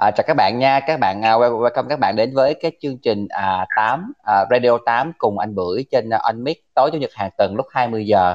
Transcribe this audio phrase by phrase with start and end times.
[0.00, 2.98] À, chào các bạn nha, các bạn uh, welcome các bạn đến với cái chương
[2.98, 6.90] trình uh, 8 uh, Radio 8 cùng anh Bưởi trên à, uh, On Mic tối
[6.92, 8.34] chủ nhật hàng tuần lúc 20 giờ.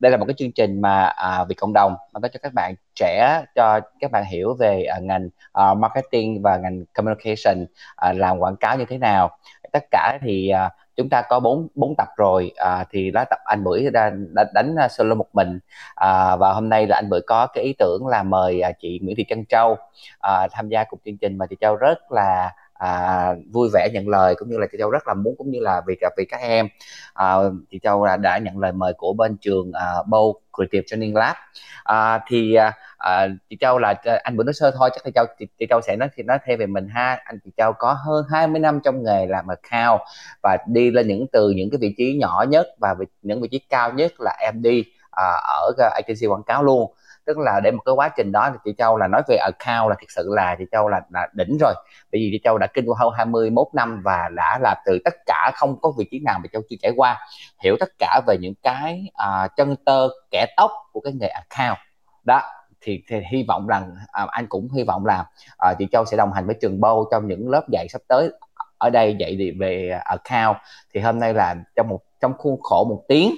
[0.00, 1.12] Đây là một cái chương trình mà
[1.42, 4.86] uh, vì cộng đồng mang tới cho các bạn trẻ cho các bạn hiểu về
[4.96, 9.38] uh, ngành uh, marketing và ngành communication uh, làm quảng cáo như thế nào.
[9.72, 13.38] Tất cả thì uh, chúng ta có bốn bốn tập rồi à, thì lá tập
[13.44, 15.58] anh bưởi đã, đã đánh à, solo một mình.
[15.94, 19.00] À, và hôm nay là anh bưởi có cái ý tưởng là mời à, chị
[19.02, 19.76] Nguyễn Thị Trân Châu
[20.20, 21.38] à, tham gia cùng chương trình.
[21.38, 22.50] Mà chị Châu rất là
[22.82, 25.60] à, vui vẻ nhận lời cũng như là chị Châu rất là muốn cũng như
[25.60, 26.68] là vì vì các em.
[27.14, 27.36] À,
[27.70, 31.36] chị Châu đã, nhận lời mời của bên trường à, Bow Creative Training Lab.
[31.84, 35.10] À, thì à, à chị Châu là à, anh vừa nói sơ thôi chắc chị
[35.14, 37.18] Châu chị, chị Châu sẽ nói thì nói thêm về mình ha.
[37.24, 40.00] Anh chị Châu có hơn 20 năm trong nghề làm account
[40.42, 43.58] và đi lên những từ những cái vị trí nhỏ nhất và những vị trí
[43.58, 44.66] cao nhất là MD
[45.10, 46.92] à, ở à, agency quảng cáo luôn
[47.24, 49.90] tức là để một cái quá trình đó thì chị Châu là nói về account
[49.90, 51.74] là thực sự là chị Châu là, là đỉnh rồi.
[52.12, 55.14] Bởi vì chị Châu đã kinh qua hơn 21 năm và đã làm từ tất
[55.26, 57.26] cả không có vị trí nào mà Châu chưa trải qua
[57.62, 61.78] hiểu tất cả về những cái uh, chân tơ kẻ tóc của cái nghề account.
[62.24, 62.42] Đó
[62.82, 65.24] thì, thì hy vọng rằng à, anh cũng hy vọng là
[65.56, 68.30] à, chị Châu sẽ đồng hành với trường Bâu trong những lớp dạy sắp tới.
[68.78, 70.56] Ở đây dạy về account
[70.94, 73.34] thì hôm nay là trong một trong khuôn khổ một tiếng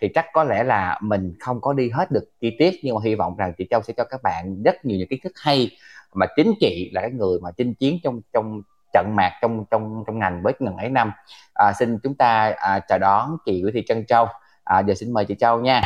[0.00, 3.00] thì chắc có lẽ là mình không có đi hết được chi tiết nhưng mà
[3.04, 5.70] hy vọng rằng chị Châu sẽ cho các bạn rất nhiều những kiến thức hay
[6.14, 10.04] mà chính chị là cái người mà chinh chiến trong trong trận mạc trong trong
[10.06, 11.12] trong ngành với ngần ấy năm.
[11.54, 14.26] À, xin chúng ta à, chào đón chị Nguyễn Thị Trân Châu.
[14.64, 15.82] À, giờ xin mời chị Châu nha.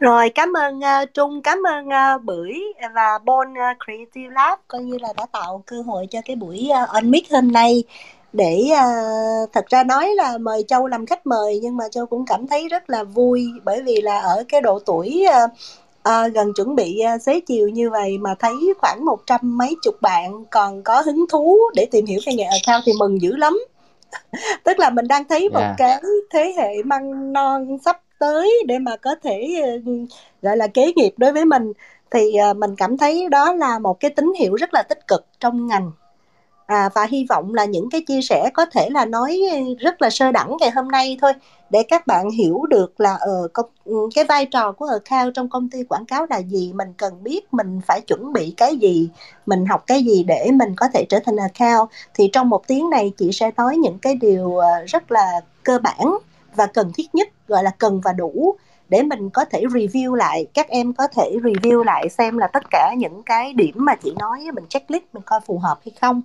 [0.00, 2.54] Rồi cảm ơn uh, Trung, cảm ơn uh, Bưởi
[2.94, 6.68] và Bon uh, Creative Lab coi như là đã tạo cơ hội cho cái buổi
[6.82, 7.84] uh, on mic hôm nay
[8.32, 12.24] để uh, thật ra nói là mời Châu làm khách mời nhưng mà Châu cũng
[12.26, 15.50] cảm thấy rất là vui bởi vì là ở cái độ tuổi uh,
[16.08, 19.76] uh, gần chuẩn bị uh, xế chiều như vậy mà thấy khoảng một trăm mấy
[19.82, 23.36] chục bạn còn có hứng thú để tìm hiểu về nghề account thì mừng dữ
[23.36, 23.58] lắm.
[24.64, 25.74] Tức là mình đang thấy một yeah.
[25.78, 29.92] cái thế hệ măng non sắp tới để mà có thể ừ,
[30.42, 31.72] gọi là kế nghiệp đối với mình.
[32.10, 32.20] Thì
[32.56, 35.90] mình cảm thấy đó là một cái tín hiệu rất là tích cực trong ngành
[36.66, 39.40] à, và hy vọng là những cái chia sẻ có thể là nói
[39.78, 41.32] rất là sơ đẳng ngày hôm nay thôi
[41.70, 45.48] để các bạn hiểu được là ở công, ừ, cái vai trò của account trong
[45.50, 49.08] công ty quảng cáo là gì mình cần biết mình phải chuẩn bị cái gì
[49.46, 52.90] mình học cái gì để mình có thể trở thành account thì trong một tiếng
[52.90, 56.18] này chị sẽ nói những cái điều ờ, rất là cơ bản
[56.54, 58.56] và cần thiết nhất gọi là cần và đủ
[58.88, 62.62] để mình có thể review lại các em có thể review lại xem là tất
[62.70, 66.22] cả những cái điểm mà chị nói mình checklist mình coi phù hợp hay không.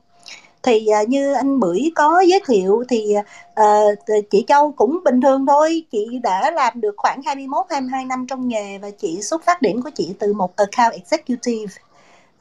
[0.63, 3.15] Thì uh, như anh bưởi có giới thiệu thì
[3.61, 5.85] uh, chị Châu cũng bình thường thôi.
[5.91, 9.81] Chị đã làm được khoảng 21 22 năm trong nghề và chị xuất phát điểm
[9.81, 11.73] của chị từ một account executive.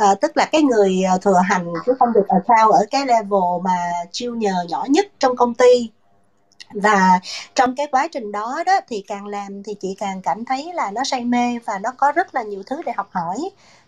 [0.05, 3.77] Uh, tức là cái người thừa hành chứ không được account ở cái level mà
[4.13, 5.91] chiêu nhờ nhỏ nhất trong công ty
[6.75, 7.21] và
[7.55, 10.91] trong cái quá trình đó đó thì càng làm thì chị càng cảm thấy là
[10.91, 13.37] nó say mê và nó có rất là nhiều thứ để học hỏi.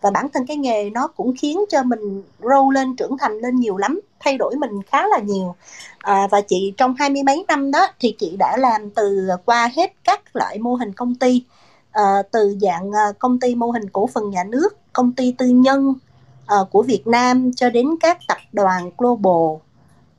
[0.01, 3.57] Và bản thân cái nghề nó cũng khiến cho mình grow lên trưởng thành lên
[3.57, 5.55] nhiều lắm thay đổi mình khá là nhiều.
[5.99, 9.71] À, và chị trong hai mươi mấy năm đó thì chị đã làm từ qua
[9.77, 11.45] hết các loại mô hình công ty.
[11.93, 15.47] À, từ dạng à, công ty mô hình cổ phần nhà nước công ty tư
[15.47, 15.95] nhân
[16.47, 19.72] à, của Việt Nam cho đến các tập đoàn global.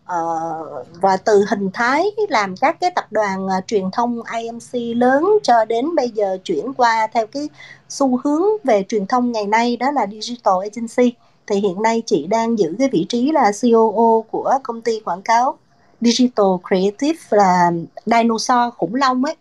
[0.03, 5.25] Uh, và từ hình thái làm các cái tập đoàn uh, truyền thông AMC lớn
[5.43, 7.49] cho đến bây giờ chuyển qua theo cái
[7.89, 11.15] xu hướng về truyền thông ngày nay đó là digital agency.
[11.47, 15.21] Thì hiện nay chị đang giữ cái vị trí là COO của công ty quảng
[15.21, 15.57] cáo
[16.01, 17.71] digital creative là
[18.05, 19.35] dinosaur khủng long ấy.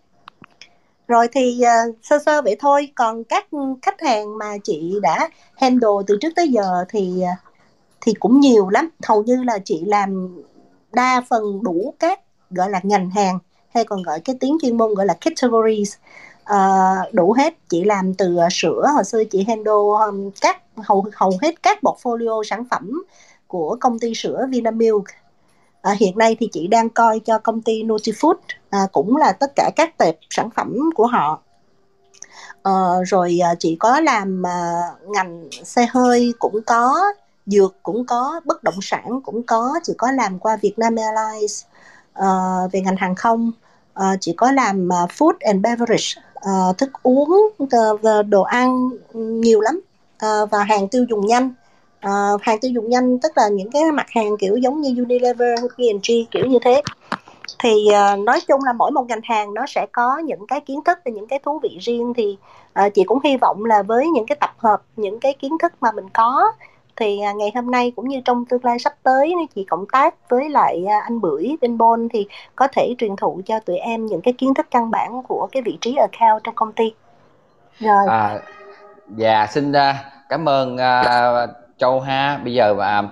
[1.09, 2.89] Rồi thì uh, sơ sơ vậy thôi.
[2.95, 3.47] Còn các
[3.83, 7.23] khách hàng mà chị đã handle từ trước tới giờ thì
[8.01, 8.89] thì cũng nhiều lắm.
[9.03, 10.37] Hầu như là chị làm
[10.93, 12.21] đa phần đủ các
[12.51, 13.39] gọi là ngành hàng
[13.75, 15.95] hay còn gọi cái tiếng chuyên môn gọi là categories.
[16.43, 19.73] Uh, đủ hết chị làm từ uh, sữa hồi xưa chị handle
[20.07, 23.03] um, các hầu hầu hết các portfolio sản phẩm
[23.47, 25.05] của công ty sữa Vinamilk.
[25.83, 28.35] À, hiện nay thì chị đang coi cho công ty Nutifood
[28.71, 31.43] à, cũng là tất cả các tệp sản phẩm của họ.
[32.63, 32.73] À,
[33.07, 37.13] rồi chị có làm à, ngành xe hơi cũng có
[37.53, 41.65] dược cũng có bất động sản cũng có chỉ có làm qua Vietnam Airlines
[42.19, 43.53] uh, về ngành hàng không
[43.99, 47.31] uh, chỉ có làm uh, food and beverage uh, thức uống
[47.63, 49.81] uh, đồ ăn nhiều lắm
[50.27, 51.55] uh, và hàng tiêu dùng nhanh.
[52.07, 55.61] Uh, hàng tiêu dùng nhanh tức là những cái mặt hàng kiểu giống như Unilever
[55.77, 56.83] P&G kiểu như thế.
[57.59, 60.81] Thì uh, nói chung là mỗi một ngành hàng nó sẽ có những cái kiến
[60.85, 62.37] thức và những cái thú vị riêng thì
[62.87, 65.73] uh, chị cũng hy vọng là với những cái tập hợp những cái kiến thức
[65.81, 66.53] mà mình có
[66.97, 69.85] thì à, ngày hôm nay cũng như trong tương lai sắp tới nếu chị cộng
[69.93, 73.77] tác với lại à, anh Bưởi bên bôn thì có thể truyền thụ cho tụi
[73.77, 76.95] em những cái kiến thức căn bản của cái vị trí account trong công ty.
[77.79, 78.07] Rồi.
[78.09, 78.39] À,
[79.17, 79.77] dạ xin uh,
[80.29, 82.41] cảm ơn uh, Châu ha.
[82.45, 83.05] Bây giờ uh,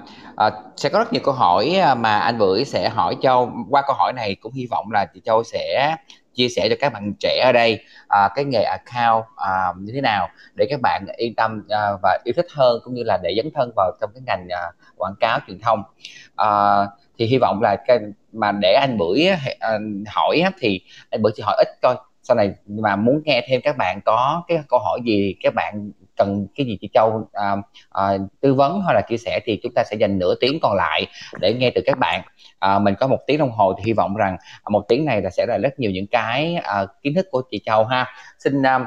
[0.46, 3.50] uh, sẽ có rất nhiều câu hỏi mà anh Bưởi sẽ hỏi Châu.
[3.70, 5.96] Qua câu hỏi này cũng hy vọng là chị Châu sẽ
[6.40, 10.00] chia sẻ cho các bạn trẻ ở đây à, cái nghề account à, như thế
[10.00, 13.34] nào để các bạn yên tâm à, và yêu thích hơn cũng như là để
[13.36, 14.62] dấn thân vào trong cái ngành à,
[14.96, 15.82] quảng cáo truyền thông.
[16.36, 16.48] À,
[17.18, 17.98] thì hy vọng là cái
[18.32, 19.26] mà để anh bưởi
[19.60, 21.94] à, hỏi thì anh bưởi chỉ hỏi ít thôi.
[22.22, 25.90] Sau này mà muốn nghe thêm các bạn có cái câu hỏi gì các bạn
[26.20, 27.56] cần cái gì chị Châu à,
[27.90, 28.04] à,
[28.40, 31.06] tư vấn hoặc là chia sẻ thì chúng ta sẽ dành nửa tiếng còn lại
[31.40, 32.22] để nghe từ các bạn.
[32.58, 34.36] À, mình có một tiếng đồng hồ thì hy vọng rằng
[34.70, 37.60] một tiếng này là sẽ là rất nhiều những cái à, kiến thức của chị
[37.64, 38.06] Châu ha.
[38.38, 38.84] Xin um,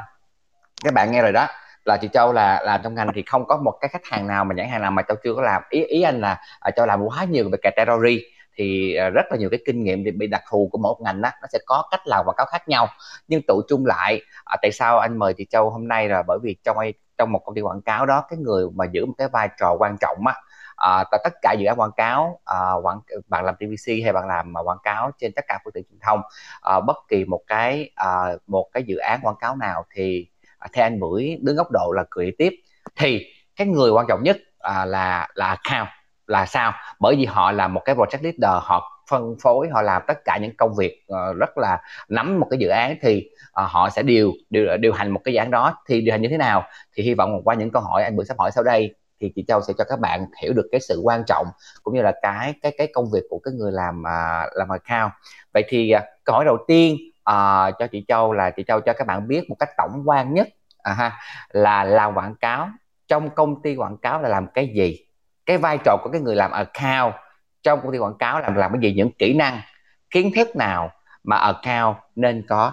[0.83, 1.47] các bạn nghe rồi đó.
[1.85, 4.45] Là chị Châu là làm trong ngành thì không có một cái khách hàng nào
[4.45, 5.61] mà nhãn hàng nào mà Châu chưa có làm.
[5.69, 8.21] Ý ý anh là à, Châu làm quá nhiều về category
[8.55, 11.21] thì à, rất là nhiều cái kinh nghiệm thì bị đặc thù của mỗi ngành
[11.21, 12.87] đó nó sẽ có cách làm quảng cáo khác nhau.
[13.27, 16.39] Nhưng tụ chung lại à, tại sao anh mời chị Châu hôm nay là bởi
[16.43, 16.77] vì trong
[17.17, 19.75] trong một công ty quảng cáo đó cái người mà giữ một cái vai trò
[19.79, 20.33] quan trọng á
[20.75, 24.53] à, tất cả dự án quảng cáo à, quảng bạn làm TVC hay bạn làm
[24.63, 26.21] quảng cáo trên tất cả phương tiện truyền thông
[26.61, 30.27] à, bất kỳ một cái à, một cái dự án quảng cáo nào thì
[30.57, 32.55] à, theo anh Bưởi đứng góc độ là creative
[32.95, 33.25] thì
[33.55, 35.89] cái người quan trọng nhất à, là là account
[36.27, 36.73] là sao?
[36.99, 40.37] Bởi vì họ là một cái project leader họ phân phối họ làm tất cả
[40.41, 44.03] những công việc uh, rất là nắm một cái dự án thì uh, họ sẽ
[44.03, 45.77] điều điều điều hành một cái dự án đó.
[45.87, 46.63] Thì điều hành như thế nào?
[46.95, 49.45] Thì hy vọng qua những câu hỏi anh bữa sắp hỏi sau đây thì chị
[49.47, 51.47] Châu sẽ cho các bạn hiểu được cái sự quan trọng
[51.83, 55.11] cũng như là cái cái cái công việc của cái người làm uh, làm account.
[55.53, 58.93] Vậy thì uh, câu hỏi đầu tiên uh, cho chị Châu là chị Châu cho
[58.93, 60.47] các bạn biết một cách tổng quan nhất
[60.91, 61.19] uh, ha
[61.49, 62.69] là làm quảng cáo.
[63.07, 65.05] Trong công ty quảng cáo là làm cái gì?
[65.45, 67.13] Cái vai trò của cái người làm account
[67.63, 69.61] trong công ty quảng cáo làm làm cái gì những kỹ năng
[70.09, 70.91] kiến thức nào
[71.23, 72.71] mà account nên có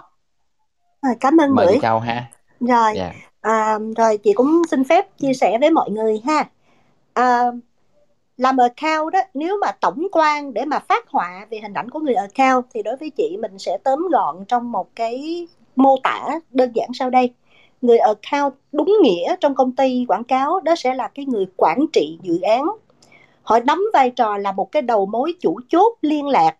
[1.02, 2.96] rồi, cảm ơn mời Châu ha rồi yeah.
[2.96, 3.12] Dạ.
[3.40, 6.48] À, rồi chị cũng xin phép chia sẻ với mọi người ha.
[7.14, 7.44] À,
[8.36, 11.98] làm account đó nếu mà tổng quan để mà phát họa về hình ảnh của
[11.98, 15.46] người account thì đối với chị mình sẽ tóm gọn trong một cái
[15.76, 17.34] mô tả đơn giản sau đây
[17.82, 21.78] người account đúng nghĩa trong công ty quảng cáo đó sẽ là cái người quản
[21.92, 22.62] trị dự án
[23.50, 26.56] họ đóng vai trò là một cái đầu mối chủ chốt liên lạc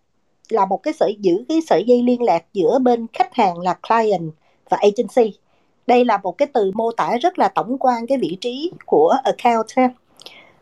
[0.48, 3.74] là một cái sợi giữ cái sợi dây liên lạc giữa bên khách hàng là
[3.88, 4.32] client
[4.68, 5.38] và agency
[5.86, 9.14] đây là một cái từ mô tả rất là tổng quan cái vị trí của
[9.24, 9.88] account ha.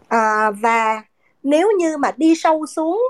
[0.09, 1.03] À, và
[1.43, 3.03] nếu như mà đi sâu xuống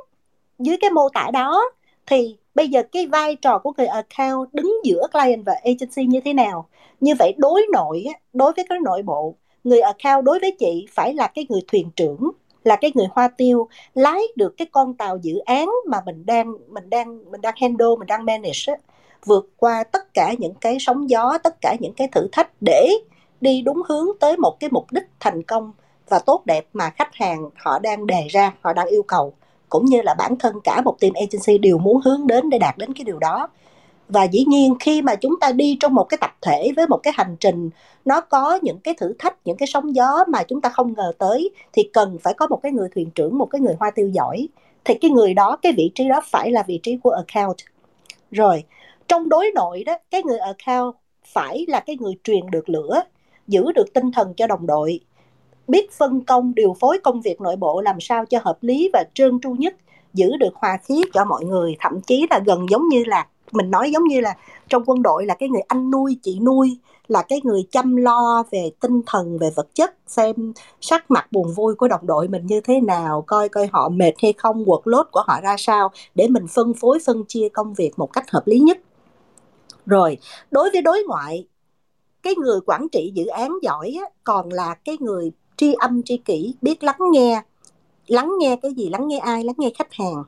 [0.59, 1.63] dưới cái mô tả đó
[2.07, 6.21] thì bây giờ cái vai trò của người account đứng giữa client và agency như
[6.25, 6.69] thế nào
[7.01, 11.15] như vậy đối nội đối với cái nội bộ người account đối với chị phải
[11.15, 12.31] là cái người thuyền trưởng
[12.69, 16.53] là cái người hoa tiêu, lái được cái con tàu dự án mà mình đang
[16.69, 18.75] mình đang mình đang handle, mình đang manage
[19.25, 22.89] vượt qua tất cả những cái sóng gió, tất cả những cái thử thách để
[23.41, 25.73] đi đúng hướng tới một cái mục đích thành công
[26.09, 29.33] và tốt đẹp mà khách hàng họ đang đề ra, họ đang yêu cầu,
[29.69, 32.79] cũng như là bản thân cả một team agency đều muốn hướng đến để đạt
[32.79, 33.49] đến cái điều đó
[34.09, 37.01] và dĩ nhiên khi mà chúng ta đi trong một cái tập thể với một
[37.03, 37.71] cái hành trình,
[38.05, 41.13] nó có những cái thử thách, những cái sóng gió mà chúng ta không ngờ
[41.19, 44.09] tới, thì cần phải có một cái người thuyền trưởng, một cái người hoa tiêu
[44.09, 44.49] giỏi.
[44.85, 47.57] Thì cái người đó, cái vị trí đó phải là vị trí của account.
[48.31, 48.65] Rồi,
[49.09, 50.95] trong đối nội đó, cái người account
[51.27, 53.03] phải là cái người truyền được lửa,
[53.49, 55.01] giữ được tinh thần cho đồng đội,
[55.69, 59.05] biết phân công, điều phối công việc nội bộ làm sao cho hợp lý và
[59.15, 59.77] trơn tru nhất,
[60.15, 61.77] giữ được hòa khí cho mọi người.
[61.81, 64.37] Thậm chí là gần giống như là mình nói giống như là
[64.69, 66.79] trong quân đội là cái người anh nuôi chị nuôi
[67.09, 71.53] là cái người chăm lo về tinh thần về vật chất xem sắc mặt buồn
[71.55, 75.05] vui của đồng đội mình như thế nào coi coi họ mệt hay không workload
[75.13, 78.43] của họ ra sao để mình phân phối phân chia công việc một cách hợp
[78.47, 78.79] lý nhất.
[79.87, 80.19] Rồi
[80.51, 81.47] đối với đối ngoại
[82.23, 86.17] cái người quản trị dự án giỏi á, còn là cái người tri âm tri
[86.17, 87.43] kỷ biết lắng nghe.
[88.07, 88.89] Lắng nghe cái gì?
[88.89, 89.45] Lắng nghe ai?
[89.45, 90.25] Lắng nghe khách hàng.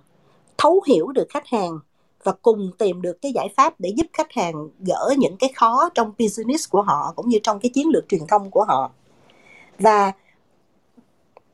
[0.58, 1.78] Thấu hiểu được khách hàng
[2.24, 5.88] và cùng tìm được cái giải pháp để giúp khách hàng gỡ những cái khó
[5.94, 8.90] trong business của họ cũng như trong cái chiến lược truyền thông của họ.
[9.78, 10.12] Và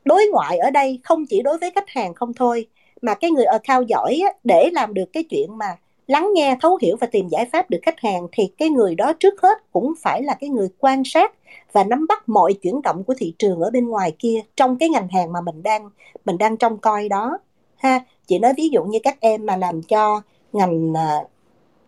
[0.05, 2.67] đối ngoại ở đây không chỉ đối với khách hàng không thôi
[3.01, 6.77] mà cái người account giỏi á, để làm được cái chuyện mà lắng nghe thấu
[6.81, 9.93] hiểu và tìm giải pháp được khách hàng thì cái người đó trước hết cũng
[10.01, 11.33] phải là cái người quan sát
[11.71, 14.89] và nắm bắt mọi chuyển động của thị trường ở bên ngoài kia trong cái
[14.89, 15.89] ngành hàng mà mình đang
[16.25, 17.37] mình đang trông coi đó.
[17.77, 20.21] Ha chị nói ví dụ như các em mà làm cho
[20.57, 21.23] ngành à,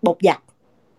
[0.02, 0.40] bột giặt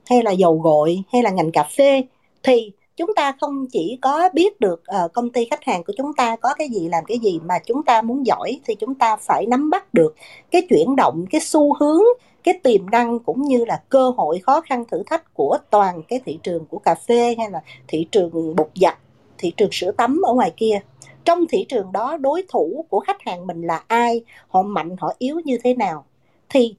[0.06, 2.04] hay là dầu gội hay là ngành cà phê
[2.42, 6.12] thì chúng ta không chỉ có biết được uh, công ty khách hàng của chúng
[6.14, 9.16] ta có cái gì làm cái gì mà chúng ta muốn giỏi thì chúng ta
[9.16, 10.14] phải nắm bắt được
[10.50, 12.02] cái chuyển động cái xu hướng
[12.44, 16.20] cái tiềm năng cũng như là cơ hội khó khăn thử thách của toàn cái
[16.24, 18.98] thị trường của cà phê hay là thị trường bột giặt
[19.40, 20.80] thị trường sữa tắm ở ngoài kia.
[21.24, 25.12] Trong thị trường đó đối thủ của khách hàng mình là ai họ mạnh họ
[25.18, 26.04] yếu như thế nào
[26.48, 26.74] thì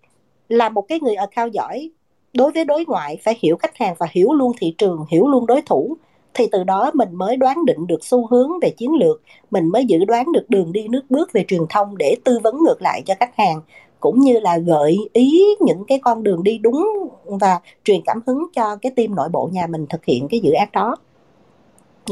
[0.51, 1.89] là một cái người account giỏi,
[2.33, 5.45] đối với đối ngoại phải hiểu khách hàng và hiểu luôn thị trường, hiểu luôn
[5.45, 5.97] đối thủ.
[6.33, 9.85] Thì từ đó mình mới đoán định được xu hướng về chiến lược, mình mới
[9.85, 13.01] dự đoán được đường đi nước bước về truyền thông để tư vấn ngược lại
[13.05, 13.61] cho khách hàng,
[13.99, 18.45] cũng như là gợi ý những cái con đường đi đúng và truyền cảm hứng
[18.53, 20.95] cho cái team nội bộ nhà mình thực hiện cái dự án đó.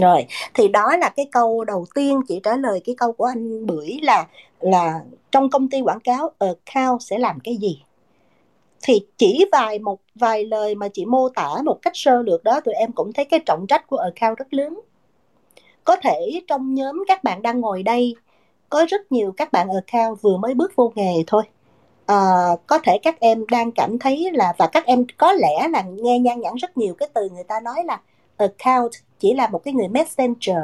[0.01, 3.65] Rồi, thì đó là cái câu đầu tiên chị trả lời, cái câu của anh
[3.65, 4.27] bưởi là
[4.59, 7.81] là trong công ty quảng cáo account sẽ làm cái gì?
[8.81, 12.59] Thì chỉ vài một vài lời mà chị mô tả một cách sơ lược đó
[12.59, 14.79] tụi em cũng thấy cái trọng trách của account rất lớn.
[15.83, 18.15] Có thể trong nhóm các bạn đang ngồi đây
[18.69, 21.43] có rất nhiều các bạn account vừa mới bước vô nghề thôi.
[22.05, 22.15] À,
[22.67, 26.19] có thể các em đang cảm thấy là và các em có lẽ là nghe
[26.19, 28.01] nhan nhãn rất nhiều cái từ người ta nói là
[28.37, 30.63] account chỉ là một cái người messenger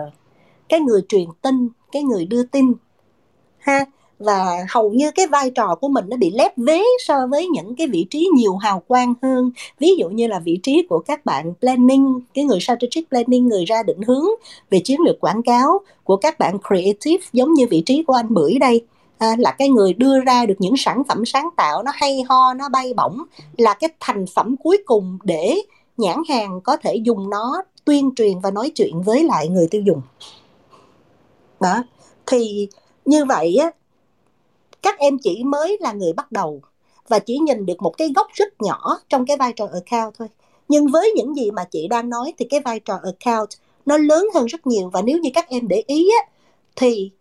[0.70, 2.74] cái người truyền tin cái người đưa tin.
[3.58, 3.86] Ha
[4.20, 7.76] và hầu như cái vai trò của mình nó bị lép vế so với những
[7.76, 9.52] cái vị trí nhiều hào quang hơn.
[9.80, 13.66] Ví dụ như là vị trí của các bạn planning cái người strategic planning người
[13.66, 14.26] ra định hướng
[14.70, 18.34] về chiến lược quảng cáo của các bạn creative giống như vị trí của anh
[18.34, 18.86] bưởi đây
[19.18, 22.54] à, là cái người đưa ra được những sản phẩm sáng tạo nó hay ho
[22.54, 23.18] nó bay bổng
[23.58, 25.62] là cái thành phẩm cuối cùng để
[25.98, 29.82] nhãn hàng có thể dùng nó tuyên truyền và nói chuyện với lại người tiêu
[29.82, 30.02] dùng.
[31.60, 31.84] Đó
[32.26, 32.68] thì
[33.06, 33.72] như vậy á
[34.86, 36.62] các em chỉ mới là người bắt đầu
[37.08, 40.28] và chỉ nhìn được một cái góc rất nhỏ trong cái vai trò account thôi.
[40.68, 43.50] Nhưng với những gì mà chị đang nói thì cái vai trò account
[43.86, 46.32] nó lớn hơn rất nhiều và nếu như các em để ý á,
[46.76, 47.12] thì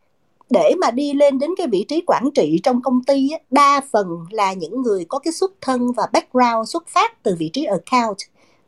[0.50, 3.80] để mà đi lên đến cái vị trí quản trị trong công ty á, đa
[3.92, 7.64] phần là những người có cái xuất thân và background xuất phát từ vị trí
[7.64, 8.18] account.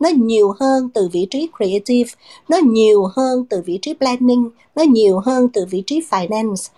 [0.01, 2.11] Nó nhiều hơn từ vị trí creative
[2.49, 6.71] nó nhiều hơn từ vị trí planning nó nhiều hơn từ vị trí finance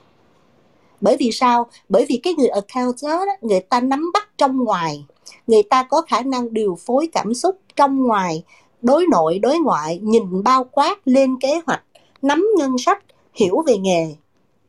[1.00, 1.66] bởi vì sao?
[1.88, 5.04] Bởi vì cái người account đó người ta nắm bắt trong ngoài.
[5.46, 8.44] Người ta có khả năng điều phối cảm xúc trong ngoài,
[8.82, 11.82] đối nội, đối ngoại, nhìn bao quát lên kế hoạch,
[12.22, 14.14] nắm ngân sách, hiểu về nghề.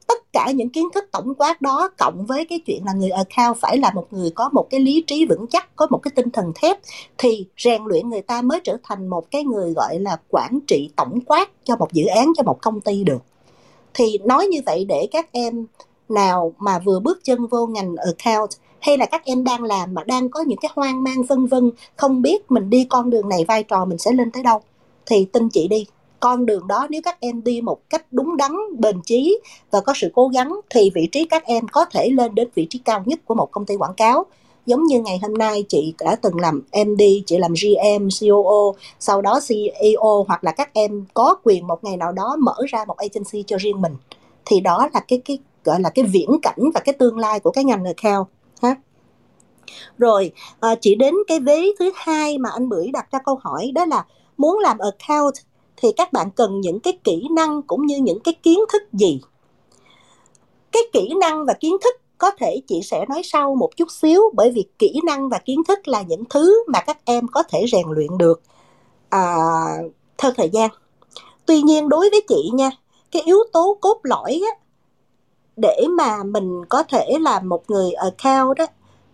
[0.07, 3.57] Tất cả những kiến thức tổng quát đó cộng với cái chuyện là người account
[3.57, 6.29] phải là một người có một cái lý trí vững chắc, có một cái tinh
[6.29, 6.79] thần thép,
[7.17, 10.89] thì rèn luyện người ta mới trở thành một cái người gọi là quản trị
[10.95, 13.21] tổng quát cho một dự án, cho một công ty được.
[13.93, 15.65] Thì nói như vậy để các em
[16.11, 18.49] nào mà vừa bước chân vô ngành account
[18.79, 21.71] hay là các em đang làm mà đang có những cái hoang mang vân vân
[21.95, 24.61] không biết mình đi con đường này vai trò mình sẽ lên tới đâu
[25.05, 25.85] thì tin chị đi
[26.19, 29.39] con đường đó nếu các em đi một cách đúng đắn bền chí
[29.71, 32.67] và có sự cố gắng thì vị trí các em có thể lên đến vị
[32.69, 34.25] trí cao nhất của một công ty quảng cáo
[34.65, 39.21] giống như ngày hôm nay chị đã từng làm MD, chị làm GM, COO, sau
[39.21, 42.97] đó CEO hoặc là các em có quyền một ngày nào đó mở ra một
[42.97, 43.95] agency cho riêng mình.
[44.45, 45.37] Thì đó là cái cái
[45.69, 48.27] gọi là cái viễn cảnh và cái tương lai của cái ngành account
[48.61, 48.75] ha.
[49.97, 53.39] Rồi ờ, à, chỉ đến cái vế thứ hai mà anh bưởi đặt ra câu
[53.41, 54.05] hỏi đó là
[54.38, 55.33] muốn làm account
[55.77, 59.21] thì các bạn cần những cái kỹ năng cũng như những cái kiến thức gì?
[60.71, 64.21] Cái kỹ năng và kiến thức có thể chị sẽ nói sau một chút xíu
[64.33, 67.65] bởi vì kỹ năng và kiến thức là những thứ mà các em có thể
[67.71, 68.41] rèn luyện được
[69.09, 69.35] à,
[70.17, 70.69] theo thời gian.
[71.45, 72.69] Tuy nhiên đối với chị nha
[73.11, 74.68] cái yếu tố cốt lõi á,
[75.61, 78.65] để mà mình có thể là một người account đó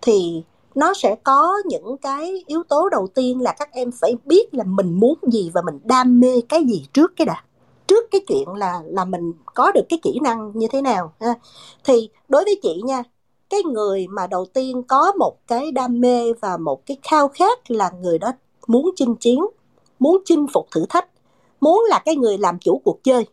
[0.02, 0.44] thì
[0.76, 4.64] nó sẽ có những cái yếu tố đầu tiên là các em phải biết là
[4.64, 7.44] mình muốn gì và mình đam mê cái gì trước cái đã,
[7.88, 11.34] trước cái chuyện là là mình có được cái kỹ năng như thế nào, ha.
[11.84, 13.04] Thì đối với chị nha,
[13.50, 17.72] cái người mà đầu tiên có một cái đam mê và một cái khao khát
[17.72, 18.32] là người đó
[18.68, 19.40] muốn chinh chiến,
[20.00, 21.08] muốn chinh phục thử thách,
[21.62, 23.26] muốn là cái người làm chủ cuộc chơi.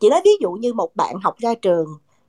[0.00, 1.86] Chị nói ví dụ như một bạn học ra trường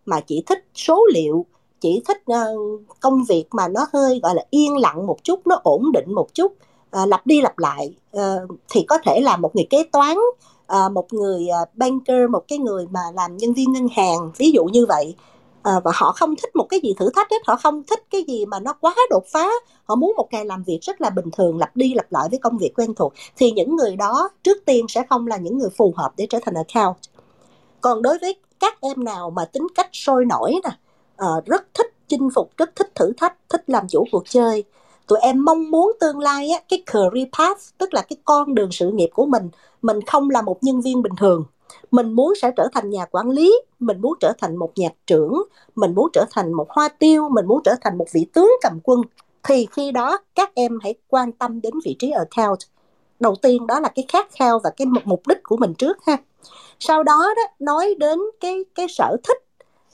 [0.08, 1.46] mà chỉ thích số liệu
[1.80, 5.60] chỉ thích uh, công việc mà nó hơi gọi là yên lặng một chút nó
[5.64, 6.52] ổn định một chút
[7.02, 8.22] uh, lặp đi lặp lại uh,
[8.70, 10.18] thì có thể là một người kế toán
[10.74, 14.52] uh, một người uh, banker một cái người mà làm nhân viên ngân hàng ví
[14.52, 15.16] dụ như vậy.
[15.58, 18.24] Uh, và họ không thích một cái gì thử thách hết họ không thích cái
[18.28, 19.50] gì mà nó quá đột phá.
[19.86, 22.40] Họ muốn một ngày làm việc rất là bình thường lặp đi lặp lại với
[22.40, 25.70] công việc quen thuộc thì những người đó trước tiên sẽ không là những người
[25.78, 26.98] phù hợp để trở thành account.
[27.82, 30.70] Còn đối với các em nào mà tính cách sôi nổi nè
[31.26, 34.64] uh, rất thích chinh phục rất thích thử thách thích làm chủ cuộc chơi
[35.08, 38.72] tụi em mong muốn tương lai á cái career path tức là cái con đường
[38.72, 39.50] sự nghiệp của mình
[39.82, 41.46] mình không là một nhân viên bình thường.
[41.92, 45.44] Mình muốn sẽ trở thành nhà quản lý mình muốn trở thành một nhạc trưởng
[45.76, 48.80] mình muốn trở thành một hoa tiêu mình muốn trở thành một vị tướng cầm
[48.84, 49.02] quân.
[49.44, 52.60] Thì khi đó các em hãy quan tâm đến vị trí account
[53.20, 56.18] đầu tiên đó là cái khát khao và cái mục đích của mình trước ha
[56.80, 59.38] sau đó đó nói đến cái cái sở thích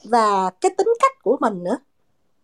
[0.03, 1.77] và cái tính cách của mình nữa.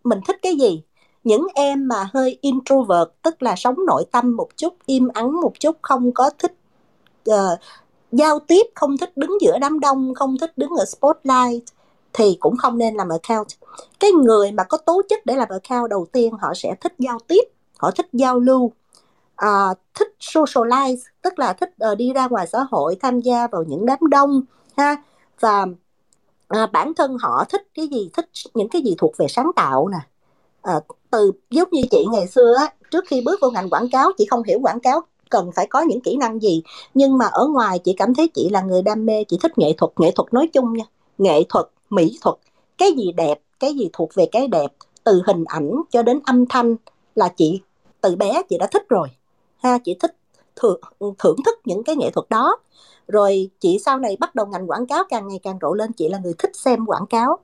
[0.03, 0.83] Mình thích cái gì?
[1.23, 5.51] Những em mà hơi introvert tức là sống nội tâm một chút im ắng một
[5.59, 6.53] chút không có thích
[7.29, 7.59] uh,
[8.11, 11.63] giao tiếp không thích đứng giữa đám đông không thích đứng ở spotlight
[12.13, 13.47] thì cũng không nên làm account.
[13.99, 17.19] Cái người mà có tố chất để làm account đầu tiên họ sẽ thích giao
[17.27, 17.43] tiếp
[17.77, 18.71] họ thích giao lưu
[19.45, 23.63] uh, thích socialize tức là thích uh, đi ra ngoài xã hội tham gia vào
[23.63, 24.41] những đám đông
[24.77, 24.95] ha.
[25.39, 25.65] Và
[26.63, 29.87] uh, bản thân họ thích cái gì thích những cái gì thuộc về sáng tạo
[29.87, 29.99] nè.
[30.75, 34.11] Uh, từ giống như chị ngày xưa á trước khi bước vào ngành quảng cáo
[34.17, 37.47] chị không hiểu quảng cáo cần phải có những kỹ năng gì nhưng mà ở
[37.47, 40.33] ngoài chị cảm thấy chị là người đam mê chị thích nghệ thuật nghệ thuật
[40.33, 40.83] nói chung nha
[41.17, 42.35] nghệ thuật mỹ thuật
[42.77, 44.71] cái gì đẹp cái gì thuộc về cái đẹp
[45.03, 46.75] từ hình ảnh cho đến âm thanh
[47.15, 47.61] là chị
[48.01, 49.07] từ bé chị đã thích rồi
[49.63, 50.15] ha chị thích
[50.55, 50.79] thưởng,
[51.19, 52.57] thưởng thức những cái nghệ thuật đó.
[53.07, 56.09] Rồi chị sau này bắt đầu ngành quảng cáo càng ngày càng rộ lên chị
[56.09, 57.37] là người thích xem quảng cáo.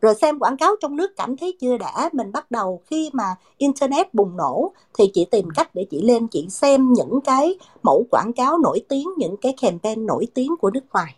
[0.00, 3.34] Rồi xem quảng cáo trong nước cảm thấy chưa đã mình bắt đầu khi mà
[3.56, 8.06] internet bùng nổ thì chị tìm cách để chị lên chị xem những cái mẫu
[8.10, 11.16] quảng cáo nổi tiếng những cái campaign nổi tiếng của nước ngoài.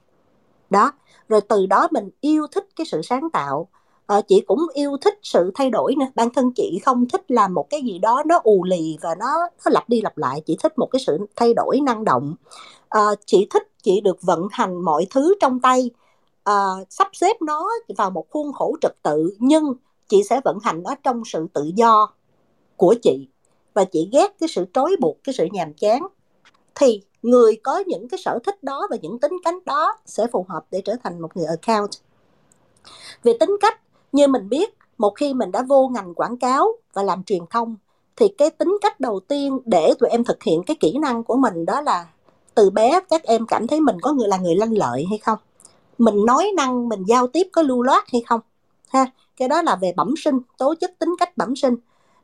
[0.71, 0.93] Đó
[1.29, 3.69] rồi từ đó mình yêu thích cái sự sáng tạo
[4.11, 6.07] à, chị cũng yêu thích sự thay đổi nè.
[6.15, 9.49] Bản thân chị không thích làm một cái gì đó nó ù lì và nó
[9.65, 10.43] nó lặp đi lặp lại.
[10.47, 12.35] Chị thích một cái sự thay đổi năng động.
[12.89, 15.91] À, chị thích chị được vận hành mọi thứ trong tay.
[16.45, 16.55] À,
[16.89, 19.75] sắp xếp nó vào một khuôn khổ trật tự nhưng
[20.09, 22.13] chị sẽ vận hành nó trong sự tự do
[22.77, 23.29] của chị.
[23.75, 26.07] Và chị ghét cái sự trói buộc cái sự nhàm chán.
[26.75, 30.47] Thì người có những cái sở thích đó và những tính cách đó sẽ phù
[30.49, 31.91] hợp để trở thành một người account.
[33.23, 33.81] Về tính cách
[34.13, 37.77] như mình biết, một khi mình đã vô ngành quảng cáo và làm truyền thông,
[38.17, 41.37] thì cái tính cách đầu tiên để tụi em thực hiện cái kỹ năng của
[41.37, 42.07] mình đó là
[42.55, 45.39] từ bé các em cảm thấy mình có người, là người lanh lợi hay không?
[45.99, 48.41] Mình nói năng, mình giao tiếp có lưu loát hay không?
[48.89, 51.77] Ha, cái đó là về bẩm sinh, tố chất tính cách bẩm sinh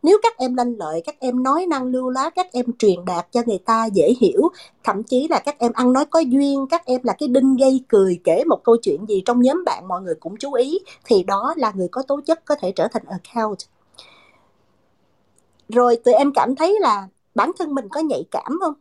[0.03, 3.27] nếu các em lanh lợi các em nói năng lưu lá, các em truyền đạt
[3.33, 4.49] cho người ta dễ hiểu
[4.85, 7.85] thậm chí là các em ăn nói có duyên các em là cái đinh gây
[7.89, 11.23] cười kể một câu chuyện gì trong nhóm bạn mọi người cũng chú ý thì
[11.23, 13.59] đó là người có tố chất có thể trở thành account.
[15.69, 18.75] Rồi tụi em cảm thấy là bản thân mình có nhạy cảm không?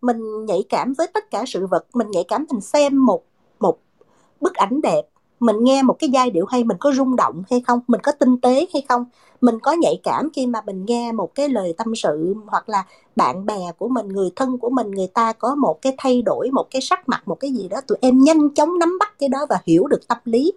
[0.00, 3.22] Mình nhạy cảm với tất cả sự vật mình nhạy cảm mình xem một
[3.58, 3.78] một
[4.40, 5.02] bức ảnh đẹp
[5.40, 7.80] mình nghe một cái giai điệu hay mình có rung động hay không?
[7.86, 9.04] Mình có tinh tế hay không?
[9.40, 12.84] Mình có nhạy cảm khi mà mình nghe một cái lời tâm sự hoặc là
[13.16, 16.50] bạn bè của mình, người thân của mình, người ta có một cái thay đổi,
[16.50, 19.28] một cái sắc mặt, một cái gì đó, tụi em nhanh chóng nắm bắt cái
[19.28, 20.52] đó và hiểu được tâm lý.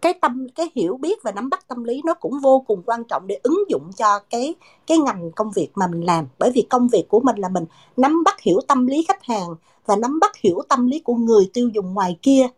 [0.00, 3.04] Cái tâm, cái hiểu biết và nắm bắt tâm lý nó cũng vô cùng quan
[3.04, 4.54] trọng để ứng dụng cho cái
[4.86, 6.26] cái ngành công việc mà mình làm.
[6.38, 7.64] Bởi vì công việc của mình là mình
[7.96, 9.54] nắm bắt hiểu tâm lý khách hàng
[9.86, 12.48] và nắm bắt hiểu tâm lý của người tiêu dùng ngoài kia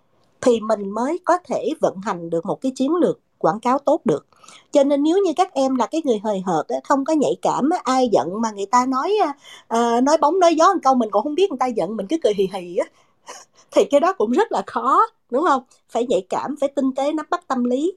[0.40, 4.00] thì mình mới có thể vận hành được một cái chiến lược quảng cáo tốt
[4.04, 4.26] được.
[4.72, 7.70] Cho nên nếu như các em là cái người hời hợt không có nhạy cảm
[7.84, 9.34] ai giận mà người ta nói à,
[9.68, 12.06] à, nói bóng, nói gió một câu mình còn không biết người ta giận, mình
[12.06, 12.86] cứ cười hì hì á,
[13.70, 15.62] thì cái đó cũng rất là khó, đúng không?
[15.90, 17.92] Phải nhạy cảm, phải tinh tế, nắm bắt tâm lý.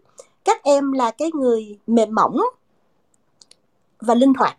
[0.45, 2.37] Các em là cái người mềm mỏng
[3.99, 4.57] và linh hoạt,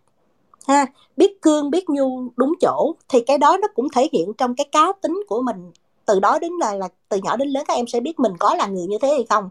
[0.69, 4.55] ha, biết cương, biết nhu, đúng chỗ, thì cái đó nó cũng thể hiện trong
[4.55, 5.73] cái cá tính của mình
[6.13, 8.55] từ đó đến là là từ nhỏ đến lớn các em sẽ biết mình có
[8.55, 9.49] là người như thế hay không.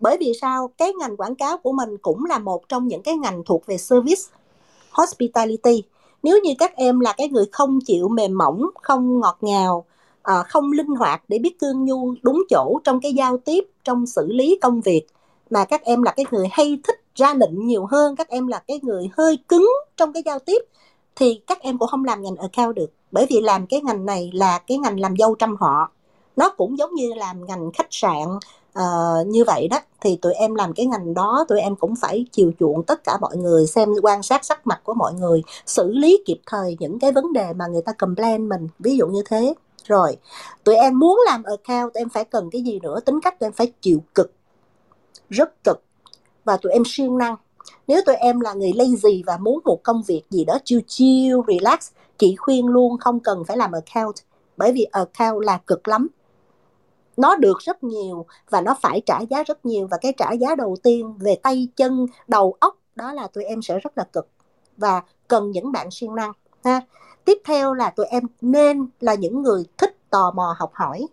[0.00, 0.70] Bởi vì sao?
[0.78, 3.78] Cái ngành quảng cáo của mình cũng là một trong những cái ngành thuộc về
[3.78, 4.22] service,
[4.90, 5.82] hospitality.
[6.22, 9.84] Nếu như các em là cái người không chịu mềm mỏng, không ngọt ngào
[10.22, 14.06] à, không linh hoạt để biết cương nhu đúng chỗ trong cái giao tiếp, trong
[14.06, 15.06] xử lý công việc,
[15.50, 18.62] mà các em là cái người hay thích ra lệnh nhiều hơn, các em là
[18.66, 20.58] cái người hơi cứng trong cái giao tiếp
[21.16, 22.90] thì các em cũng không làm ngành ở cao được.
[23.10, 25.90] Bởi vì làm cái ngành này là cái ngành làm dâu trăm họ.
[26.36, 28.38] Nó cũng giống như làm ngành khách sạn
[28.78, 29.78] uh, như vậy đó.
[30.00, 33.18] Thì tụi em làm cái ngành đó tụi em cũng phải chiều chuộng tất cả
[33.20, 36.98] mọi người xem quan sát sắc mặt của mọi người xử lý kịp thời những
[36.98, 39.54] cái vấn đề mà người ta complain mình ví dụ như thế.
[39.84, 40.16] Rồi
[40.64, 43.00] tụi em muốn làm ở cao tụi em phải cần cái gì nữa?
[43.00, 44.32] Tính cách tụi em phải chịu cực
[45.30, 45.82] rất cực.
[46.44, 47.36] Và tụi em siêng năng
[47.86, 51.36] nếu tụi em là người lazy và muốn một công việc gì đó chill chill,
[51.48, 54.14] relax chị khuyên luôn, không cần phải làm account,
[54.56, 56.08] bởi vì account là cực lắm.
[57.16, 60.54] Nó được rất nhiều và nó phải trả giá rất nhiều và cái trả giá
[60.54, 64.28] đầu tiên về tay chân, đầu óc, đó là tụi em sẽ rất là cực
[64.76, 66.32] và cần những bạn siêng năng,
[66.64, 66.80] ha.
[67.24, 71.06] Tiếp theo là tụi em nên là những người thích tò mò học hỏi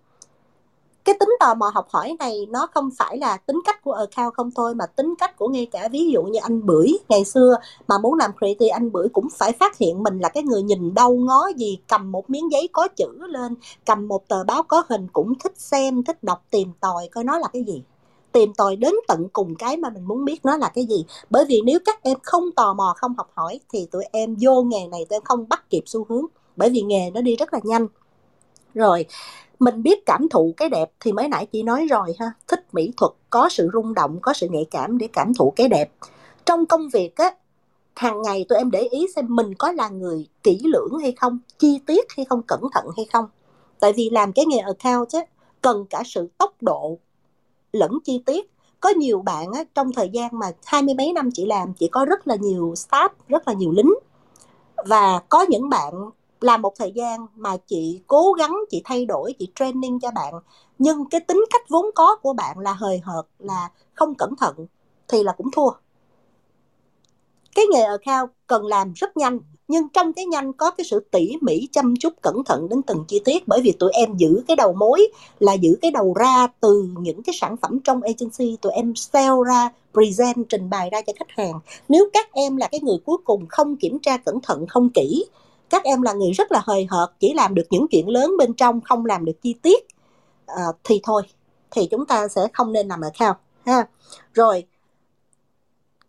[1.05, 4.33] cái tính tò mò học hỏi này nó không phải là tính cách của account
[4.33, 7.55] không thôi, mà tính cách của ngay cả ví dụ như anh bưởi ngày xưa
[7.87, 10.93] mà muốn làm creative, anh bưởi cũng phải phát hiện mình là cái người nhìn
[10.93, 14.83] đâu ngó gì, cầm một miếng giấy có chữ lên, cầm một tờ báo có
[14.89, 17.83] hình cũng thích xem, thích đọc, tìm tòi coi nó là cái gì.
[18.31, 21.05] Tìm tòi đến tận cùng cái mà mình muốn biết nó là cái gì.
[21.29, 24.61] Bởi vì nếu các em không tò mò, không học hỏi thì tụi em vô
[24.61, 26.25] nghề này tụi em không bắt kịp xu hướng.
[26.55, 27.87] Bởi vì nghề nó đi rất là nhanh.
[28.73, 29.05] Rồi
[29.61, 32.31] mình biết cảm thụ cái đẹp thì mới nãy chị nói rồi ha.
[32.47, 35.67] Thích mỹ thuật có sự rung động có sự nhạy cảm để cảm thụ cái
[35.67, 35.91] đẹp.
[36.45, 37.35] Trong công việc á
[37.95, 41.39] hàng ngày tụi em để ý xem mình có là người kỹ lưỡng hay không
[41.59, 43.25] chi tiết hay không cẩn thận hay không.
[43.79, 45.19] Tại vì làm cái nghề account chứ
[45.61, 46.97] cần cả sự tốc độ
[47.73, 48.51] lẫn chi tiết.
[48.79, 51.87] Có nhiều bạn á, trong thời gian mà hai mươi mấy năm chị làm chị
[51.91, 53.93] có rất là nhiều staff rất là nhiều lính.
[54.85, 55.93] Và có những bạn
[56.41, 60.33] làm một thời gian mà chị cố gắng, chị thay đổi, chị training cho bạn.
[60.79, 64.55] Nhưng cái tính cách vốn có của bạn là hời hợt, là không cẩn thận
[65.07, 65.69] thì là cũng thua.
[67.55, 70.99] Cái nghề ở khao cần làm rất nhanh, nhưng trong cái nhanh có cái sự
[71.11, 73.47] tỉ mỉ, chăm chút, cẩn thận đến từng chi tiết.
[73.47, 75.07] Bởi vì tụi em giữ cái đầu mối
[75.39, 78.57] là giữ cái đầu ra từ những cái sản phẩm trong agency.
[78.61, 81.59] Tụi em sell ra, present, trình bày ra cho khách hàng.
[81.89, 85.25] Nếu các em là cái người cuối cùng không kiểm tra cẩn thận, không kỹ
[85.71, 88.53] các em là người rất là hời hợt chỉ làm được những chuyện lớn bên
[88.53, 89.85] trong không làm được chi tiết.
[90.45, 91.23] À, thì thôi
[91.71, 93.87] thì chúng ta sẽ không nên làm account ha.
[94.33, 94.67] Rồi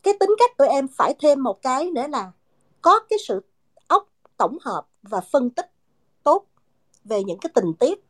[0.03, 2.33] cái tính cách của em phải thêm một cái nữa là
[2.83, 3.41] có cái sự
[3.89, 5.71] óc tổng hợp và phân tích
[6.23, 6.47] tốt
[7.05, 8.05] về những cái tình tiết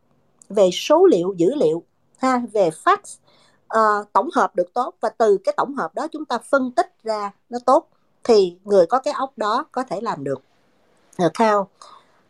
[0.49, 1.83] về số liệu dữ liệu
[2.19, 3.19] ha về facts
[3.77, 4.95] uh, tổng hợp được tốt.
[5.01, 7.89] Và từ cái tổng hợp đó chúng ta phân tích ra nó tốt
[8.25, 10.43] thì người có cái óc đó có thể làm được
[11.19, 11.69] account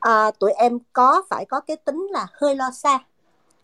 [0.00, 2.98] à, tụi em có phải có cái tính là hơi lo xa?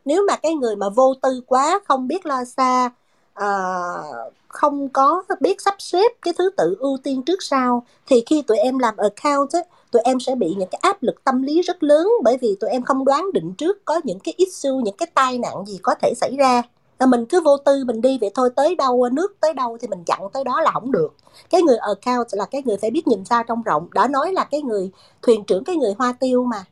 [0.04, 2.90] Nếu mà cái người mà vô tư quá không biết lo xa
[3.34, 3.48] à,
[4.48, 8.58] không có biết sắp xếp cái thứ tự ưu tiên trước sau thì khi tụi
[8.58, 11.82] em làm account ấy, tụi em sẽ bị những cái áp lực tâm lý rất
[11.82, 15.06] lớn bởi vì tụi em không đoán định trước có những cái issue những cái
[15.14, 16.62] tai nạn gì có thể xảy ra
[16.98, 19.78] là mình cứ vô tư mình đi vậy thôi, tới đâu ờ, nước tới đâu
[19.80, 21.14] thì mình chặn tới đó là không được.
[21.50, 23.88] Cái người account là cái người phải biết nhìn xa trong rộng.
[23.94, 24.90] Đã nói là cái người
[25.22, 26.64] thuyền trưởng, cái người hoa tiêu mà,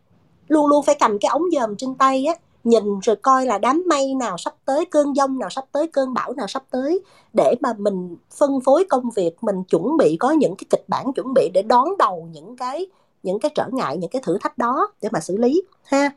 [0.49, 2.35] luôn luôn phải cầm cái ống dòm trên tay á,
[2.65, 6.15] nhìn rồi coi là đám mây nào sắp tới, cơn giông nào sắp tới, cơn
[6.15, 7.01] bão nào sắp tới,
[7.33, 11.13] để mà mình phân phối công việc, mình chuẩn bị, có những cái kịch bản
[11.13, 12.87] chuẩn bị để đón đầu những cái
[13.23, 16.11] những cái trở ngại, những cái thử thách đó để mà xử lý, ha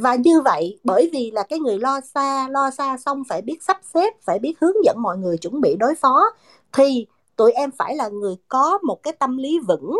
[0.00, 3.62] và như vậy, bởi vì là cái người lo xa lo xa xong phải biết
[3.62, 6.22] sắp xếp, phải biết hướng dẫn mọi người chuẩn bị đối phó,
[6.72, 9.96] thì tụi em phải là người có một cái tâm lý vững,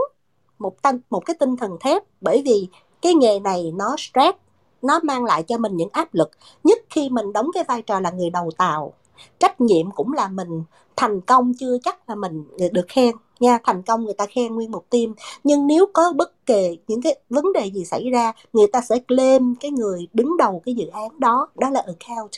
[0.59, 2.03] một tâm, một cái tinh thần thép.
[2.21, 2.69] Bởi vì
[3.03, 4.39] cái nghề này nó stress,
[4.83, 6.31] nó mang lại cho mình những áp lực.
[6.65, 8.93] Nhất khi mình đóng cái vai trò là người đầu tàu,
[9.39, 10.63] trách nhiệm cũng là mình,
[10.97, 14.71] thành công chưa chắc là mình được khen nha, thành công người ta khen nguyên
[14.71, 15.15] một team.
[15.45, 18.99] Nhưng nếu có bất kể những cái vấn đề gì xảy ra, người ta sẽ
[18.99, 22.31] claim cái người đứng đầu cái dự án đó đó là account.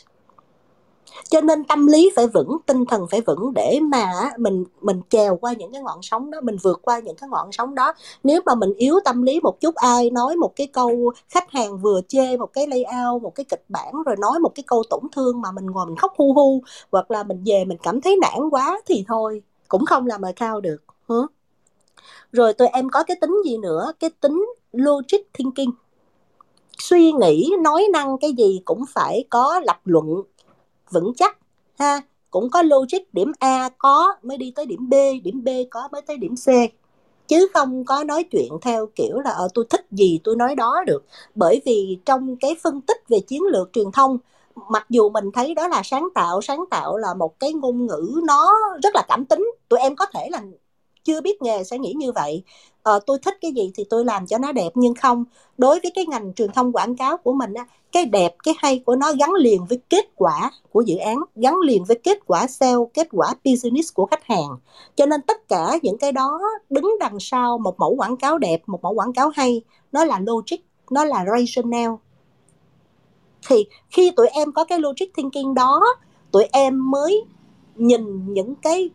[1.30, 5.36] Cho nên tâm lý phải vững, tinh thần phải vững để mà mình mình trèo
[5.36, 7.92] qua những cái ngọn sóng đó, mình vượt qua những cái ngọn sóng đó.
[8.24, 11.78] Nếu mà mình yếu tâm lý một chút, ai nói một cái câu, khách hàng
[11.78, 15.00] vừa chê một cái layout, một cái kịch bản, rồi nói một cái câu tổn
[15.16, 16.62] thương mà mình ngồi mình khóc hu hu,
[16.92, 20.62] hoặc là mình về mình cảm thấy nản quá thì thôi, cũng không làm account
[20.62, 21.26] được hả?
[22.32, 23.92] rồi tụi em có cái tính gì nữa?
[24.00, 25.70] Cái tính logic thinking.
[26.78, 30.22] Suy nghĩ nói năng cái gì cũng phải có lập luận
[30.90, 31.38] vững chắc
[31.78, 32.00] ha?
[32.30, 34.94] Cũng có logic điểm A có mới đi tới điểm B
[35.24, 36.48] điểm B có mới tới điểm C.
[37.28, 40.54] Chứ không có nói chuyện theo kiểu là ở ờ, tôi thích gì tôi nói
[40.54, 41.04] đó được.
[41.34, 44.18] Bởi vì trong cái phân tích về chiến lược truyền thông
[44.68, 48.20] mặc dù mình thấy đó là sáng tạo sáng tạo là một cái ngôn ngữ
[48.24, 50.42] nó rất là cảm tính tụi em có thể là
[51.04, 52.42] chưa biết nghề sẽ nghĩ như vậy.
[52.82, 55.24] Ờ, tôi thích cái gì thì tôi làm cho nó đẹp nhưng không
[55.58, 58.82] đối với cái ngành truyền thông quảng cáo của mình á cái đẹp cái hay
[58.86, 62.46] của nó gắn liền với kết quả của dự án gắn liền với kết quả
[62.46, 64.56] sale kết quả business của khách hàng.
[64.96, 68.62] Cho nên tất cả những cái đó đứng đằng sau một mẫu quảng cáo đẹp
[68.66, 69.62] một mẫu quảng cáo hay
[69.92, 70.56] nó là logic
[70.90, 71.90] nó là rational
[73.48, 75.82] thì khi tụi em có cái logic thinking đó
[76.30, 77.24] tụi em mới
[77.76, 78.90] nhìn những cái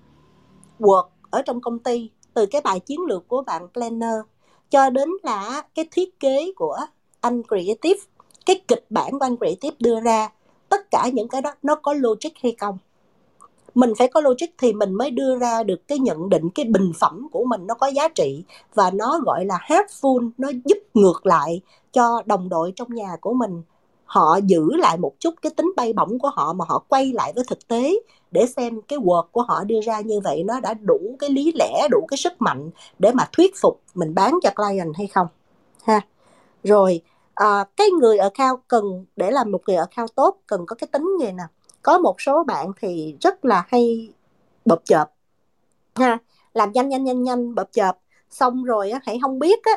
[0.79, 4.15] work ở trong công ty từ cái bài chiến lược của bạn planner
[4.69, 6.77] cho đến là cái thiết kế của
[7.21, 7.99] anh creative,
[8.45, 10.29] cái kịch bản của anh creative đưa ra,
[10.69, 12.77] tất cả những cái đó nó có logic hay không?
[13.75, 16.91] Mình phải có logic thì mình mới đưa ra được cái nhận định, cái bình
[16.99, 21.25] phẩm của mình nó có giá trị và nó gọi là helpful, nó giúp ngược
[21.25, 21.61] lại
[21.93, 23.61] cho đồng đội trong nhà của mình
[24.07, 27.33] họ giữ lại một chút cái tính bay bổng của họ mà họ quay lại
[27.35, 27.93] với thực tế
[28.31, 31.51] để xem cái word của họ đưa ra như vậy nó đã đủ cái lý
[31.55, 35.27] lẽ đủ cái sức mạnh để mà thuyết phục mình bán cho client hay không
[35.83, 36.01] ha.
[36.63, 37.01] Rồi
[37.33, 40.75] à, cái người ở cao cần để làm một người ở cao tốt cần có
[40.75, 41.43] cái tính gì nè
[41.81, 44.13] có một số bạn thì rất là hay
[44.65, 45.05] bập chợp
[45.95, 46.17] ha.
[46.53, 47.97] Làm nhanh nhanh nhanh nhanh bập chợp
[48.29, 49.71] xong rồi á hãy không biết á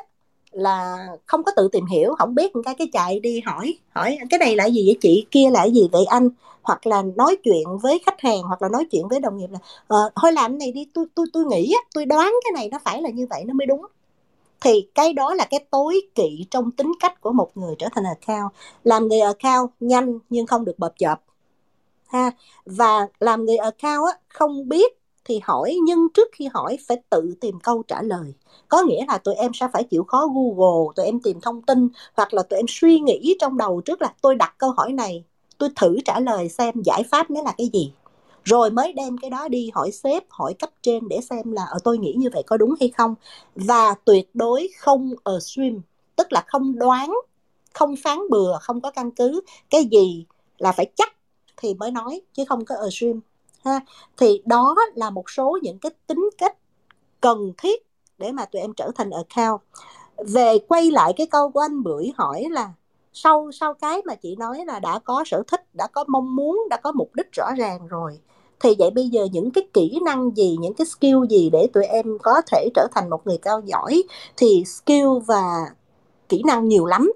[0.51, 4.19] là không có tự tìm hiểu không biết một cái cái chạy đi hỏi hỏi
[4.31, 6.29] cái này là gì vậy chị kia là gì vậy anh?
[6.63, 9.59] Hoặc là nói chuyện với khách hàng hoặc là nói chuyện với đồng nghiệp là
[9.87, 13.03] ờ, thôi làm này đi tôi tôi tôi nghĩ tôi đoán cái này nó phải
[13.03, 13.87] là như vậy nó mới đúng.
[14.61, 18.05] Thì cái đó là cái tối kỵ trong tính cách của một người trở thành
[18.05, 18.53] account.
[18.85, 21.21] Làm người account nhanh nhưng không được bập chợp
[22.09, 22.31] ha?
[22.67, 25.00] Và làm người account á không biết
[25.31, 28.35] thì hỏi, nhưng trước khi hỏi phải tự tìm câu trả lời.
[28.69, 31.89] Có nghĩa là tụi em sẽ phải chịu khó google, tụi em tìm thông tin,
[32.17, 35.25] hoặc là tụi em suy nghĩ trong đầu trước là tôi đặt câu hỏi này,
[35.59, 37.93] tôi thử trả lời xem giải pháp nó là cái gì.
[38.45, 41.79] Rồi mới đem cái đó đi hỏi sếp, hỏi cấp trên để xem là ở
[41.85, 43.15] tôi nghĩ như vậy có đúng hay không?
[43.55, 45.79] Và tuyệt đối không assume,
[46.17, 47.15] tức là không đoán,
[47.75, 49.41] không phán bừa, không có căn cứ
[49.71, 50.25] cái gì
[50.59, 51.15] là phải chắc
[51.57, 53.21] thì mới nói, chứ không có assume
[53.65, 53.81] ha.
[54.17, 56.57] Thì đó là một số những cái tính cách
[57.21, 57.87] cần thiết
[58.19, 59.61] để mà tụi em trở thành account.
[60.17, 62.73] Về quay lại cái câu của anh bưởi hỏi là,
[63.13, 66.63] sau sau cái mà chị nói là đã có sở thích, đã có mong muốn,
[66.71, 68.19] đã có mục đích rõ ràng rồi,
[68.61, 71.85] thì vậy bây giờ những cái kỹ năng gì, những cái skill gì để tụi
[71.85, 74.03] em có thể trở thành một người cao giỏi
[74.37, 75.45] thì skill và
[76.29, 77.13] kỹ năng nhiều lắm.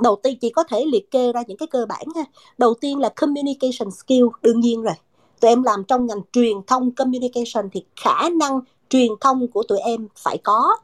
[0.00, 2.24] Đầu tiên chị có thể liệt kê ra những cái cơ bản ha
[2.58, 4.94] đầu tiên là communication skill, đương nhiên rồi
[5.40, 9.78] tụi em làm trong ngành truyền thông communication thì khả năng truyền thông của tụi
[9.78, 10.76] em phải có.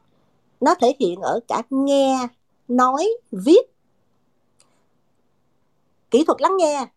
[0.61, 2.27] Nó thể hiện ở cả nghe,
[2.67, 3.73] nói, viết.
[6.11, 6.87] Kỹ thuật lắng nghe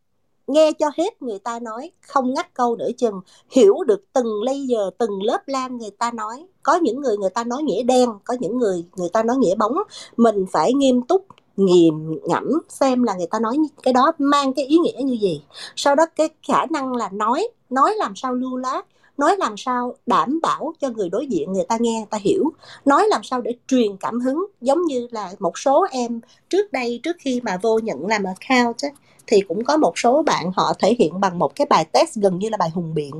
[0.50, 3.20] nghe cho hết người ta nói, không ngắt câu nửa chừng.
[3.50, 6.46] Hiểu được từng layer, từng lớp lan người ta nói.
[6.62, 9.54] Có những người người ta nói nghĩa đen, có những người người ta nói nghĩa
[9.54, 9.76] bóng.
[10.16, 11.26] Mình phải nghiêm túc
[11.66, 15.42] nghiền ngẫm xem là người ta nói cái đó mang cái ý nghĩa như gì.
[15.76, 18.82] Sau đó cái khả năng là nói nói làm sao lưu lát
[19.20, 22.50] nói làm sao đảm bảo cho người đối diện người ta nghe người ta hiểu.
[22.84, 27.00] Nói làm sao để truyền cảm hứng giống như là một số em trước đây
[27.02, 28.92] trước khi mà vô nhận làm account ấy,
[29.26, 32.38] thì cũng có một số bạn họ thể hiện bằng một cái bài test gần
[32.38, 33.12] như là bài hùng biện.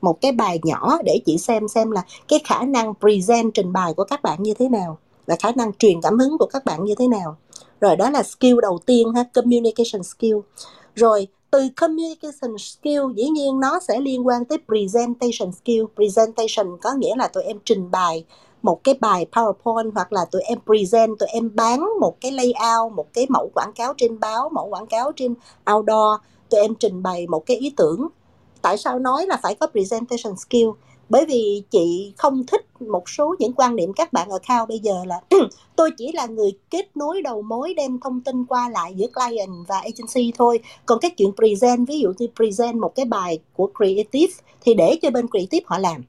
[0.00, 3.94] Một cái bài nhỏ để chị xem xem là cái khả năng present trình bày
[3.94, 6.84] của các bạn như thế nào và khả năng truyền cảm hứng của các bạn
[6.84, 7.36] như thế nào
[7.80, 10.36] rồi đó là skill đầu tiên ha, communication skill.
[10.94, 15.82] Rồi, từ communication skill, dĩ nhiên nó sẽ liên quan tới presentation skill.
[15.94, 18.24] Presentation có nghĩa là tụi em trình bày
[18.62, 22.92] một cái bài PowerPoint hoặc là tụi em present, tụi em bán một cái layout,
[22.92, 25.34] một cái mẫu quảng cáo trên báo, mẫu quảng cáo trên
[25.72, 26.20] outdoor.
[26.50, 28.08] Tụi em trình bày một cái ý tưởng.
[28.62, 30.68] Tại sao nói là phải có presentation skill?
[31.10, 34.78] Bởi vì chị không thích một số những quan niệm các bạn ở cao bây
[34.78, 35.20] giờ là
[35.76, 39.50] tôi chỉ là người kết nối đầu mối đem thông tin qua lại giữa client
[39.68, 40.60] và agency thôi.
[40.86, 44.98] Còn cái chuyện present, ví dụ như present một cái bài của creative thì để
[45.02, 46.02] cho bên creative họ làm.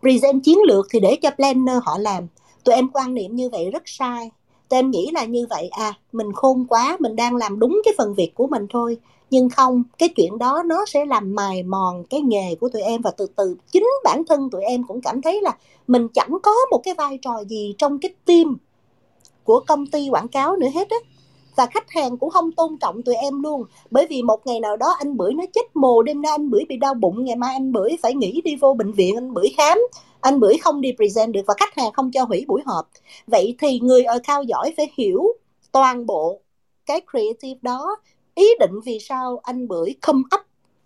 [0.00, 2.26] Present chiến lược thì để cho planner họ làm.
[2.64, 4.30] Tụi em quan niệm như vậy rất sai
[4.68, 7.94] tụi em nghĩ là như vậy à mình khôn quá, mình đang làm đúng cái
[7.98, 8.96] phần việc của mình thôi.
[9.30, 13.02] Nhưng không, cái chuyện đó nó sẽ làm mài mòn cái nghề của tụi em
[13.02, 16.52] và từ từ chính bản thân tụi em cũng cảm thấy là mình chẳng có
[16.70, 18.56] một cái vai trò gì trong cái team
[19.44, 20.96] của công ty quảng cáo nữa hết á.
[21.56, 23.64] Và khách hàng cũng không tôn trọng tụi em luôn.
[23.90, 26.64] Bởi vì một ngày nào đó anh bưởi nó chết mồ, đêm nay anh bưởi
[26.68, 29.48] bị đau bụng, ngày mai anh bưởi phải nghỉ đi vô bệnh viện, anh bưởi
[29.56, 29.78] khám
[30.20, 32.90] anh bưởi không đi present được và khách hàng không cho hủy buổi họp.
[33.26, 35.22] Vậy thì người ở cao giỏi phải hiểu
[35.72, 36.40] toàn bộ
[36.86, 37.96] cái creative đó.
[38.34, 40.40] Ý định vì sao anh bưởi come up,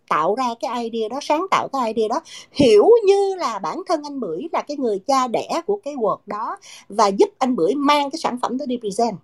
[0.08, 2.20] tạo ra cái idea đó, sáng tạo cái idea đó.
[2.52, 6.20] Hiểu như là bản thân anh bưởi là cái người cha đẻ của cái work
[6.26, 6.56] đó
[6.88, 9.16] và giúp anh bưởi mang cái sản phẩm đó đi present.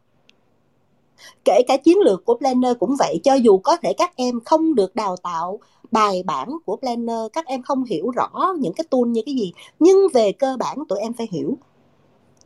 [1.44, 4.75] Kể cả chiến lược của planner cũng vậy, cho dù có thể các em không
[4.75, 5.59] được đào tạo
[5.90, 9.53] bài bản của planner, các em không hiểu rõ những cái tool như cái gì,
[9.79, 11.59] nhưng về cơ bản tụi em phải hiểu.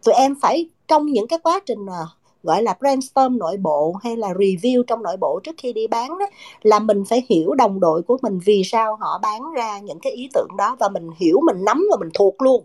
[0.04, 2.02] Tụi em phải trong những cái quá trình à,
[2.42, 6.18] gọi là brainstorm nội bộ hay là review trong nội bộ trước khi đi bán
[6.18, 6.26] đó,
[6.62, 10.12] là mình phải hiểu đồng đội của mình vì sao họ bán ra những cái
[10.12, 12.64] ý tưởng đó và mình hiểu, mình nắm và mình thuộc luôn.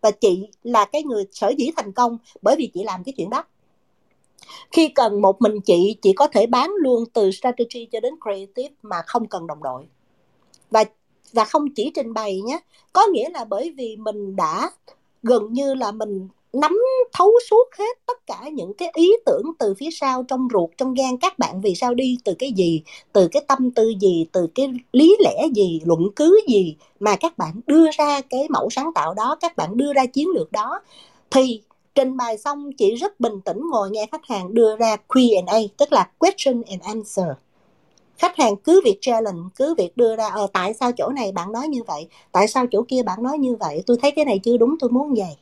[0.00, 3.30] Và chị là cái người sở dĩ thành công bởi vì chị làm cái chuyện
[3.30, 3.44] đó.
[4.72, 8.74] Khi cần một mình chị chị có thể bán luôn từ strategy cho đến creative
[8.82, 9.86] mà không cần đồng đội
[10.70, 10.84] và
[11.32, 12.60] và không chỉ trình bày nhé
[12.92, 14.70] có nghĩa là bởi vì mình đã
[15.22, 16.78] gần như là mình nắm
[17.12, 20.94] thấu suốt hết tất cả những cái ý tưởng từ phía sau trong ruột, trong
[20.94, 24.46] gan các bạn, vì sao đi từ cái gì, từ cái tâm tư gì, từ
[24.54, 28.90] cái lý lẽ gì, luận cứ gì mà các bạn đưa ra cái mẫu sáng
[28.94, 30.80] tạo đó, các bạn đưa ra chiến lược đó.
[31.30, 31.62] Thì
[31.94, 35.92] trình bày xong, chị rất bình tĩnh ngồi nghe khách hàng đưa ra Q&A tức
[35.92, 37.26] là question and answer
[38.20, 41.52] khách hàng cứ việc challenge, cứ việc đưa ra ờ tại sao chỗ này bạn
[41.52, 42.08] nói như vậy?
[42.32, 43.82] Tại sao chỗ kia bạn nói như vậy?
[43.86, 45.36] Tôi thấy cái này chưa đúng, tôi muốn vậy.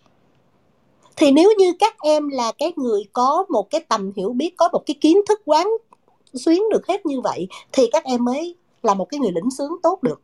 [1.17, 4.69] Thì nếu như các em là cái người có một cái tầm hiểu biết, có
[4.73, 5.69] một cái kiến thức quán
[6.35, 9.73] xuyến được hết như vậy, thì các em mới là một cái người lĩnh sướng
[9.83, 10.21] tốt được.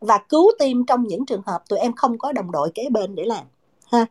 [0.00, 3.14] Và cứu tim trong những trường hợp tụi em không có đồng đội kế bên
[3.14, 3.44] để làm,
[3.92, 4.06] ha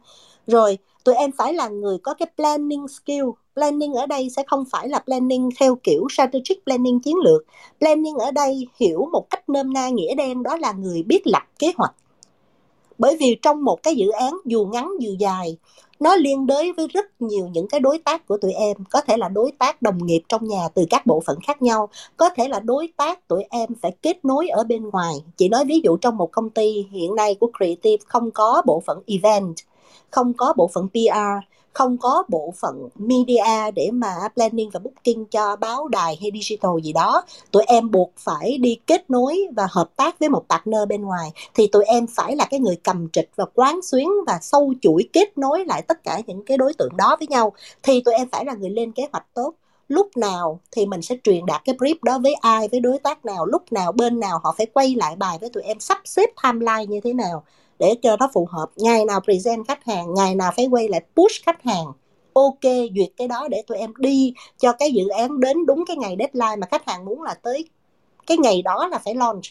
[0.48, 3.24] rồi, tụi em phải là người có cái planning skill.
[3.56, 7.44] Planning ở đây sẽ không phải là planning theo kiểu strategic planning chiến lược.
[7.80, 11.44] Planning ở đây hiểu một cách nôm na nghĩa đen đó là người biết lập
[11.60, 11.94] kế hoạch.
[12.98, 15.58] Bởi vì trong một cái dự án, dù ngắn dù dài,
[16.00, 18.78] nó liên đới với rất nhiều những cái đối tác của tụi em.
[18.92, 21.90] Có thể là đối tác đồng nghiệp trong nhà từ các bộ phận khác nhau.
[22.18, 25.14] Có thể là đối tác tụi em phải kết nối ở bên ngoài.
[25.38, 28.84] Chị nói ví dụ trong một công ty hiện nay của creative không có bộ
[28.86, 29.56] phận event
[30.16, 35.26] không có bộ phận PR không có bộ phận media để mà planning và booking
[35.32, 37.24] cho báo đài hay digital gì đó.
[37.52, 41.32] Tụi em buộc phải đi kết nối và hợp tác với một partner bên ngoài.
[41.54, 45.10] Thì tụi em phải là cái người cầm trịch và quán xuyến và sâu chuỗi
[45.14, 47.54] kết nối lại tất cả những cái đối tượng đó với nhau.
[47.84, 49.54] Thì tụi em phải là người lên kế hoạch tốt.
[49.88, 53.26] Lúc nào thì mình sẽ truyền đạt cái brief đó với ai, với đối tác
[53.26, 56.30] nào, lúc nào, bên nào họ phải quay lại bài với tụi em, sắp xếp
[56.44, 57.44] timeline như thế nào
[57.80, 58.70] để cho nó phù hợp.
[58.76, 61.86] Ngày nào present khách hàng, ngày nào phải quay lại push khách hàng.
[62.34, 62.64] Ok,
[62.96, 66.16] duyệt cái đó để tụi em đi cho cái dự án đến đúng cái ngày
[66.20, 67.70] deadline mà khách hàng muốn là tới.
[68.28, 69.44] Cái ngày đó là phải launch.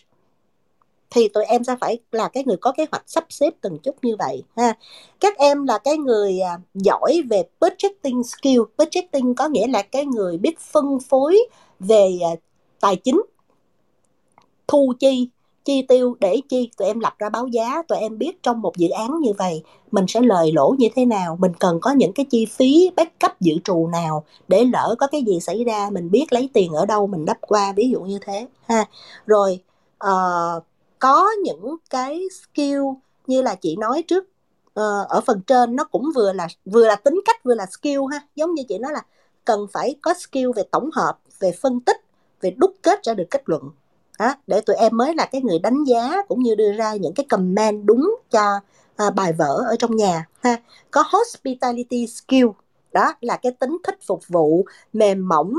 [1.11, 3.95] Thì tụi em sẽ phải là cái người có kế hoạch sắp xếp từng chút
[4.03, 4.75] như vậy, ha.
[5.21, 8.61] Các em là cái người à, giỏi về budgeting skill.
[8.79, 11.39] Budgeting có nghĩa là cái người biết phân phối
[11.81, 12.33] về à,
[12.81, 13.23] tài chính,
[14.67, 15.29] thu chi
[15.65, 16.71] chi tiêu để chi?
[16.77, 19.63] Tụi em lập ra báo giá tụi em biết trong một dự án như vậy
[19.91, 23.41] mình sẽ lời lỗ như thế nào mình cần có những cái chi phí backup
[23.41, 26.87] dự trù nào để lỡ có cái gì xảy ra mình biết lấy tiền ở
[26.87, 28.85] đâu mình đắp qua ví dụ như thế ha.
[29.27, 29.63] Rồi
[30.05, 30.65] uh,
[30.99, 32.83] có những cái skill
[33.27, 34.25] như là chị nói trước
[34.81, 38.01] uh, ở phần trên nó cũng vừa là vừa là tính cách vừa là skill
[38.13, 38.21] ha.
[38.35, 39.03] Giống như chị nói là
[39.45, 41.97] cần phải có skill về tổng hợp về phân tích
[42.41, 43.63] về đúc kết ra được kết luận
[44.19, 47.15] đó, để tụi em mới là cái người đánh giá cũng như đưa ra những
[47.15, 48.61] cái comment đúng cho
[48.97, 50.57] à, bài vở ở trong nhà ha.
[50.91, 52.47] Có hospitality skill
[52.93, 55.55] đó là cái tính thích phục vụ mềm mỏng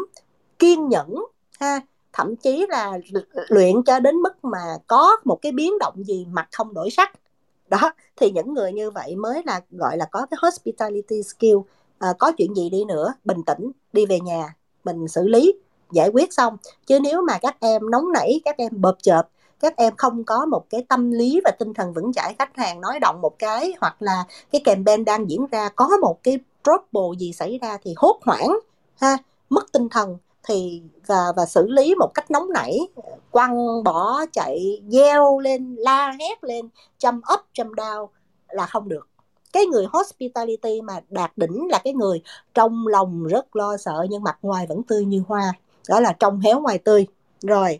[0.60, 1.16] kiên nhẫn
[1.60, 1.80] ha.
[2.14, 3.00] Thậm chí là
[3.34, 7.12] luyện cho đến mức mà có một cái biến động gì mặt không đổi sắc.
[7.68, 11.58] Đó thì những người như vậy mới là gọi là có cái hospitality skill.
[12.00, 15.54] À, có chuyện gì đi nữa bình tĩnh đi về nhà mình xử lý
[15.92, 16.58] giải quyết xong.
[16.88, 19.24] Chứ nếu mà các em nóng nảy, các em bợp chợp,
[19.60, 22.82] các em không có một cái tâm lý và tinh thần vững chãi, khách hàng
[22.82, 27.20] nói động một cái, hoặc là cái campaign đang diễn ra có một cái trouble
[27.20, 28.60] gì xảy ra thì hốt hoảng,
[29.02, 29.18] ha,
[29.50, 30.18] mất tinh thần,
[30.48, 32.80] thì và và xử lý một cách nóng nảy,
[33.32, 38.08] quăng bỏ, chạy, gieo lên, la hét lên, châm up châm down
[38.50, 39.08] là không được.
[39.54, 42.22] Cái người hospitality mà đạt đỉnh là cái người
[42.54, 45.54] trong lòng rất lo sợ nhưng mặt ngoài vẫn tươi như hoa
[45.90, 47.08] đó là trong héo ngoài tươi.
[47.42, 47.80] Rồi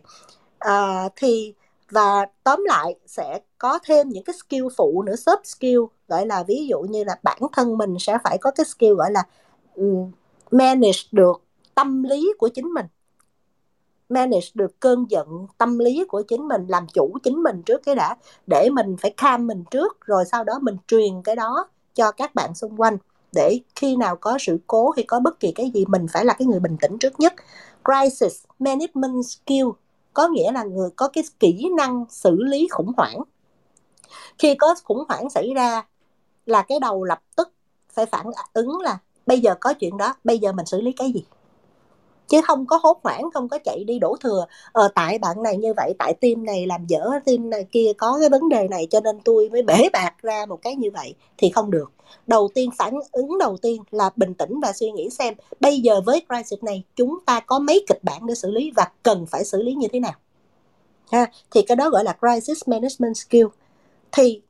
[0.58, 1.54] à, thì
[1.90, 6.42] và tóm lại sẽ có thêm những cái skill phụ nữa soft skill gọi là
[6.42, 9.22] ví dụ như là bản thân mình sẽ phải có cái skill gọi là
[9.74, 10.10] um,
[10.50, 11.42] manage được
[11.74, 12.86] tâm lý của chính mình.
[14.08, 17.94] Manage được cơn giận tâm lý của chính mình làm chủ chính mình trước cái
[17.94, 18.16] đã
[18.46, 22.34] để mình phải cam mình trước rồi sau đó mình truyền cái đó cho các
[22.34, 22.96] bạn xung quanh
[23.34, 26.34] để khi nào có sự cố hay có bất kỳ cái gì mình phải là
[26.38, 27.34] cái người bình tĩnh trước nhất
[27.86, 29.66] crisis management skill,
[30.14, 33.22] có nghĩa là người có cái kỹ năng xử lý khủng hoảng.
[34.38, 35.86] Khi có khủng hoảng xảy ra
[36.46, 37.52] là cái đầu lập tức
[37.92, 41.12] phải phản ứng là bây giờ có chuyện đó, bây giờ mình xử lý cái
[41.12, 41.24] gì?
[42.28, 44.46] Chứ không có hốt hoảng, không có chạy đi đổ thừa.
[44.72, 48.16] Ờ tại bạn này như vậy, tại tim này làm dở tim này kia có
[48.20, 51.14] cái vấn đề này cho nên tôi mới bể bạc ra một cái như vậy
[51.36, 51.92] thì không được.
[52.26, 56.00] Đầu tiên, phản ứng đầu tiên là bình tĩnh và suy nghĩ xem bây giờ
[56.00, 59.44] với crisis này chúng ta có mấy kịch bản để xử lý và cần phải
[59.44, 60.14] xử lý như thế nào?
[61.12, 63.46] Ha, thì cái đó gọi là crisis management skill.
[64.12, 64.40] Thì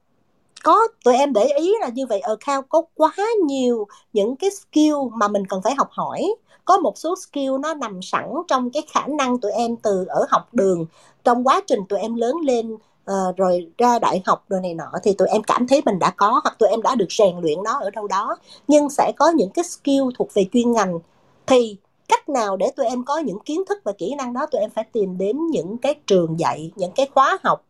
[0.67, 3.15] có tụi em để ý là như vậy ở cao có quá
[3.47, 6.35] nhiều những cái skill mà mình cần phải học hỏi.
[6.65, 10.27] Có một số skill nó nằm sẵn trong cái khả năng tụi em từ ở
[10.31, 10.87] học đường.
[11.25, 14.91] Trong quá trình tụi em lớn lên uh, rồi ra đại học rồi này nọ
[15.03, 17.63] thì tụi em cảm thấy mình đã có hoặc tụi em đã được rèn luyện
[17.65, 18.37] nó ở đâu đó.
[18.69, 20.99] Nhưng sẽ có những cái skill thuộc về chuyên ngành.
[21.47, 21.77] Thì
[22.09, 24.71] cách nào để tụi em có những kiến thức và kỹ năng đó tụi em
[24.71, 27.65] phải tìm đến những cái trường dạy những cái khóa học.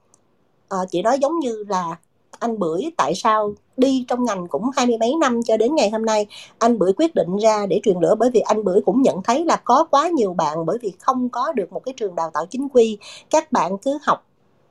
[0.68, 1.96] À, chị nói giống như là
[2.38, 5.90] anh bưởi tại sao đi trong ngành cũng hai mươi mấy năm cho đến ngày
[5.90, 6.26] hôm nay?
[6.58, 9.44] Anh bưởi quyết định ra để truyền lửa bởi vì anh bưởi cũng nhận thấy
[9.44, 12.46] là có quá nhiều bạn bởi vì không có được một cái trường đào tạo
[12.50, 12.98] chính quy.
[13.30, 14.24] Các bạn cứ học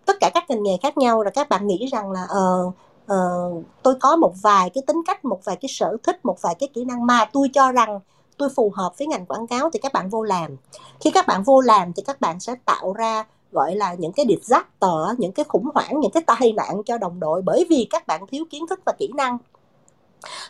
[0.05, 2.74] tất cả các ngành nghề khác nhau là các bạn nghĩ rằng là uh,
[3.13, 6.55] uh, tôi có một vài cái tính cách một vài cái sở thích một vài
[6.59, 7.99] cái kỹ năng mà tôi cho rằng
[8.38, 10.57] tôi phù hợp với ngành quảng cáo thì các bạn vô làm.
[10.99, 13.26] Khi các bạn vô làm thì các bạn sẽ tạo ra
[13.56, 17.20] gọi là những cái disaster những cái khủng hoảng những cái tai nạn cho đồng
[17.20, 19.38] đội bởi vì các bạn thiếu kiến thức và kỹ năng.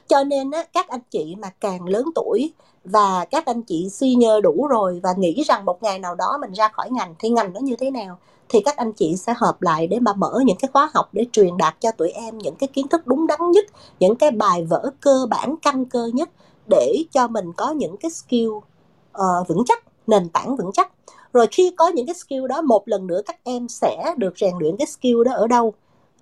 [0.07, 2.53] Cho nên á, các anh chị mà càng lớn tuổi
[2.85, 6.51] và các anh chị senior đủ rồi và nghĩ rằng một ngày nào đó mình
[6.53, 8.17] ra khỏi ngành thì ngành nó như thế nào
[8.49, 11.25] thì các anh chị sẽ hợp lại để mà mở những cái khóa học để
[11.31, 13.65] truyền đạt cho tụi em những cái kiến thức đúng đắn nhất
[13.99, 16.29] những cái bài vở cơ bản căn cơ nhất
[16.69, 20.91] để cho mình có những cái skill uh, vững chắc nền tảng vững chắc
[21.35, 24.53] rồi khi có những cái skill đó, một lần nữa các em sẽ được rèn
[24.59, 25.73] luyện cái skill đó ở đâu?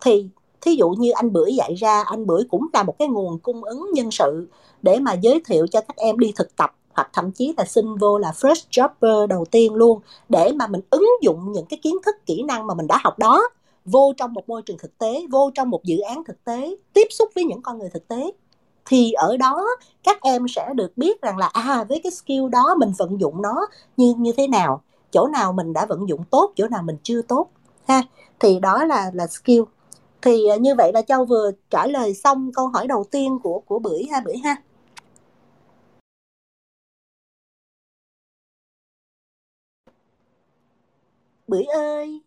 [0.01, 0.28] Thì,
[0.61, 3.64] thí dụ như anh bưởi dạy ra, anh bưởi cũng là một cái nguồn cung
[3.64, 4.47] ứng nhân sự
[4.82, 7.95] để mà giới thiệu cho các em đi thực tập, hoặc thậm chí là xin
[7.95, 9.99] vô là first jobber đầu tiên luôn,
[10.30, 13.20] để mà mình ứng dụng những cái kiến thức, kỹ năng mà mình đã học
[13.20, 13.41] đó
[13.86, 17.07] vô trong một môi trường thực tế, vô trong một dự án thực tế, tiếp
[17.09, 18.32] xúc với những con người thực tế.
[18.86, 19.66] Thì ở đó,
[20.03, 23.41] các em sẽ được biết rằng là à với cái skill đó mình vận dụng
[23.41, 24.82] nó như như thế nào
[25.14, 27.49] chỗ nào mình đã vận dụng tốt chỗ nào mình chưa tốt
[27.88, 28.01] ha?
[28.39, 29.61] Thì đó là là skill.
[30.22, 33.59] Thì à, như vậy là châu vừa trả lời xong câu hỏi đầu tiên của
[33.68, 34.55] của bưởi ha bưởi ha?
[41.47, 42.22] Bưởi ơi!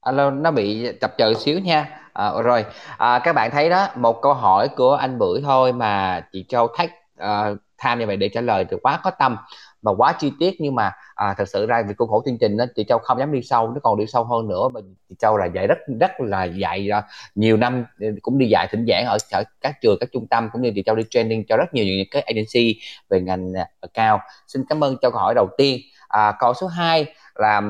[0.00, 2.00] Alo nó bị chập chờn xíu nha.
[2.12, 2.64] À, rồi.
[2.98, 6.68] À, các bạn thấy đó một câu hỏi của anh bưởi thôi mà chị châu
[6.76, 7.50] thách à,
[7.80, 9.36] tham như vậy để trả lời thì quá có tâm
[9.82, 10.60] và quá chi tiết.
[10.60, 13.18] Nhưng mà à, thật sự ra vì khuôn khổ chương trình đó chị châu không
[13.18, 15.78] dám đi sâu nó còn đi sâu hơn nữa mà chị châu là dạy rất
[16.00, 17.04] rất là dạy uh,
[17.34, 20.48] nhiều năm ờ, cũng đi dạy thỉnh giảng ở, ở các trường các trung tâm
[20.52, 23.66] cũng như chị châu đi training cho rất nhiều những cái agency về ngành à,
[23.94, 24.20] cao.
[24.46, 25.80] Xin cảm ơn cho câu hỏi đầu tiên.
[26.08, 27.62] À, câu số 2 là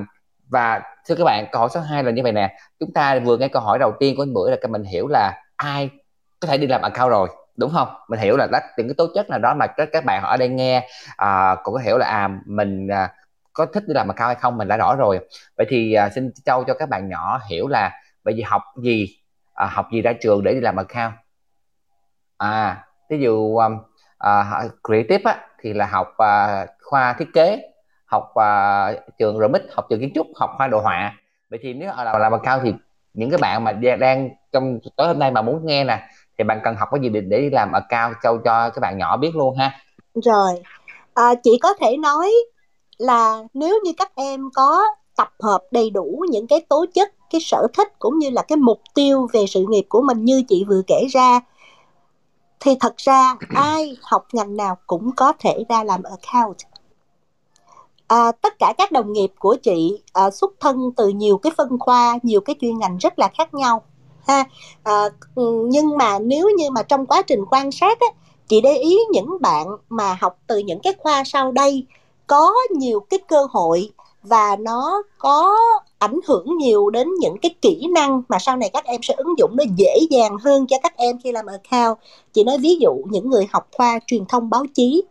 [0.48, 2.56] và thưa các bạn câu hỏi số 2 là như vậy nè.
[2.80, 5.08] Chúng ta vừa nghe câu hỏi đầu tiên của anh bữa là các mình hiểu
[5.08, 5.90] là ai
[6.40, 7.28] có thể đi làm account rồi?
[7.56, 7.88] Đúng không?
[8.08, 10.36] Mình hiểu là đó những cái tố chất nào đó mà các các bạn ở
[10.36, 13.12] đây nghe à, cũng có hiểu là à mình à,
[13.52, 15.20] có thích đi làm account hay không mình đã rõ rồi.
[15.56, 17.92] Vậy thì à, xin châu cho các bạn nhỏ hiểu là
[18.24, 19.06] bởi vì học gì
[19.54, 21.14] à, học gì ra trường để đi làm account
[22.38, 23.78] à ví dụ um,
[24.18, 27.62] à, creative á, thì là học à, khoa thiết kế
[28.06, 31.14] học à, trường RMIT học trường kiến trúc học khoa đồ họa.
[31.50, 32.74] Vậy thì nếu là làm account thì
[33.14, 36.08] những cái bạn mà đang trong tối hôm nay mà muốn nghe nè
[36.40, 38.98] thì bạn cần học cái gì để, để đi làm cao cho cho các bạn
[38.98, 39.72] nhỏ biết luôn ha?
[40.14, 40.62] Rồi.
[41.14, 42.32] À, chị có thể nói
[42.98, 44.82] là nếu như các em có
[45.16, 48.56] tập hợp đầy đủ những cái tố chất cái sở thích cũng như là cái
[48.56, 51.40] mục tiêu về sự nghiệp của mình như chị vừa kể ra
[52.60, 56.56] thì thật ra ai học ngành nào cũng có thể ra làm account.
[58.06, 61.78] À, tất cả các đồng nghiệp của chị à, xuất thân từ nhiều cái phân
[61.78, 63.82] khoa nhiều cái chuyên ngành rất là khác nhau
[64.30, 64.44] ha
[64.82, 68.06] à, ờ, nhưng mà nếu như mà trong quá trình quan sát á,
[68.48, 71.86] chị để ý những bạn mà học từ những cái khoa sau đây
[72.26, 73.90] có nhiều cái cơ hội
[74.22, 75.56] và nó có
[75.98, 79.38] ảnh hưởng nhiều đến những cái kỹ năng mà sau này các em sẽ ứng
[79.38, 81.98] dụng nó dễ dàng hơn cho các em khi làm account.
[82.32, 85.02] Chị nói ví dụ những người học khoa truyền thông báo chí.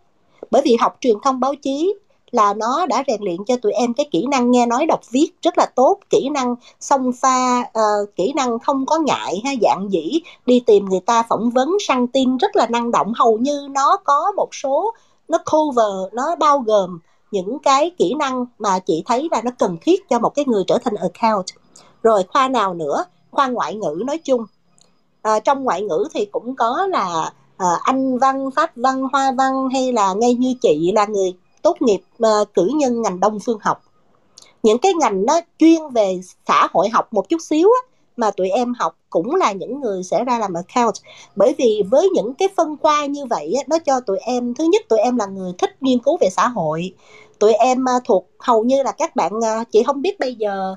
[0.52, 1.94] Bởi vì học truyền thông báo chí
[2.32, 5.32] là nó đã rèn luyện cho tụi em cái kỹ năng nghe nói đọc viết
[5.42, 9.88] rất là tốt kỹ năng song pha uh, kỹ năng không có ngại ha dạng
[9.92, 13.14] dĩ đi tìm người ta phỏng vấn săn tin rất là năng động.
[13.16, 14.94] Hầu như nó có một số
[15.28, 17.00] nó cover nó bao gồm
[17.32, 20.64] những cái kỹ năng mà chị thấy là nó cần thiết cho một cái người
[20.68, 21.46] trở thành account.
[22.04, 23.06] Rồi khoa nào nữa?
[23.32, 24.46] Khoa ngoại ngữ nói chung.
[25.22, 29.70] À, trong ngoại ngữ thì cũng có là à, anh văn pháp văn hoa văn
[29.74, 33.60] hay là ngay như chị là người tốt nghiệp uh, cử nhân ngành đông phương
[33.62, 33.84] học.
[34.64, 38.50] Những cái ngành nó chuyên về xã hội học một chút xíu á, mà tụi
[38.50, 40.96] em học cũng là những người sẽ ra làm account.
[41.36, 44.64] Bởi vì với những cái phân khoa như vậy á, nó cho tụi em thứ
[44.64, 46.94] nhất tụi em là người thích nghiên cứu về xã hội.
[47.40, 50.76] Tụi em uh, thuộc hầu như là các bạn uh, chị không biết bây giờ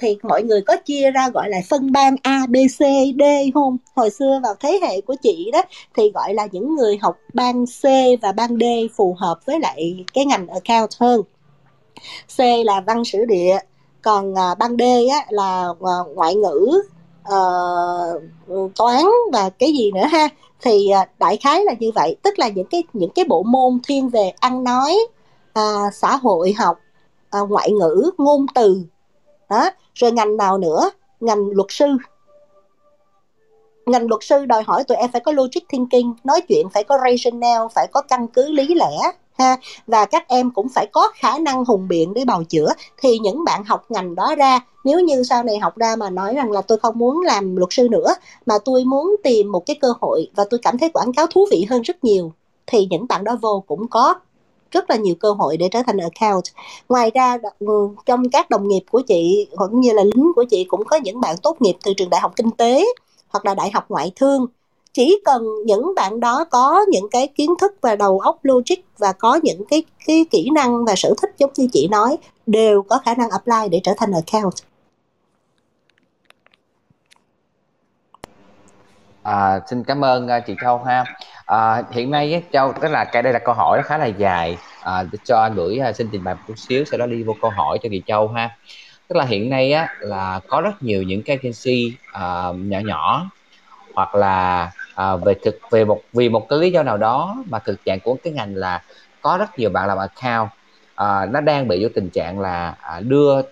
[0.00, 2.80] thì mọi người có chia ra gọi là phân ban A, B, C,
[3.18, 3.22] D
[3.54, 3.76] không?
[3.94, 5.62] Hồi xưa vào thế hệ của chị đó
[5.96, 7.84] thì gọi là những người học ban C
[8.22, 8.64] và ban D
[8.96, 11.22] phù hợp với lại cái ngành account hơn.
[12.36, 13.58] C là văn sử địa,
[14.02, 16.82] còn uh, ban D á, là uh, ngoại ngữ,
[17.28, 18.22] uh,
[18.76, 20.28] toán và cái gì nữa ha
[20.62, 23.78] thì uh, đại khái là như vậy tức là những cái những cái bộ môn
[23.88, 24.98] thiên về ăn nói
[25.58, 26.78] uh, xã hội học
[27.42, 28.82] uh, ngoại ngữ ngôn từ
[29.50, 30.90] đó, rồi ngành nào nữa?
[31.20, 31.86] Ngành luật sư.
[33.86, 36.98] Ngành luật sư đòi hỏi tụi em phải có logic thinking, nói chuyện phải có
[37.04, 38.98] rationale, phải có căn cứ lý lẽ,
[39.38, 39.56] ha.
[39.86, 42.68] Và các em cũng phải có khả năng hùng biện để bào chữa.
[43.02, 46.34] Thì những bạn học ngành đó ra, nếu như sau này học ra mà nói
[46.34, 48.14] rằng là tôi không muốn làm luật sư nữa,
[48.46, 51.46] mà tôi muốn tìm một cái cơ hội và tôi cảm thấy quảng cáo thú
[51.50, 52.32] vị hơn rất nhiều,
[52.66, 54.14] thì những bạn đó vô cũng có
[54.70, 56.44] rất là nhiều cơ hội để trở thành account.
[56.88, 60.64] Ngoài ra ừ, trong các đồng nghiệp của chị cũng như là lính của chị
[60.64, 62.84] cũng có những bạn tốt nghiệp từ trường đại học kinh tế
[63.28, 64.46] hoặc là đại học ngoại thương.
[64.92, 69.12] Chỉ cần những bạn đó có những cái kiến thức và đầu óc logic và
[69.12, 72.98] có những cái cái kỹ năng và sở thích giống như chị nói đều có
[73.04, 74.54] khả năng apply để trở thành account.
[79.22, 81.04] À, xin cảm ơn à, chị Châu ha.
[81.50, 84.58] À, hiện nay Châu tức là cái đây là câu hỏi khá là dài.
[84.82, 87.36] À, cho anh gửi ờ, xin trình bày một chút xíu sau đó đi vô
[87.42, 88.56] câu hỏi cho chị Châu ha.
[89.08, 93.30] Tức là hiện nay á là có rất nhiều những cái agency uh, nhỏ nhỏ
[93.94, 97.58] hoặc là uh, về thực về một vì một cái lý do nào đó mà
[97.58, 98.82] thực trạng của cái ngành là
[99.20, 100.50] có rất nhiều bạn làm account.
[100.90, 103.42] Uh, nó đang bị vô tình trạng là uh, đưa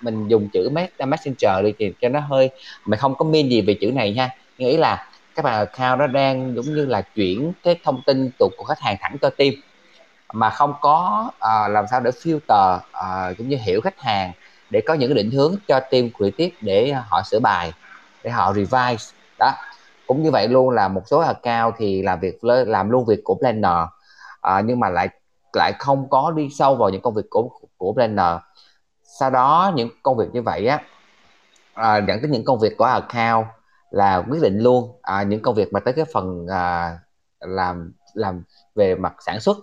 [0.00, 0.68] mình dùng chữ
[0.98, 2.50] messenger đi thì cho nó hơi
[2.86, 5.06] mình không có mean gì về chữ này nha nghĩ là
[5.38, 8.80] các bài account nó đang giống như là chuyển cái thông tin từ của khách
[8.80, 9.52] hàng thẳng cho team.
[10.32, 14.32] Mà không có uh, làm sao để filter uh, cũng như hiểu khách hàng
[14.70, 17.72] để có những định hướng cho team creative để họ sửa bài
[18.24, 19.14] để họ revise.
[19.38, 19.52] Đó
[20.06, 23.34] cũng như vậy luôn là một số account thì làm việc làm luôn việc của
[23.34, 23.86] planner
[24.48, 25.08] uh, nhưng mà lại
[25.52, 28.36] lại không có đi sâu vào những công việc của của planner.
[29.20, 30.76] Sau đó những công việc như vậy á
[31.80, 33.46] uh, dẫn đến những công việc của account
[33.90, 36.98] là quyết định luôn à, những công việc mà tới cái phần à,
[37.40, 38.42] làm làm
[38.74, 39.56] về mặt sản xuất.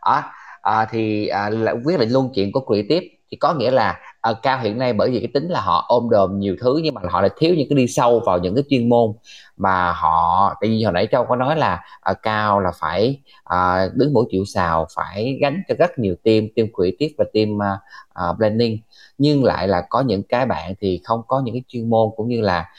[0.00, 4.00] À, à, thì à, là quyết định luôn chuyện của creative thì có nghĩa là
[4.30, 6.94] uh, cao hiện nay bởi vì cái tính là họ ôm đồm nhiều thứ nhưng
[6.94, 9.12] mà họ lại thiếu những cái đi sâu vào những cái chuyên môn
[9.56, 13.20] mà họ tại vì hồi nãy châu có nói là uh, cao là phải
[13.54, 17.48] uh, đứng mỗi chịu xào phải gánh cho rất nhiều team team creative và team
[17.56, 18.78] uh, uh, planning.
[19.18, 22.28] Nhưng lại là có những cái bạn thì không có những cái chuyên môn cũng
[22.28, 22.70] như là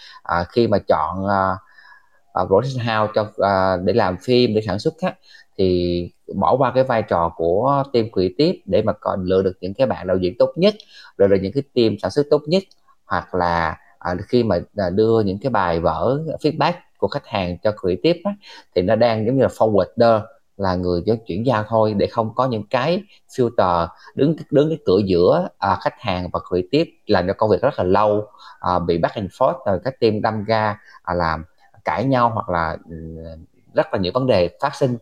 [0.41, 1.57] uh, khi mà chọn uh,
[2.41, 5.13] uh, production house cho uh, để làm phim để sản xuất á,
[5.57, 9.73] thì bỏ qua cái vai trò của team creative để mà còn lựa được những
[9.73, 10.75] cái bạn đạo diễn tốt nhất
[11.17, 12.63] rồi là những cái team sản xuất tốt nhất
[13.05, 17.57] hoặc là à, khi mà à, đưa những cái bài vở feedback của khách hàng
[17.63, 18.35] cho creative á,
[18.75, 20.21] thì nó đang giống như là forwarder
[20.57, 24.77] là người cho chuyển giao thôi để không có những cái filter đứng đứng cái
[24.85, 28.27] cửa giữa à, khách hàng và creative làm cho công việc rất là lâu
[28.59, 31.43] à, bị back and forth rồi các team đâm ra à, làm
[31.85, 32.95] cãi nhau hoặc là ừ,
[33.73, 34.97] rất là nhiều vấn đề phát sinh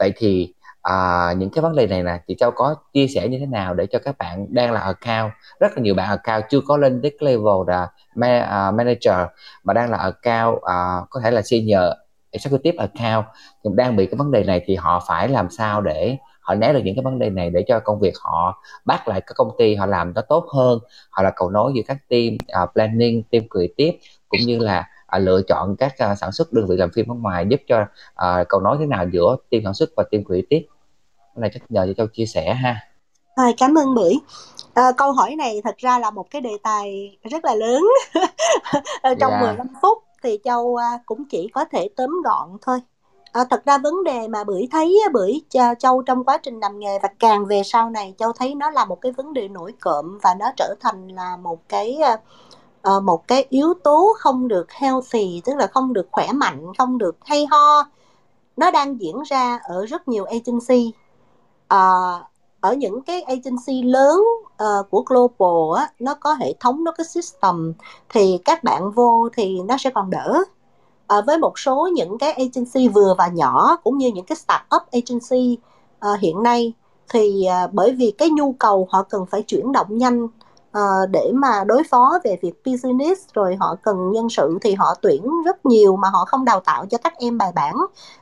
[0.00, 3.38] vậy thì à, những cái vấn đề này nè chị Châu có chia sẻ như
[3.38, 5.32] thế nào để cho các bạn đang là account?
[5.60, 9.16] Rất là nhiều bạn account chưa có lên tới level là uh, manager
[9.64, 11.82] mà đang là account uh, có thể là senior
[12.30, 13.26] executive account.
[13.62, 16.72] Nhưng đang bị cái vấn đề này thì họ phải làm sao để họ né
[16.72, 19.50] được những cái vấn đề này để cho công việc họ bắt lại các công
[19.58, 20.78] ty họ làm nó tốt hơn?
[21.10, 23.98] Họ là cầu nối giữa các team uh, planning team creative
[24.28, 27.14] cũng như là à, lựa chọn các à, sản xuất đơn vị làm phim ở
[27.14, 27.84] ngoài giúp cho
[28.14, 30.66] à, cầu nói thế nào giữa team sản xuất và team creative
[31.34, 32.76] cái này chắc nhờ cho châu chia sẻ ha
[33.34, 34.14] à, cảm ơn bưởi
[34.74, 37.82] à, câu hỏi này thật ra là một cái đề tài rất là lớn
[39.20, 39.42] trong yeah.
[39.42, 39.46] Dạ.
[39.46, 42.78] 15 phút thì châu à, cũng chỉ có thể tóm gọn thôi
[43.32, 45.40] à, thật ra vấn đề mà bưởi thấy bưởi
[45.78, 48.84] châu trong quá trình làm nghề và càng về sau này châu thấy nó là
[48.84, 51.98] một cái vấn đề nổi cộm và nó trở thành là một cái
[52.88, 56.98] uh, một cái yếu tố không được healthy tức là không được khỏe mạnh không
[56.98, 57.84] được hay ho
[58.60, 60.92] nó đang diễn ra ở rất nhiều agency.
[61.74, 62.22] Uh,
[62.60, 67.04] ở những cái agency lớn uh, của global á, nó có hệ thống nó có
[67.04, 67.72] system
[68.08, 70.42] thì các bạn vô thì nó sẽ còn đỡ.
[71.18, 74.82] Uh, với một số những cái agency vừa và nhỏ cũng như những cái startup
[74.92, 75.58] agency
[76.12, 76.72] uh, hiện nay
[77.08, 80.28] thì uh, bởi vì cái nhu cầu họ cần phải chuyển động nhanh
[80.78, 84.94] uh, để mà đối phó về việc business rồi họ cần nhân sự thì họ
[85.02, 87.74] tuyển rất nhiều mà họ không đào tạo cho các em bài bản.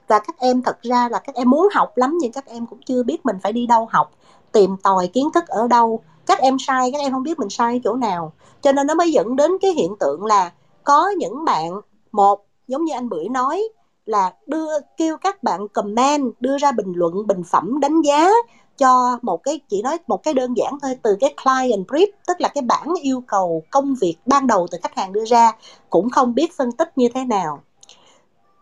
[0.08, 2.80] Và các em thật ra là các em muốn học lắm nhưng các em cũng
[2.86, 4.10] chưa biết mình phải đi đâu học
[4.52, 6.00] tìm tòi kiến thức ở đâu.
[6.26, 8.32] Các em sai các em không biết mình sai chỗ nào.
[8.60, 10.52] Cho nên nó mới dẫn đến cái hiện tượng là
[10.84, 11.80] có những bạn
[12.12, 13.62] một giống như anh bưởi nói
[14.06, 18.30] là đưa kêu các bạn comment đưa ra bình luận bình phẩm đánh giá
[18.78, 22.40] cho một cái, chỉ nói một cái đơn giản thôi, từ cái client brief, tức
[22.40, 25.52] là cái bản yêu cầu công việc ban đầu từ khách hàng đưa ra,
[25.90, 27.62] cũng không biết phân tích như thế nào.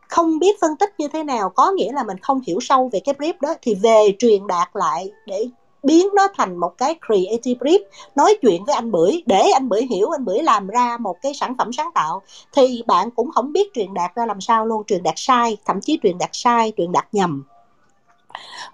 [0.08, 3.00] Không biết phân tích như thế nào có nghĩa là mình không hiểu sâu về
[3.00, 5.46] cái brief đó, thì về truyền đạt lại để
[5.82, 7.78] biến nó thành một cái creative brief,
[8.14, 11.34] nói chuyện với anh bưởi, để anh bưởi hiểu, anh bưởi làm ra một cái
[11.34, 14.84] sản phẩm sáng tạo, thì bạn cũng không biết truyền đạt ra làm sao luôn,
[14.86, 17.44] truyền đạt sai, thậm chí truyền đạt sai, truyền đạt nhầm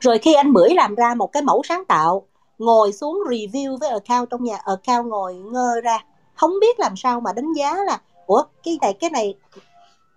[0.01, 2.27] rồi khi anh bưởi làm ra một cái mẫu sáng tạo,
[2.59, 6.05] ngồi xuống review với account trong nhà, account ngồi ngơ ra,
[6.35, 9.35] không biết làm sao mà đánh giá là, ủa, cái này cái này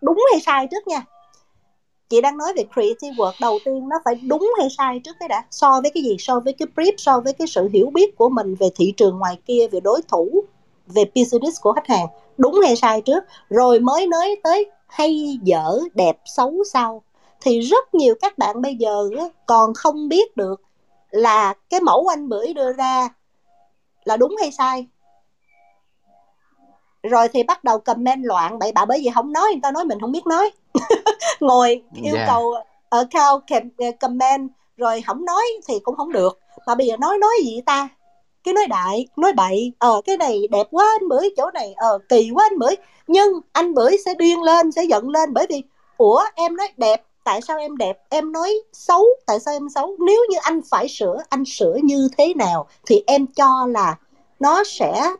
[0.02, 1.06] đúng hay sai trước nha?
[2.10, 5.30] Chị đang nói về creative work, đầu tiên nó phải đúng hay sai trước cái
[5.30, 6.16] đã, so với cái gì?
[6.20, 9.20] So với cái brief, so với cái sự hiểu biết của mình về thị trường
[9.20, 10.44] ngoài kia, về đối thủ,
[10.88, 12.08] về business của khách hàng.
[12.38, 13.24] Đúng hay sai trước?
[13.50, 17.02] Rồi mới nói tới hay, dở, đẹp, xấu sau
[17.46, 19.10] thì rất nhiều các bạn bây giờ
[19.46, 20.62] còn không biết được
[21.10, 23.10] là cái mẫu anh bưởi đưa ra
[24.04, 24.88] là đúng hay sai.
[27.04, 29.86] Rồi thì bắt đầu comment loạn bậy bạ bởi vì không nói người ta nói
[29.86, 30.52] mình không biết nói.
[31.40, 32.28] Ngồi yêu yeah.
[32.28, 32.54] cầu
[32.90, 33.44] account
[34.00, 36.40] comment rồi không nói thì cũng không được.
[36.68, 37.90] Mà bây giờ nói nói gì ta?
[38.44, 42.00] Cái nói đại nói bậy ờ cái này đẹp quá anh bưởi chỗ này ờ
[42.10, 42.76] kỳ quá anh bưởi.
[43.08, 45.64] Nhưng anh bưởi sẽ điên lên sẽ giận lên bởi vì
[45.98, 49.96] ủa em nói đẹp tại sao em đẹp em nói xấu tại sao em xấu
[50.00, 53.98] nếu như anh phải sửa anh sửa như thế nào thì em cho là
[54.40, 55.14] nó sẽ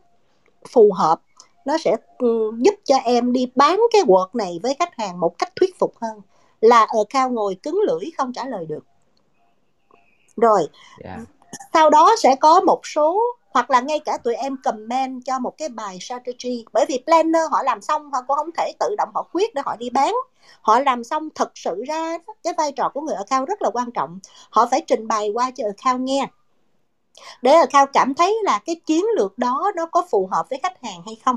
[0.70, 1.22] phù hợp
[1.66, 5.38] nó sẽ ừ, giúp cho em đi bán cái Word này với khách hàng một
[5.38, 6.22] cách thuyết phục hơn
[6.62, 8.86] là ở cao ngồi cứng lưỡi không trả lời được
[10.38, 10.68] rồi
[11.04, 11.20] yeah.
[11.20, 11.26] Dạ.
[11.74, 13.22] sau đó sẽ có một số
[13.56, 16.66] hoặc là ngay cả tụi em comment cho một cái bài strategy.
[16.74, 19.62] Bởi vì planner họ làm xong họ cũng không thể tự động họ quyết để
[19.66, 20.16] họ đi bán.
[20.62, 23.92] Họ làm xong thật sự ra cái vai trò của người account rất là quan
[23.92, 24.20] trọng.
[24.50, 26.28] Họ phải trình bày qua cho account nghe.
[27.42, 30.84] Để account cảm thấy là cái chiến lược đó nó có phù hợp với khách
[30.84, 31.36] hàng hay không.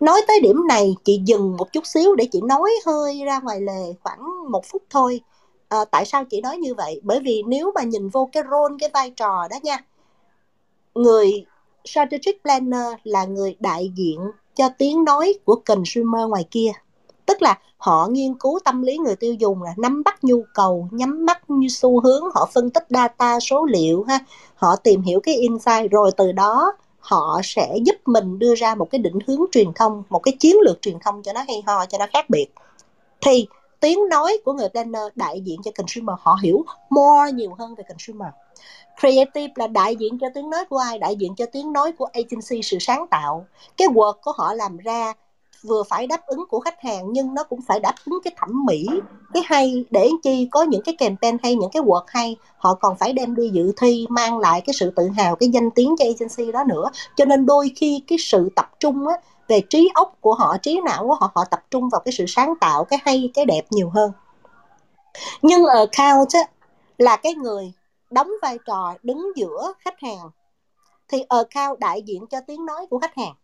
[0.00, 3.60] Nói tới điểm này chị dừng một chút xíu để chị nói hơi ra ngoài
[3.60, 5.20] lề khoảng một phút thôi.
[5.68, 7.00] À, tại sao chị nói như vậy?
[7.02, 9.78] Bởi vì nếu mà nhìn vô cái role cái vai trò đó nha
[10.94, 11.44] người
[11.84, 14.20] strategic planner là người đại diện
[14.54, 16.70] cho tiếng nói của consumer ngoài kia.
[17.26, 20.88] Tức là họ nghiên cứu tâm lý người tiêu dùng là nắm bắt nhu cầu,
[20.90, 24.18] nhắm mắt như xu hướng, họ phân tích data, số liệu ha.
[24.54, 28.90] Họ tìm hiểu cái insight, rồi từ đó họ sẽ giúp mình đưa ra một
[28.90, 31.86] cái định hướng truyền thông, một cái chiến lược truyền thông cho nó hay ho,
[31.86, 32.46] cho nó khác biệt.
[33.20, 33.46] Thì
[33.82, 36.16] tiếng nói của người planner đại diện cho consumer.
[36.20, 38.28] Họ hiểu more nhiều hơn về consumer.
[39.00, 40.98] Creative là đại diện cho tiếng nói của ai?
[40.98, 43.46] Đại diện cho tiếng nói của agency sự sáng tạo.
[43.76, 45.12] Cái work của họ làm ra
[45.62, 48.64] vừa phải đáp ứng của khách hàng nhưng nó cũng phải đáp ứng cái thẩm
[48.64, 48.86] mỹ
[49.34, 49.84] cái hay.
[49.90, 50.48] Để chi?
[50.50, 52.36] Có những cái campaign hay những cái work hay.
[52.56, 55.70] Họ còn phải đem đi dự thi mang lại cái sự tự hào cái danh
[55.70, 56.90] tiếng cho agency đó nữa.
[57.16, 59.14] Cho nên đôi khi cái sự tập trung á,
[59.48, 62.24] về trí óc của họ trí não của họ họ tập trung vào cái sự
[62.28, 64.12] sáng tạo cái hay cái đẹp nhiều hơn.
[65.42, 66.40] Nhưng account á,
[66.98, 67.72] là cái người
[68.10, 70.30] đóng vai trò đứng giữa khách hàng
[71.08, 73.34] thì ở cao đại diện cho tiếng nói của khách hàng.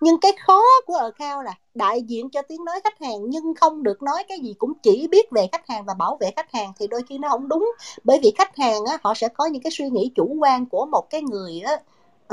[0.00, 3.54] Nhưng cái khó của ở cao là đại diện cho tiếng nói khách hàng nhưng
[3.54, 6.52] không được nói cái gì cũng chỉ biết về khách hàng và bảo vệ khách
[6.52, 7.72] hàng thì đôi khi nó không đúng.
[8.04, 10.86] Bởi vì khách hàng á, họ sẽ có những cái suy nghĩ chủ quan của
[10.86, 11.76] một cái người á,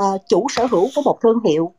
[0.02, 1.72] uh, chủ sở hữu của một thương hiệu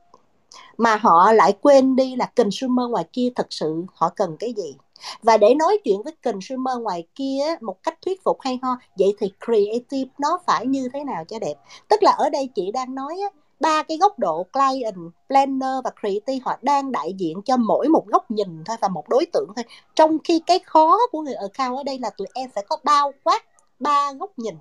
[0.78, 4.76] mà họ lại quên đi là consumer ngoài kia thật sự họ cần cái gì
[5.24, 9.14] và để nói chuyện với consumer ngoài kia một cách thuyết phục hay ho vậy
[9.20, 11.55] thì creative nó phải như thế nào cho đẹp
[11.88, 13.18] tức là ở đây chị đang nói
[13.60, 14.95] ba cái góc độ client,
[15.28, 19.10] planner và creative họ đang đại diện cho mỗi một góc nhìn thôi và một
[19.10, 19.66] đối tượng thôi.
[19.95, 23.12] Trong khi cái khó của người account ở đây là tụi em phải có bao
[23.24, 23.45] quát
[23.80, 24.55] ba góc nhìn.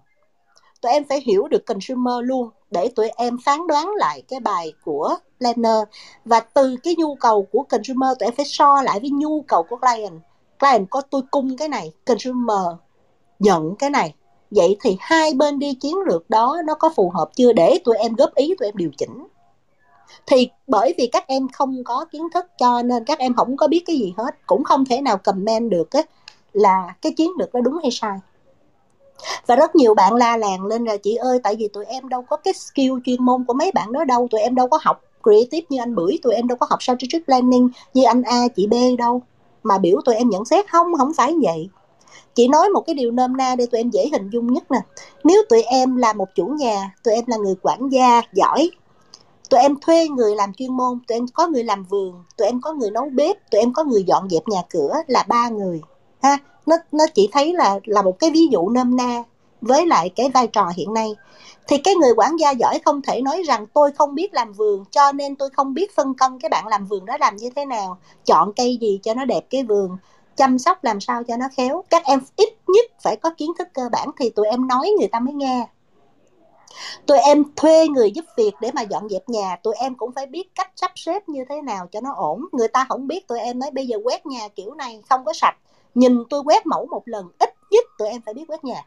[0.81, 4.73] Tụi em phải hiểu được consumer luôn để tụi em phán đoán lại cái bài
[4.85, 5.83] của planner.
[6.25, 9.63] Và từ cái nhu cầu của consumer tụi em phải so lại với nhu cầu
[9.63, 10.21] của client.
[10.59, 12.77] Client có tôi cung cái này, consumer
[13.39, 14.15] nhận cái này.
[14.51, 17.97] Vậy thì hai bên đi chiến lược đó nó có phù hợp chưa để tụi
[17.97, 19.27] em góp ý tụi em điều chỉnh?
[20.27, 23.69] Thì bởi vì các em không có kiến thức cho nên các em không có
[23.69, 26.03] biết cái gì hết cũng không thể nào comment được á
[26.53, 28.19] là cái chiến lược đó đúng hay sai
[29.47, 32.23] và rất nhiều bạn la làng lên là chị ơi tại vì tụi em đâu
[32.23, 35.03] có cái skill chuyên môn của mấy bạn đó đâu tụi em đâu có học
[35.23, 38.67] creative như anh bưởi tụi em đâu có học strategic planning như anh A chị
[38.67, 39.23] B đâu
[39.63, 41.69] mà biểu tụi em nhận xét không không phải vậy
[42.35, 44.79] chị nói một cái điều nôm na để tụi em dễ hình dung nhất nè
[45.25, 48.71] nếu tụi em là một chủ nhà tụi em là người quản gia giỏi
[49.51, 52.61] tụi em thuê người làm chuyên môn tụi em có người làm vườn tụi em
[52.61, 55.81] có người nấu bếp tụi em có người dọn dẹp nhà cửa là ba người
[56.23, 59.23] ha nó nó chỉ thấy là là một cái ví dụ nôm na
[59.61, 61.15] với lại cái vai trò hiện nay.
[61.69, 64.85] Thì cái người quản gia giỏi không thể nói rằng tôi không biết làm vườn,
[64.91, 67.65] cho nên tôi không biết phân công cái bạn làm vườn đó làm như thế
[67.65, 67.99] nào.
[68.25, 69.97] Chọn cây gì cho nó đẹp cái vườn,
[70.37, 71.85] chăm sóc làm sao cho nó khéo.
[71.91, 75.09] Các em ít nhất phải có kiến thức cơ bản thì tụi em nói người
[75.09, 75.69] ta mới nghe.
[77.07, 80.27] Tụi em thuê người giúp việc để mà dọn dẹp nhà, tụi em cũng phải
[80.27, 82.45] biết cách sắp xếp như thế nào cho nó ổn.
[82.53, 85.33] Người ta không biết tụi em nói bây giờ quét nhà kiểu này không có
[85.33, 85.57] sạch
[85.97, 88.87] nhìn tôi quét mẫu một lần ít nhất tụi em phải biết quét nhà.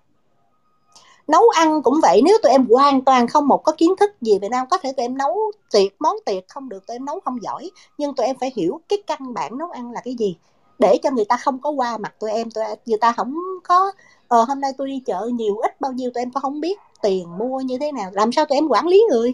[1.27, 4.39] Nấu ăn cũng vậy nếu tụi em hoàn toàn không một có kiến thức gì
[4.39, 5.37] về nam có thể tụi em nấu
[5.71, 7.71] tiệc món tiệc không được tụi em nấu không giỏi.
[7.97, 10.37] Nhưng tụi em phải hiểu cái căn bản nấu ăn là cái gì.
[10.79, 13.91] Để cho người ta không có qua mặt tụi em tụi người ta không có
[14.27, 16.79] ờ, hôm nay tôi đi chợ nhiều ít bao nhiêu tụi em có không biết
[17.01, 18.09] tiền mua như thế nào.
[18.13, 19.33] Làm sao tụi em quản lý người?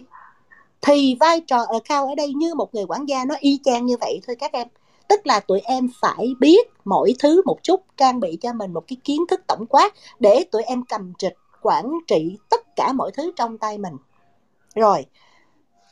[0.80, 3.86] Thì vai trò ờ, account ở đây như một người quản gia nó y chang
[3.86, 4.68] như vậy thôi các em
[5.08, 8.84] tức là tụi em phải biết mỗi thứ một chút, trang bị cho mình một
[8.86, 13.10] cái kiến thức tổng quát để tụi em cầm trịch, quản trị tất cả mọi
[13.14, 13.96] thứ trong tay mình.
[14.74, 15.06] Rồi,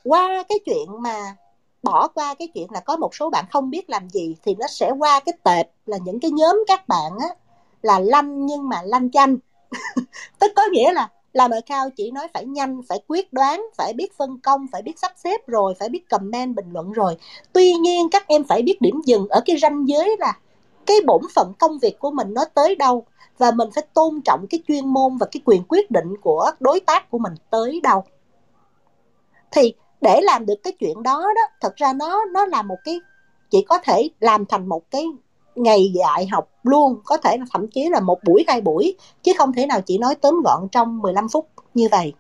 [0.05, 1.37] qua cái chuyện mà
[1.83, 4.67] bỏ qua cái chuyện là có một số bạn không biết làm gì thì nó
[4.67, 7.29] sẽ qua cái tệp là những cái nhóm các bạn á,
[7.83, 9.37] là lanh nhưng mà lanh chanh.
[10.39, 13.93] Tức có nghĩa là làm ở cao chỉ nói phải nhanh, phải quyết đoán, phải
[13.93, 17.17] biết phân công, phải biết sắp xếp rồi, phải biết comment bình luận rồi.
[17.53, 20.39] Tuy nhiên các em phải biết điểm dừng ở cái ranh giới là
[20.87, 23.07] cái bổn phận công việc của mình nó tới đâu
[23.39, 26.81] và mình phải tôn trọng cái chuyên môn và cái quyền quyết định của đối
[26.81, 28.05] tác của mình tới đâu.
[29.51, 33.01] Thì để làm được cái chuyện đó đó, thật ra nó nó là một cái,
[33.51, 35.07] chỉ có thể làm thành một cái
[35.55, 39.33] ngày dạy học luôn, có thể là thậm chí là một buổi hai buổi, chứ
[39.39, 42.13] không thể nào chỉ nói tóm gọn trong 15 phút như vậy.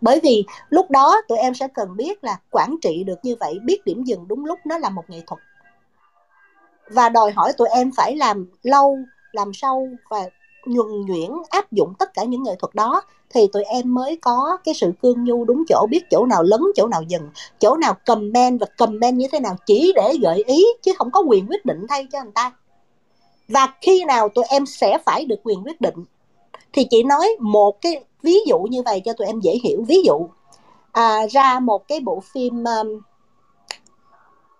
[0.00, 3.58] Bởi vì lúc đó tụi em sẽ cần biết là quản trị được như vậy,
[3.64, 5.40] biết điểm dừng đúng lúc nó là một nghệ thuật.
[6.90, 8.98] Và đòi hỏi tụi em phải làm lâu,
[9.32, 10.28] làm sâu và
[10.66, 14.58] nhuần nhuyễn áp dụng tất cả những nghệ thuật đó thì tụi em mới có
[14.64, 17.28] cái sự cương nhu đúng chỗ biết chỗ nào lấn chỗ nào dừng
[17.58, 21.20] chỗ nào comment và comment như thế nào chỉ để gợi ý chứ không có
[21.20, 22.52] quyền quyết định thay cho người ta.
[23.48, 26.04] Và khi nào tụi em sẽ phải được quyền quyết định
[26.72, 29.84] thì chị nói một cái ví dụ như vậy cho tụi em dễ hiểu.
[29.88, 30.28] Ví dụ
[30.92, 33.00] à, ra một cái bộ phim um,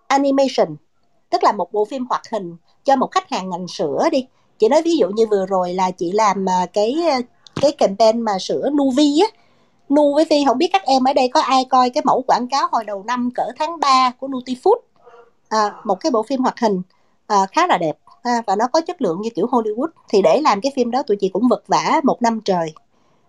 [0.07, 0.75] animation
[1.29, 4.27] tức là một bộ phim hoạt hình cho một khách hàng ngành sữa đi
[4.59, 7.19] chị nói ví dụ như vừa rồi là chị làm à, cái à,
[7.61, 9.27] cái campaign mà sữa Nuvi á.
[9.89, 12.47] Nu với Vi không biết các em ở đây có ai coi cái mẫu quảng
[12.47, 14.77] cáo hồi đầu năm cỡ tháng 3 của Nutifood?
[15.49, 16.81] À, một cái bộ phim hoạt hình
[17.27, 19.87] à, khá là đẹp à, và nó có chất lượng như kiểu Hollywood.
[20.09, 22.73] Thì để làm cái phim đó tụi chị cũng vật vả một năm trời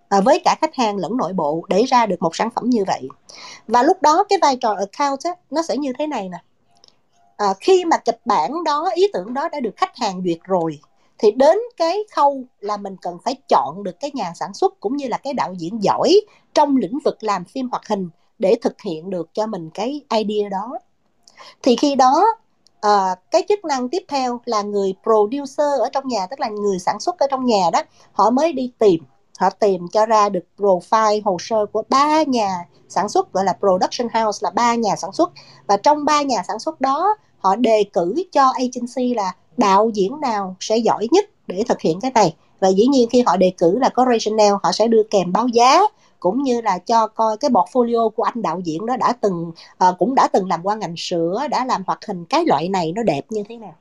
[0.08, 2.84] à, với cả khách hàng lẫn nội bộ để ra được một sản phẩm như
[2.86, 3.08] vậy.
[3.68, 6.38] Và lúc đó cái vai trò account á, nó sẽ như thế này nè.
[7.36, 10.78] À, khi mà kịch bản đó ý tưởng đó đã được khách hàng duyệt rồi
[11.22, 14.96] thì đến cái khâu là mình cần phải chọn được cái nhà sản xuất cũng
[14.96, 16.20] như là cái đạo diễn giỏi
[16.54, 18.08] trong lĩnh vực làm phim hoạt hình
[18.38, 20.78] để thực hiện được cho mình cái idea đó.
[21.62, 22.24] Thì khi đó
[22.80, 26.78] à, cái chức năng tiếp theo là người producer ở trong nhà tức là người
[26.78, 29.04] sản xuất ở trong nhà đó họ mới đi tìm.
[29.38, 33.56] Họ tìm cho ra được profile hồ sơ của ba nhà sản xuất gọi là
[33.60, 35.30] production house là ba nhà sản xuất.
[35.66, 40.20] Và trong ba nhà sản xuất đó họ đề cử cho agency là đạo diễn
[40.20, 42.34] nào sẽ giỏi nhất để thực hiện cái này?
[42.60, 45.48] Và dĩ nhiên khi họ đề cử là có rationale họ sẽ đưa kèm báo
[45.48, 45.80] giá
[46.20, 49.52] cũng như là cho coi cái portfolio của anh đạo diễn đó đã từng
[49.88, 52.92] uh, cũng đã từng làm qua ngành sữa đã làm hoạt hình cái loại này
[52.96, 53.74] nó đẹp như thế nào.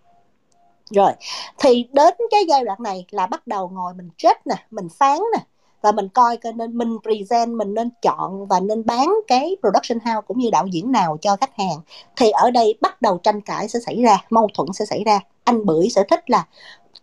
[0.90, 1.12] Rồi
[1.58, 5.20] thì đến cái giai đoạn này là bắt đầu ngồi mình chết nè mình phán
[5.34, 5.44] nè
[5.82, 10.00] và mình coi coi nên mình present, mình nên chọn và nên bán cái production
[10.00, 11.78] house cũng như đạo diễn nào cho khách hàng.
[12.16, 15.20] Thì ở đây bắt đầu tranh cãi sẽ xảy ra, mâu thuẫn sẽ xảy ra.
[15.44, 16.48] Anh bưởi sẽ thích là,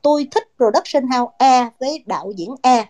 [0.03, 2.87] tôi thích production house A với đạo diễn A.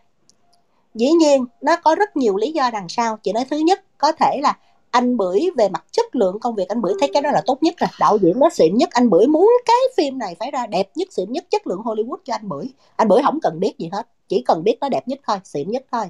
[0.95, 3.16] Dĩ nhiên, nó có rất nhiều lý do đằng sau.
[3.22, 4.57] Chị nói thứ nhất, có thể là
[4.91, 7.62] anh bưởi về mặt chất lượng công việc, anh bưởi thấy cái đó là tốt
[7.62, 7.89] nhất rồi.
[8.01, 11.09] Đạo diễn nó xịn nhất, anh bưởi muốn cái phim này phải ra đẹp nhất,
[11.11, 12.66] xịn nhất chất lượng hollywood cho anh bưởi.
[12.97, 15.70] Anh bưởi không cần biết gì hết chỉ cần biết nó đẹp nhất thôi, xịn
[15.70, 16.05] nhất thôi.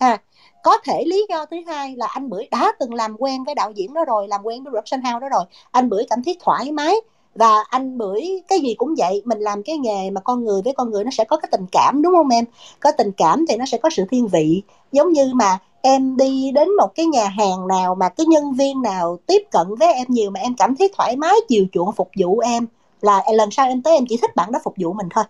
[0.00, 0.20] Ha,
[0.62, 3.70] có thể lý do thứ hai là anh bưởi đã từng làm quen với đạo
[3.70, 5.44] diễn đó rồi, làm quen với production house đó rồi.
[5.70, 6.94] Anh bưởi cảm thấy thoải mái
[7.34, 10.72] và anh bưởi, cái gì cũng vậy, mình làm cái nghề mà con người với
[10.76, 12.44] con người nó sẽ có cái tình cảm, đúng không em?
[12.80, 14.62] Có tình cảm thì nó sẽ có sự thiên vị.
[14.92, 18.82] Giống như mà em đi đến một cái nhà hàng nào mà cái nhân viên
[18.82, 22.10] nào tiếp cận với em nhiều mà em cảm thấy thoải mái, chiều chuộng phục
[22.20, 22.66] vụ em,
[23.00, 25.24] là lần sau em tới em chỉ thích bạn đó phục vụ mình thôi.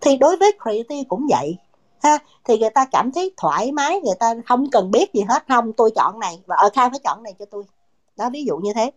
[0.00, 1.56] Thì đối với creative cũng vậy
[2.02, 5.44] ha thì người ta cảm thấy thoải mái người ta không cần biết gì hết.
[5.48, 7.64] Không tôi chọn này và ờ ở khai phải chọn này cho tôi.
[8.16, 8.90] Đó ví dụ như thế.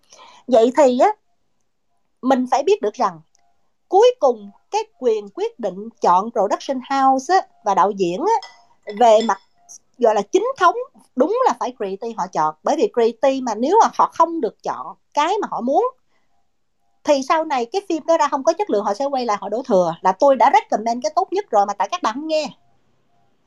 [0.47, 1.07] Vậy thì á
[2.21, 3.21] mình phải biết được rằng
[3.87, 8.49] cuối cùng cái quyền quyết định chọn production house á, và đạo diễn á,
[8.99, 9.41] về mặt
[9.97, 10.75] gọi là chính thống
[11.15, 12.55] đúng là phải creative họ chọn.
[12.63, 15.85] Bởi vì creative mà nếu mà họ không được chọn cái mà họ muốn
[17.03, 19.37] thì sau này cái phim đó ra không có chất lượng họ sẽ quay lại
[19.41, 19.95] họ đổ thừa.
[20.01, 22.49] Là tôi đã recommend cái tốt nhất rồi mà tại các bạn không nghe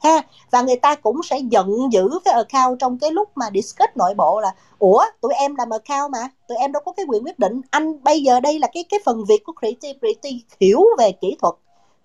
[0.05, 3.96] ha, và người ta cũng sẽ giận dữ cái account trong cái lúc mà discuss
[3.96, 7.24] nội bộ là, ủa, tụi em làm account mà, tụi em đâu có cái quyền
[7.24, 7.61] quyết định.
[7.70, 11.55] Anh bây giờ đây là cái cái phần việc của creativity hiểu về kỹ thuật,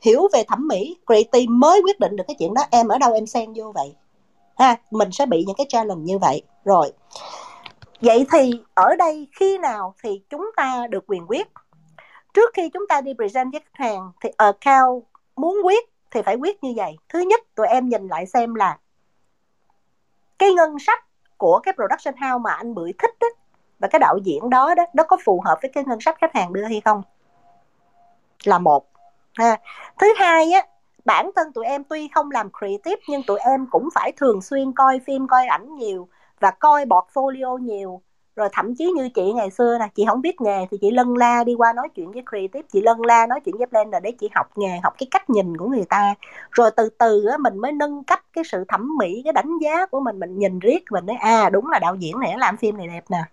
[0.01, 0.97] hiểu về thẩm mỹ.
[1.05, 2.61] Creative mới quyết định được cái chuyện đó.
[2.71, 3.95] Em ở đâu em xen vô vậy?
[4.57, 6.41] Ha, mình sẽ bị những cái challenge như vậy.
[6.65, 6.91] Rồi.
[8.01, 11.47] Vậy thì ở đây khi nào thì chúng ta được quyền quyết?
[12.33, 15.03] Trước khi chúng ta đi present với khách hàng thì account
[15.35, 16.97] muốn quyết thì phải quyết như vậy.
[17.09, 18.77] Thứ nhất tụi em nhìn lại xem là
[20.39, 21.05] cái ngân sách
[21.37, 23.27] của cái production house mà anh bưởi thích đó,
[23.79, 26.33] và cái đạo diễn đó đó nó có phù hợp với cái ngân sách khách
[26.33, 27.01] hàng đưa hay không?
[28.43, 28.85] Là một.
[29.33, 29.57] Ha.
[29.99, 30.67] Thứ hai á
[31.05, 34.73] bản thân tụi em tuy không làm creative nhưng tụi em cũng phải thường xuyên
[34.73, 36.07] coi phim coi ảnh nhiều
[36.39, 38.01] và coi portfolio nhiều
[38.35, 41.17] rồi thậm chí như chị ngày xưa nè chị không biết nghề thì chị lân
[41.17, 44.11] la đi qua nói chuyện với creative chị lân la nói chuyện với blender để
[44.11, 46.15] chị học nghề học cái cách nhìn của người ta.
[46.51, 49.85] Rồi từ từ á, mình mới nâng cấp cái sự thẩm mỹ cái đánh giá
[49.85, 52.77] của mình mình nhìn riết mình nói à đúng là đạo diễn này làm phim
[52.77, 53.23] này đẹp nè.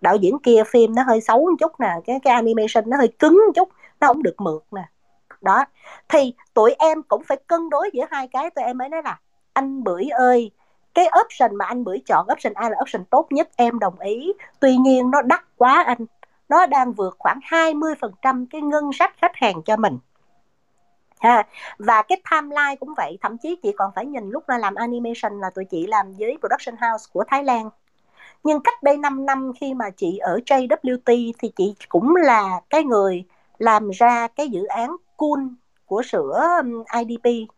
[0.00, 3.08] Đạo diễn kia phim nó hơi xấu một chút nè cái cái animation nó hơi
[3.18, 3.68] cứng một chút
[4.00, 4.82] nó không được mượt nè.
[5.40, 5.64] Đó
[6.08, 8.50] thì tụi em cũng phải cân đối giữa hai cái.
[8.50, 9.20] Tụi em mới nói là
[9.52, 10.50] anh bưởi ơi
[10.94, 14.32] cái option mà anh bưởi chọn, option A là option tốt nhất, em đồng ý.
[14.60, 16.06] Tuy nhiên nó đắt quá anh.
[16.48, 19.98] Nó đang vượt khoảng 20% cái ngân sách khách hàng cho mình.
[21.20, 21.46] Ha,
[21.78, 23.18] và cái timeline cũng vậy.
[23.20, 26.36] Thậm chí chị còn phải nhìn lúc ra làm animation là tụi chị làm với
[26.40, 27.70] production house của Thái Lan.
[28.44, 32.84] Nhưng cách đây 5 năm khi mà chị ở JWT thì chị cũng là cái
[32.84, 33.24] người
[33.58, 35.40] làm ra cái dự án Cool
[35.86, 37.50] của sữa um, IDP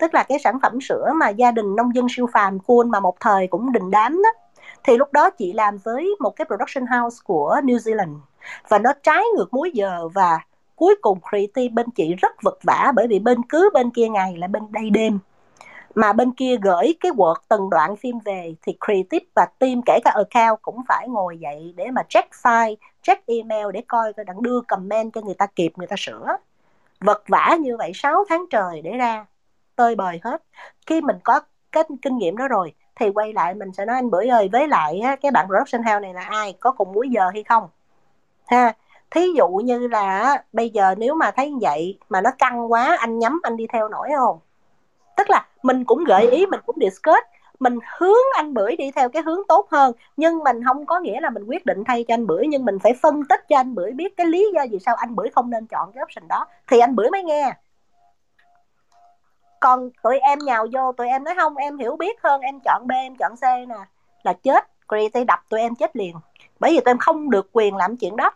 [0.00, 3.00] tức là cái sản phẩm sữa mà gia đình nông dân siêu phàm Cool mà
[3.00, 4.30] một thời cũng đình đám đó,
[4.84, 8.18] thì lúc đó chị làm với một cái production house của New Zealand.
[8.68, 10.40] Và nó trái ngược múi giờ và
[10.76, 14.36] cuối cùng creative bên chị rất vật vả, bởi vì bên cứ bên kia ngày
[14.36, 15.18] là bên đây đêm.
[15.94, 19.98] Mà bên kia gửi cái work từng đoạn phim về thì creative và team kể
[20.04, 24.24] cả account cũng phải ngồi dậy để mà check file, check email để coi coi
[24.24, 26.36] đặng đưa comment cho người ta kịp, người ta sửa.
[27.00, 29.26] Vật vả như vậy 6 tháng trời để ra
[29.80, 30.42] tơi bời hết.
[30.86, 31.40] Khi mình có
[31.72, 34.68] cái kinh nghiệm đó rồi, thì quay lại mình sẽ nói, anh bưởi ơi, với
[34.68, 36.54] lại cái bạn production house này là ai?
[36.60, 37.68] Có cùng múi giờ hay không?
[38.46, 38.72] Ha,
[39.10, 43.18] thí dụ như là bây giờ nếu mà thấy vậy mà nó căng quá, anh
[43.18, 44.38] nhắm, anh đi theo nổi không?
[45.16, 47.26] Tức là mình cũng gợi ý, mình cũng discuss,
[47.60, 49.92] mình hướng anh bưởi đi theo cái hướng tốt hơn.
[50.16, 52.78] Nhưng mình không có nghĩa là mình quyết định thay cho anh bưởi nhưng mình
[52.78, 55.50] phải phân tích cho anh bưởi biết cái lý do vì sao anh bưởi không
[55.50, 56.46] nên chọn cái option đó.
[56.68, 57.52] Thì anh bưởi mới nghe
[59.60, 62.86] còn tụi em nhào vô, tụi em nói không, em hiểu biết hơn, em chọn
[62.86, 63.76] b, em chọn c nè.
[64.22, 66.16] Là chết creative đập tụi em chết liền.
[66.60, 68.30] Bởi vì tụi em không được quyền làm chuyện đó.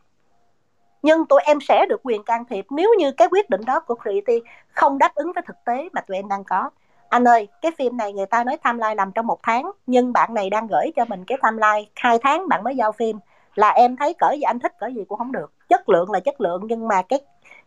[1.03, 3.95] Nhưng tụi em sẽ được quyền can thiệp nếu như cái quyết định đó của
[4.03, 6.71] creative không đáp ứng với thực tế mà tụi em đang có.
[7.09, 10.35] Anh ơi, cái phim này người ta nói timeline làm trong một tháng, nhưng bạn
[10.35, 13.19] này đang gửi cho mình cái timeline hai tháng bạn mới giao phim.
[13.55, 15.53] Là em thấy cỡ gì, anh thích cỡ gì cũng không được.
[15.69, 17.21] Chất lượng là chất lượng, nhưng mà cái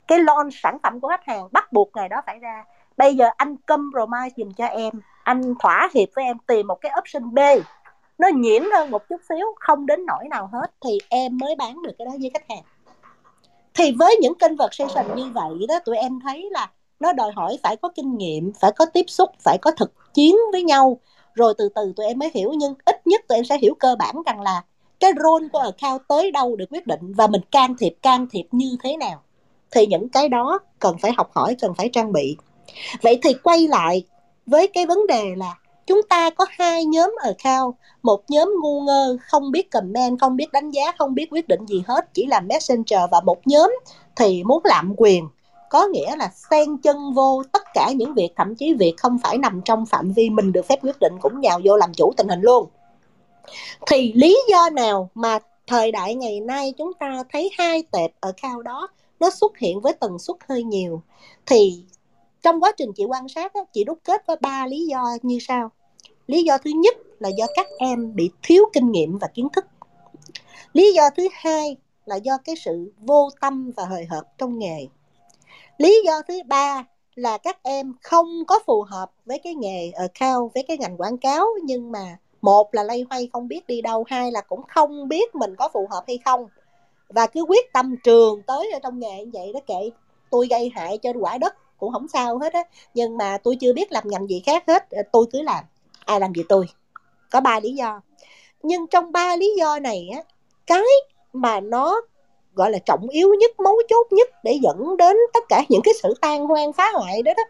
[0.07, 2.63] cái launch sản phẩm của khách hàng bắt buộc ngày đó phải ra
[2.97, 4.93] bây giờ anh compromise dùm cho em.
[5.23, 7.39] Anh thỏa hiệp với em tìm một cái option B.
[8.17, 11.81] Nó nhiễm hơn một chút xíu, không đến nỗi nào hết, thì em mới bán
[11.81, 12.63] được cái đó với khách hàng.
[13.73, 16.69] Thì với những conversation như vậy đó, tụi em thấy là
[16.99, 20.35] nó đòi hỏi phải có kinh nghiệm, phải có tiếp xúc, phải có thực chiến
[20.51, 20.99] với nhau.
[21.33, 23.95] Rồi từ từ tụi em mới hiểu, nhưng ít nhất tụi em sẽ hiểu cơ
[23.99, 24.61] bản rằng là
[24.99, 28.45] cái role của account tới đâu được quyết định và mình can thiệp can thiệp
[28.51, 29.21] như thế nào.
[29.71, 32.37] Thì những cái đó cần phải học hỏi, cần phải trang bị
[33.01, 34.03] vậy thì quay lại
[34.45, 35.55] với cái vấn đề là
[35.87, 40.35] chúng ta có hai nhóm ở cao một nhóm ngu ngơ, không biết comment, không
[40.35, 42.99] biết đánh giá, không biết quyết định gì hết, chỉ là messenger.
[43.11, 43.71] Và một nhóm
[44.15, 45.27] thì muốn lạm quyền.
[45.69, 49.37] Có nghĩa là xen chân vô tất cả những việc, thậm chí việc không phải
[49.37, 52.27] nằm trong phạm vi mình được phép quyết định, cũng nhào vô làm chủ tình
[52.27, 52.69] hình luôn.
[53.87, 58.31] Thì lý do nào mà thời đại ngày nay chúng ta thấy hai tệp ở
[58.41, 58.87] cao đó
[59.19, 61.01] nó xuất hiện với tần suất hơi nhiều?
[61.45, 61.83] Thì
[62.47, 65.71] trong quá trình chị quan sát chị đúc kết có ba lý do như sau.
[66.27, 69.65] Lý do thứ nhất là do các em bị thiếu kinh nghiệm và kiến thức.
[70.73, 74.87] Lý do thứ hai là do cái sự vô tâm và hời hợt trong nghề.
[75.77, 76.83] Lý do thứ ba
[77.15, 80.77] là các em không có phù hợp với cái nghề ờ, ở cao với cái
[80.77, 84.41] ngành quảng cáo, nhưng mà một là lây hoay không biết đi đâu, hai là
[84.41, 86.47] cũng không biết mình có phù hợp hay không.
[87.09, 89.89] Và cứ quyết tâm trường tới ở trong nghề như vậy đó kệ,
[90.29, 92.63] tôi gây hại cho quả đất cũng không sao hết á.
[92.93, 95.63] Nhưng mà tôi chưa biết làm ngành gì khác hết ờ, tôi cứ làm,
[96.05, 96.65] ai làm gì tôi.
[97.31, 98.01] Có ba lý do.
[98.63, 100.21] Nhưng trong ba lý do này á,
[100.67, 100.83] cái
[101.33, 102.01] mà nó,
[102.53, 105.93] gọi là, trọng yếu nhất, mấu chốt nhất để dẫn đến tất cả những cái
[106.03, 107.43] sự tan hoang phá hoại đó đó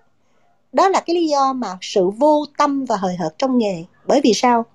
[0.73, 3.83] đó là cái lý do mà sự vô tâm và hời hợt trong nghề.
[4.05, 4.65] Bởi vì sao?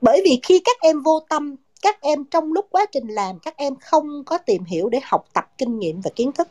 [0.00, 3.56] Bởi vì khi các em vô tâm, các em trong lúc quá trình làm, các
[3.56, 6.48] em không có tìm hiểu để học tập kinh nghiệm và kiến thức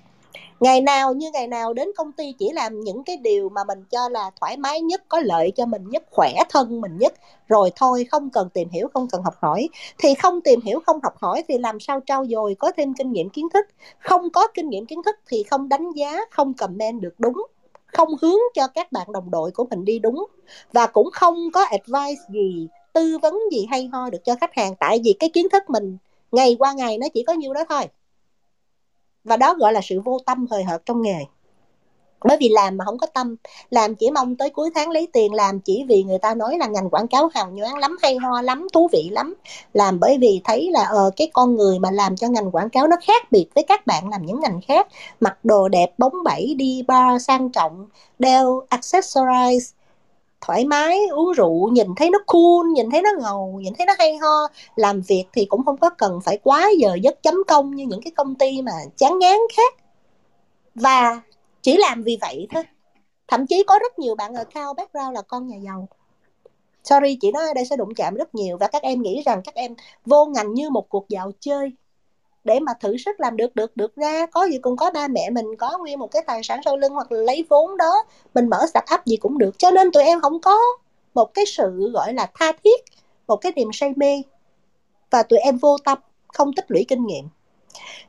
[0.60, 3.84] ngày nào như ngày nào đến công ty chỉ làm những cái điều mà mình
[3.92, 7.14] cho là thoải mái nhất, có lợi cho mình nhất, khỏe thân mình nhất.
[7.48, 9.70] Rồi thôi, không cần tìm hiểu, không cần học hỏi.
[9.98, 13.12] Thì không tìm hiểu, không học hỏi thì làm sao trau dồi, có thêm kinh
[13.12, 13.66] nghiệm kiến thức.
[14.00, 17.48] Không có kinh nghiệm kiến thức thì không đánh giá, không comment được đúng,
[17.86, 20.26] không hướng cho các bạn đồng đội của mình đi đúng.
[20.74, 24.76] Và cũng không có advice gì, tư vấn gì hay ho được cho khách hàng.
[24.80, 25.98] Tại vì cái kiến thức mình,
[26.32, 27.84] ngày qua ngày nó chỉ có nhiêu đó thôi
[29.24, 31.26] và đó gọi là sự vô tâm hời hợt trong nghề.
[32.26, 33.36] Bởi vì làm mà không có tâm,
[33.70, 36.68] làm chỉ mong tới cuối tháng lấy tiền làm chỉ vì người ta nói là
[36.68, 39.34] ngành quảng cáo hào nhoáng lắm, hay ho lắm, thú vị lắm.
[39.74, 42.88] Làm bởi vì thấy là ờ cái con người mà làm cho ngành quảng cáo
[42.88, 44.88] nó khác biệt với các bạn làm những ngành khác.
[45.20, 47.88] Mặc đồ đẹp, bóng bẩy, đi bar, sang trọng,
[48.20, 49.74] đeo accessorize
[50.42, 53.94] thoải mái, uống rượu, nhìn thấy nó cool, nhìn thấy nó ngầu, nhìn thấy nó
[53.98, 54.48] hay ho.
[54.76, 58.02] Làm việc thì cũng không có cần phải quá giờ giấc chấm công như những
[58.02, 59.74] cái công ty mà chán ngán khác.
[60.76, 61.22] Và
[61.62, 62.64] chỉ làm vì vậy thôi.
[63.28, 65.88] Thậm chí có rất nhiều bạn ở cao background là con nhà giàu.
[66.84, 69.42] Sorry, chị nói ở đây sẽ đụng chạm rất nhiều và các em nghĩ rằng
[69.46, 69.76] các em
[70.06, 71.72] vô ngành như một cuộc dạo chơi
[72.44, 74.26] để mà thử sức làm được được được ra.
[74.26, 76.94] Có gì cũng có ba mẹ mình, có nguyên một cái tài sản sau lưng
[76.94, 78.04] hoặc là lấy vốn đó.
[78.34, 79.60] Mình mở start up gì cũng được.
[79.60, 80.58] Cho nên tụi em không có
[81.14, 82.82] một cái sự, gọi là, tha thiết,
[83.28, 84.22] một cái niềm say mê.
[85.10, 87.30] Và tụi em vô tâm, không tích lũy kinh nghiệm.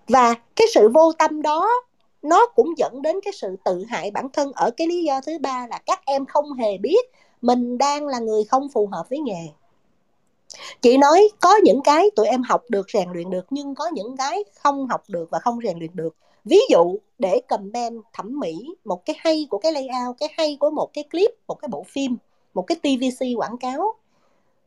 [0.09, 1.70] Và cái sự vô tâm đó,
[2.22, 5.39] nó cũng dẫn đến cái sự tự hại bản thân ở cái lý do thứ
[5.41, 7.11] ba là các em không hề biết
[7.43, 9.49] mình đang là người không phù hợp với nghề
[10.80, 14.16] chị nói, có những cái tụi em học được, rèn luyện được, nhưng có những
[14.16, 16.16] cái không học được và không rèn luyện được.
[16.44, 20.70] Ví dụ, để comment thẩm mỹ một cái hay của cái layout, cái hay của
[20.70, 22.16] một cái clip, một cái bộ phim,
[22.55, 23.94] một cái tvc quảng cáo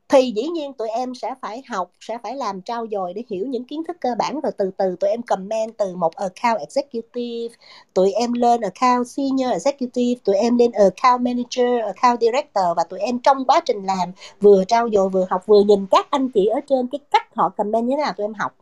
[0.10, 3.46] thì dĩ nhiên tụi em sẽ phải học, sẽ phải làm trao dồi để hiểu
[3.48, 7.56] những kiến thức cơ bản rồi từ từ tụi em comment từ một account executive,
[7.94, 13.00] tụi em lên account senior executive, tụi em lên account manager, account director và tụi
[13.00, 16.46] em trong quá trình làm vừa trao dồi vừa học, vừa nhìn các anh chị
[16.46, 18.56] ở trên cái cách họ comment như thế nào tụi em học.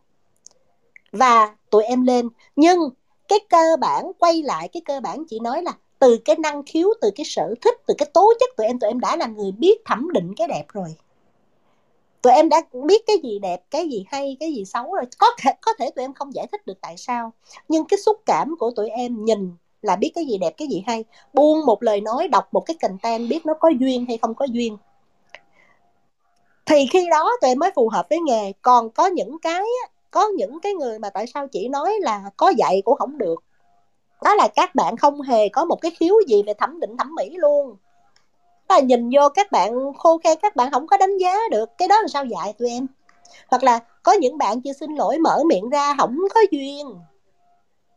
[1.12, 2.80] Và tụi em lên, nhưng
[3.28, 6.90] cái cơ bản, quay lại cái cơ bản chị nói là từ cái năng khiếu,
[7.02, 9.52] từ cái sở thích, từ cái tố chất tụi em tụi em đã là người
[9.52, 10.96] biết thẩm định cái đẹp rồi
[12.24, 15.06] tụi em đã biết cái gì đẹp, cái gì hay, cái gì xấu rồi.
[15.18, 17.32] Có thể có thể tụi em không giải thích được tại sao,
[17.68, 19.52] nhưng cái xúc cảm của tụi em nhìn
[19.82, 21.04] là biết cái gì đẹp, cái gì hay.
[21.34, 24.46] Buông một lời nói, đọc một cái content biết nó có duyên hay không có
[24.46, 24.78] duyên.
[26.66, 28.52] Thì khi đó tụi em mới phù hợp với nghề.
[28.62, 29.64] Còn có những cái
[30.12, 33.44] có những cái người mà tại sao chỉ nói là có dạy cũng không được.
[34.24, 37.16] Đó là các bạn không hề có một cái khiếu gì về thẩm định thẩm
[37.16, 37.76] mỹ luôn
[38.70, 41.88] là nhìn vô các bạn khô khan, các bạn không có đánh giá được cái
[41.88, 42.88] đó làm sao dạy tụi em.
[43.48, 46.88] Hoặc là có những bạn chưa xin lỗi, mở miệng ra không có duyên.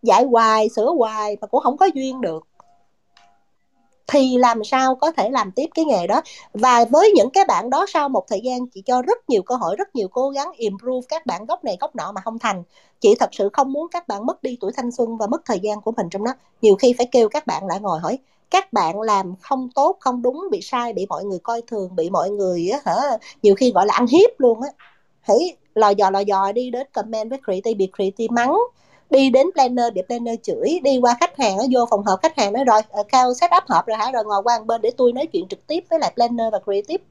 [0.02, 2.46] Dạy hoài, sửa hoài mà cũng không có duyên được.
[4.08, 6.22] Thì làm sao có thể làm tiếp cái nghề đó?
[6.54, 9.54] Và với những cái bạn đó sau một thời gian, chị cho rất nhiều cơ
[9.54, 12.62] hội, rất nhiều cố gắng improve các bạn góc này góc nọ mà không thành.
[13.00, 15.60] Chị thật sự không muốn các bạn mất đi tuổi thanh xuân và mất thời
[15.60, 16.32] gian của mình trong đó.
[16.62, 18.18] Nhiều khi phải kêu các bạn lại ngồi hỏi
[18.50, 22.10] các bạn làm không tốt, không đúng, bị sai, bị mọi người coi thường, bị
[22.10, 24.68] mọi người á hả, nhiều khi gọi là ăn hiếp luôn á.
[25.26, 28.56] Thấy lò dò lò dò đi đến comment với creative bị creative mắng.
[29.10, 32.36] Đi đến planner để planner chửi, đi qua khách hàng nó vô phòng họp khách
[32.36, 34.10] hàng nói, rồi ờ, cao, set up họp rồi hả?
[34.12, 36.58] Rồi ngồi qua một bên để tôi nói chuyện trực tiếp với lại planner và
[36.64, 37.04] creative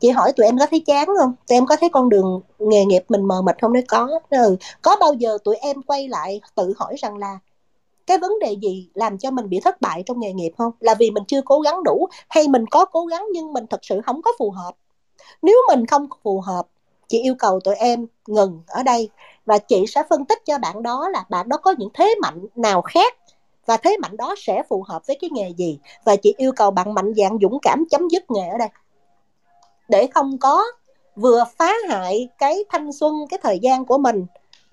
[0.00, 1.34] chị hỏi, tụi em có thấy chán không?
[1.48, 3.72] Tụi em có thấy con đường nghề nghiệp mình mờ mịt không?
[3.72, 4.20] Đấy có.
[4.30, 4.56] Ừ.
[4.82, 7.38] có bao giờ tụi em quay lại tự hỏi rằng là
[8.06, 10.72] cái vấn đề gì làm cho mình bị thất bại trong nghề nghiệp không?
[10.80, 13.80] Là vì mình chưa cố gắng đủ, hay mình có cố gắng nhưng mình thật
[13.82, 14.72] sự không có phù hợp?
[15.42, 16.66] Nếu mình không phù hợp,
[17.08, 19.08] chị yêu cầu tụi em ngừng ở đây
[19.46, 22.46] và chị sẽ phân tích cho bạn đó là bạn đó có những thế mạnh
[22.56, 23.16] nào khác
[23.66, 25.78] và thế mạnh đó sẽ phù hợp với cái nghề gì.
[26.04, 28.68] Và chị yêu cầu bạn mạnh dạn dũng cảm chấm dứt nghề ở đây.
[29.88, 30.64] Để không có
[31.16, 34.26] vừa phá hại cái thanh xuân, cái thời gian của mình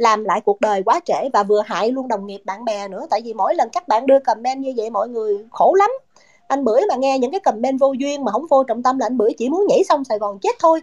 [0.04, 3.06] làm lại cuộc đời quá trễ và vừa hại luôn đồng nghiệp, bạn bè nữa.
[3.10, 5.89] Tại vì mỗi lần các bạn đưa comment như vậy, mọi người khổ lắm.
[6.47, 9.06] Anh bưởi mà nghe những cái comment vô duyên mà không vô trọng tâm là
[9.06, 10.82] anh bưởi chỉ muốn nhảy xong sài gòn chết thôi.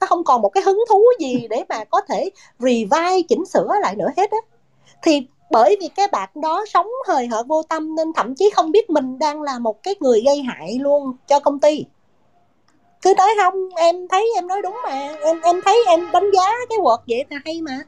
[0.00, 3.68] Nó không còn một cái hứng thú gì để mà có thể revive, chỉnh sửa
[3.82, 4.38] lại nữa hết á.
[5.02, 8.70] Thì bởi vì cái bạn đó sống hời hợt vô tâm nên thậm chí không
[8.72, 11.84] biết mình đang là một cái người gây hại luôn cho công ty.
[13.02, 15.08] Cứ nói không, em thấy em nói đúng mà.
[15.24, 17.80] Em em thấy em đánh giá cái quật vậy là hay mà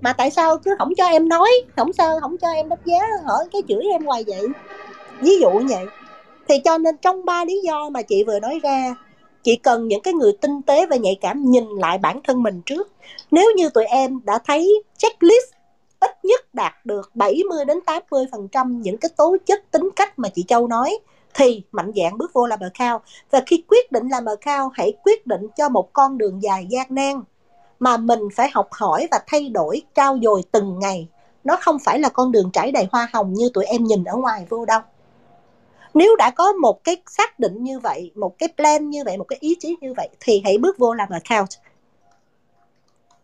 [0.00, 1.50] mà tại sao cứ không cho em nói?
[1.76, 4.46] Không sao, không cho em đáp giá hỏi cái chửi em hoài vậy.
[5.20, 5.86] Ví dụ như vậy.
[6.48, 8.94] Thì cho nên trong ba lý do mà chị vừa nói ra,
[9.42, 12.62] chị cần những cái người tinh tế và nhạy cảm nhìn lại bản thân mình
[12.66, 12.92] trước.
[13.30, 15.56] Nếu như tụi em đã thấy checklist
[16.00, 20.18] ít nhất đạt được 70 đến 80 phần trăm những cái tố chất tính cách
[20.18, 20.98] mà chị Châu nói,
[21.34, 23.02] thì mạnh dạn bước vô làm cao.
[23.30, 26.86] và khi quyết định làm cao, hãy quyết định cho một con đường dài gian
[26.90, 27.22] nan
[27.78, 31.08] mà mình phải học hỏi và thay đổi trao dồi từng ngày.
[31.44, 34.16] Nó không phải là con đường trải đầy hoa hồng như tụi em nhìn ở
[34.16, 34.80] ngoài vô đâu.
[35.94, 39.24] Nếu đã có một cái xác định như vậy, một cái plan như vậy, một
[39.28, 41.48] cái ý chí như vậy, thì hãy bước vô làm account.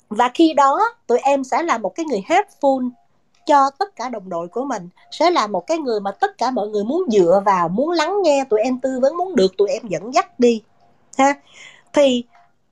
[0.08, 2.90] Và khi đó, tụi em sẽ là một cái người helpful
[3.46, 6.50] cho tất cả đồng đội của mình, sẽ là một cái người mà tất cả
[6.50, 9.68] mọi người muốn dựa vào, muốn lắng nghe tụi em tư vấn, muốn được tụi
[9.68, 10.62] em dẫn dắt đi,
[11.18, 11.34] ha.
[11.92, 12.24] Thì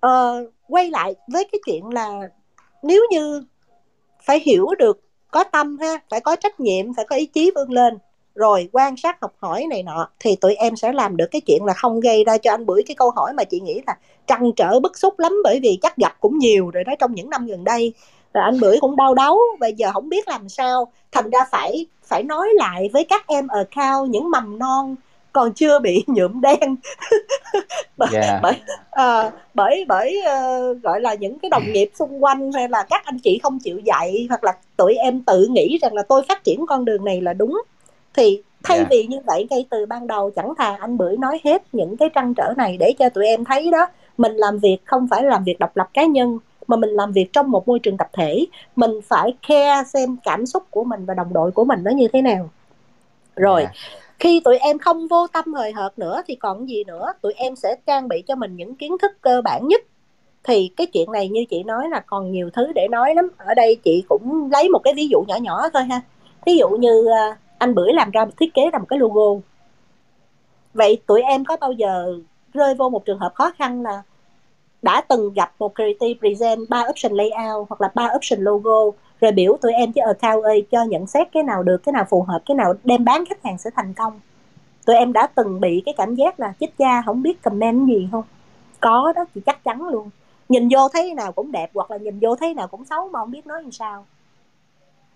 [0.06, 2.28] uh, quay lại với cái chuyện là
[2.82, 3.44] nếu như
[4.22, 7.72] phải hiểu được có tâm ha phải có trách nhiệm phải có ý chí vươn
[7.72, 7.98] lên
[8.34, 11.64] rồi quan sát học hỏi này nọ thì tụi em sẽ làm được cái chuyện
[11.64, 13.96] là không gây ra cho anh bưởi cái câu hỏi mà chị nghĩ là
[14.26, 17.30] trăn trở bức xúc lắm bởi vì chắc gặp cũng nhiều rồi đó trong những
[17.30, 17.92] năm gần đây.
[18.34, 20.92] Rồi anh bưởi cũng đau đáu bây giờ không biết làm sao.
[21.12, 24.96] Thành ra phải phải nói lại với các em ở cao những mầm non
[25.32, 26.76] còn chưa bị nhuộm đen
[27.96, 28.42] bởi yeah.
[28.42, 28.54] bởi
[28.90, 33.04] à, bởi bởi uh, gọi là những cái đồng nghiệp xung quanh hay là các
[33.04, 36.44] anh chị không chịu dạy hoặc là tụi em tự nghĩ rằng là tôi phát
[36.44, 37.62] triển con đường này là đúng
[38.14, 38.88] thì thay yeah.
[38.90, 42.08] vì như vậy ngay từ ban đầu chẳng thà anh bưởi nói hết những cái
[42.14, 43.86] trăn trở này để cho tụi em thấy đó
[44.18, 47.32] mình làm việc không phải làm việc độc lập cá nhân mà mình làm việc
[47.32, 51.14] trong một môi trường tập thể mình phải care xem cảm xúc của mình và
[51.14, 52.50] đồng đội của mình nó như thế nào
[53.36, 53.74] rồi yeah
[54.20, 57.56] khi tụi em không vô tâm hời hợt nữa thì còn gì nữa, tụi em
[57.56, 59.80] sẽ trang bị cho mình những kiến thức cơ bản nhất.
[60.44, 63.28] Thì cái chuyện này như chị nói là còn nhiều thứ để nói lắm.
[63.36, 66.00] Ở đây chị cũng lấy một cái ví dụ nhỏ nhỏ thôi ha.
[66.46, 69.40] Ví dụ như ờ, anh bưởi làm ra thiết kế ra một cái logo.
[70.74, 72.18] Vậy tụi em có bao giờ
[72.52, 74.02] rơi vô một trường hợp khó khăn là
[74.82, 78.90] đã từng gặp một creative present ba option layout hoặc là ba option logo
[79.20, 82.04] rồi biểu tụi em chứ account ơi, cho nhận xét cái nào được, cái nào
[82.10, 84.20] phù hợp, cái nào đem bán khách hàng sẽ thành công.
[84.86, 88.08] Tụi em đã từng bị cái cảm giác là chết cha không biết comment gì
[88.12, 88.24] không?
[88.80, 90.10] Có đó, thì chắc chắn luôn.
[90.48, 93.18] Nhìn vô thấy nào cũng đẹp, hoặc là nhìn vô thấy nào cũng xấu mà
[93.18, 94.06] không biết nói làm sao.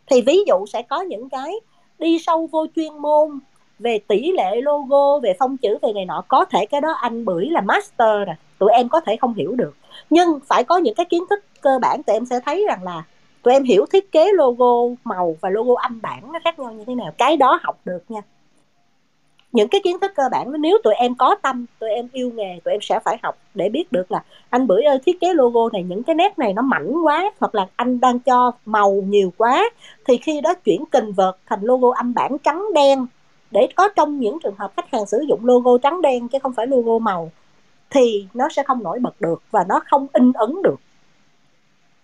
[0.07, 1.55] Thì ví dụ sẽ có những cái
[1.99, 3.39] đi sâu vô chuyên môn
[3.79, 6.25] về tỷ lệ logo, về phong chữ, về này nọ.
[6.29, 9.55] Có thể cái đó anh bưởi là master rồi, tụi em có thể không hiểu
[9.55, 9.77] được.
[10.11, 13.03] Nhưng phải có những cái kiến thức cơ bản, tụi em sẽ thấy rằng là
[13.45, 16.85] tụi em hiểu thiết kế logo màu và logo âm bản nó khác nhau như
[16.87, 17.13] thế nào.
[17.19, 18.21] Cái đó học được nha.
[19.53, 22.61] Những cái kiến thức cơ bản, nếu tụi em có tâm, tụi em yêu nghề,
[22.65, 25.61] tụi em sẽ phải học để biết được là, anh bưởi ơi, thiết kế logo
[25.73, 29.33] này, những cái nét này nó mảnh quá, hoặc là anh đang cho màu nhiều
[29.37, 29.71] quá,
[30.07, 33.07] thì khi đó chuyển kình vợt thành logo âm bản trắng đen.
[33.51, 36.53] Để có trong những trường hợp khách hàng sử dụng logo trắng đen chứ không
[36.53, 37.31] phải logo màu,
[37.91, 40.77] thì nó sẽ không nổi bật được và nó không in ấn được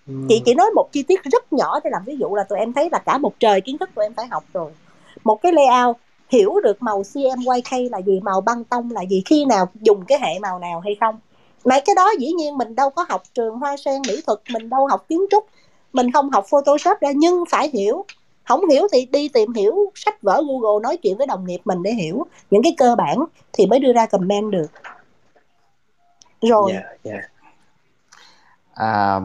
[0.06, 0.14] ừ.
[0.28, 2.72] chị chỉ nói một chi tiết rất nhỏ để làm ví dụ là tụi em
[2.72, 4.70] thấy là cả một trời kiến thức tụi em phải học rồi
[5.24, 5.96] một cái layout
[6.28, 10.18] hiểu được màu CMYK là gì màu băng tông là gì khi nào dùng cái
[10.20, 11.18] hệ màu nào hay không
[11.64, 14.70] mấy cái đó dĩ nhiên mình đâu có học trường hoa sen mỹ thuật mình
[14.70, 15.46] đâu học kiến trúc
[15.92, 18.04] mình không học photoshop ra nhưng phải hiểu
[18.44, 21.82] không hiểu thì đi tìm hiểu sách vở google nói chuyện với đồng nghiệp mình
[21.82, 23.18] để hiểu những cái cơ bản
[23.52, 24.66] thì mới đưa ra comment được
[26.40, 27.24] rồi yeah, dạ, yeah.
[28.76, 29.20] Dạ.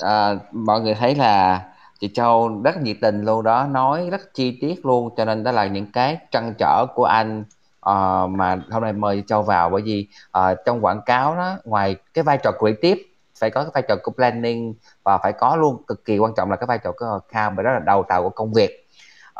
[0.00, 1.62] À, mọi người thấy là
[2.00, 5.52] chị Châu rất nhiệt tình luôn đó nói rất chi tiết luôn cho nên đó
[5.52, 7.44] là những cái trăn trở của anh
[7.90, 9.70] uh, mà hôm nay mời Châu vào.
[9.70, 10.08] Bởi vì
[10.38, 13.00] uh, trong quảng cáo đó ngoài cái vai trò creative
[13.40, 16.50] phải có cái vai trò của planning và phải có luôn cực kỳ quan trọng
[16.50, 18.88] là cái vai trò của account bởi đó là đầu tàu của công việc.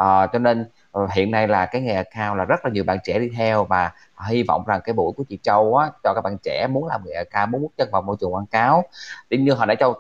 [0.03, 0.67] Uh, cho nên
[0.99, 3.65] uh, hiện nay là cái nghề account là rất là nhiều bạn trẻ đi theo
[3.65, 3.93] và
[4.29, 7.01] hy vọng rằng cái buổi của chị Châu á cho các bạn trẻ muốn làm
[7.05, 8.85] nghề account muốn bước chân vào môi trường quảng cáo
[9.29, 9.95] tuy như hồi nãy Châu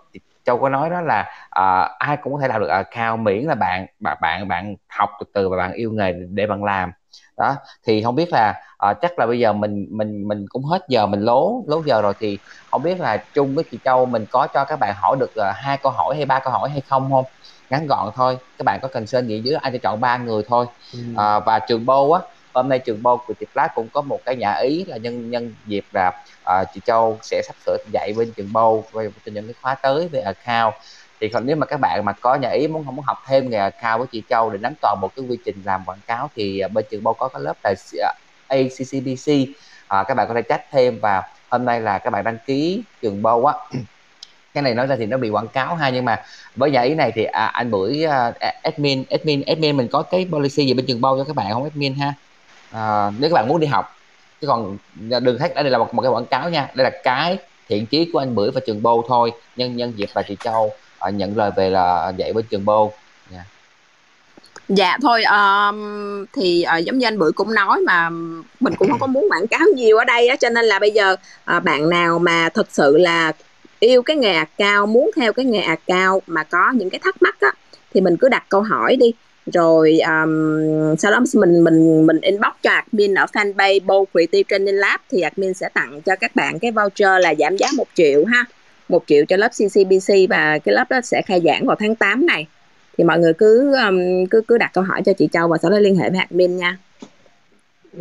[0.46, 1.20] Châu có nói đó là
[1.60, 5.10] uh, ai cũng có thể làm được account miễn là bạn bạn bạn bạn học
[5.20, 6.92] từ từ và bạn yêu nghề để bạn làm.
[7.38, 7.56] Đó
[7.86, 11.06] thì không biết là à, chắc là bây giờ mình mình mình cũng hết giờ
[11.06, 12.40] mình lố lố giờ rồi thì
[12.70, 15.56] không biết là chung với chị Châu mình có cho các bạn hỏi được uh,
[15.56, 17.24] hai câu hỏi hay ba câu hỏi hay không không?
[17.70, 20.42] Ngắn gọn thôi các bạn có cần sơn gì dưới anh sẽ chọn ba người
[20.48, 20.66] thôi.
[20.92, 20.98] Ừ.
[21.16, 22.20] à, và trường bô á
[22.56, 25.30] hôm nay trường bô của chị Flash cũng có một cái nhà ý là nhân
[25.30, 26.12] nhân dịp là
[26.44, 30.08] à, chị Châu sẽ sắp sửa dạy bên trường bô về những cái khóa tới
[30.08, 30.74] về account.
[31.20, 33.50] Thì còn nếu mà các bạn mà có nhà ý muốn không muốn học thêm
[33.50, 36.30] nghề cao với chị Châu để nắm toàn bộ cái quy trình làm quảng cáo
[36.36, 37.74] thì à, bên trường Bô có cái lớp là
[38.46, 39.32] ACCBC
[39.88, 42.84] à, các bạn có thể chat thêm và hôm nay là các bạn đăng ký
[43.02, 43.54] trường Bô á.
[44.54, 46.22] Cái này nói ra thì nó bị quảng cáo ha nhưng mà
[46.54, 50.28] với nhà ý này thì à, anh bưởi uh, admin admin admin mình có cái
[50.32, 52.14] policy gì bên trường bao cho các bạn không admin ha?
[52.70, 53.96] À, nếu các bạn muốn đi học
[54.40, 56.68] chứ còn đừng thấy đây là một, một cái quảng cáo nha.
[56.74, 57.38] Đây là cái
[57.68, 59.32] thiện chí của anh bưởi và trường Bô thôi.
[59.56, 62.92] Nhân nhân dịp bà chị Châu à, nhận lời về là dạy bên trường bô
[63.32, 63.46] yeah.
[64.68, 64.76] Dạ.
[64.76, 68.10] dạ thôi um, thì uh, giống như anh bưởi cũng nói mà
[68.60, 70.90] mình cũng không có muốn quảng cáo nhiều ở đây á cho nên là bây
[70.90, 71.16] giờ
[71.56, 73.32] uh, bạn nào mà thật sự là
[73.80, 77.40] yêu cái nghề cao muốn theo cái nghề cao mà có những cái thắc mắc
[77.40, 77.50] á
[77.94, 79.12] thì mình cứ đặt câu hỏi đi
[79.52, 84.74] rồi um, sau đó mình mình mình inbox cho admin ở fanpage Bow Creative Training
[84.74, 88.24] Lab thì admin sẽ tặng cho các bạn cái voucher là giảm giá một triệu
[88.24, 88.44] ha.
[88.88, 92.26] Một triệu cho lớp CCBC và cái lớp đó sẽ khai giảng vào tháng 8
[92.26, 92.46] này.
[92.98, 95.70] Thì mọi người cứ um, cứ cứ đặt câu hỏi cho chị Châu và sau
[95.70, 96.78] đó liên hệ với admin nha.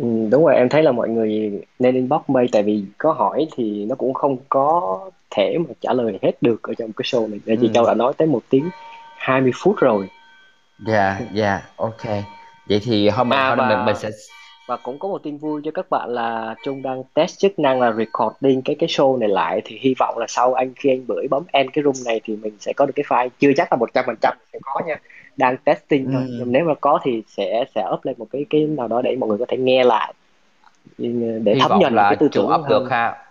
[0.00, 3.46] Ừ, đúng rồi em thấy là mọi người nên inbox mây tại vì có hỏi
[3.56, 4.98] thì nó cũng không có
[5.30, 7.40] thể mà trả lời hết được ở trong cái show này.
[7.44, 7.70] Để chị ừ.
[7.74, 8.70] Châu đã nói tới một tiếng
[9.16, 10.08] 20 phút rồi
[10.78, 12.04] dạ dạ ok.
[12.68, 13.68] Vậy thì hôm à, hôm và...
[13.68, 14.10] mình mình sẽ
[14.66, 17.80] và cũng có một tin vui cho các bạn là Trung đang test chức năng
[17.80, 19.62] là recording cái cái show này lại.
[19.64, 22.36] Thì hy vọng là sau anh khi anh bưởi bấm end cái room này thì
[22.36, 23.28] mình sẽ có được cái file.
[23.38, 24.96] Chưa chắc là một trăm phần trăm sẽ có nha.
[25.36, 26.22] Đang testing thôi.
[26.26, 26.36] Ừ.
[26.38, 29.16] nhưng nếu mà có thì sẽ sẽ up lên một cái cái nào đó để
[29.16, 30.14] mọi người có thể nghe lại.
[30.98, 33.25] Để hy thấm nhận là cái tư tưởng up được ha.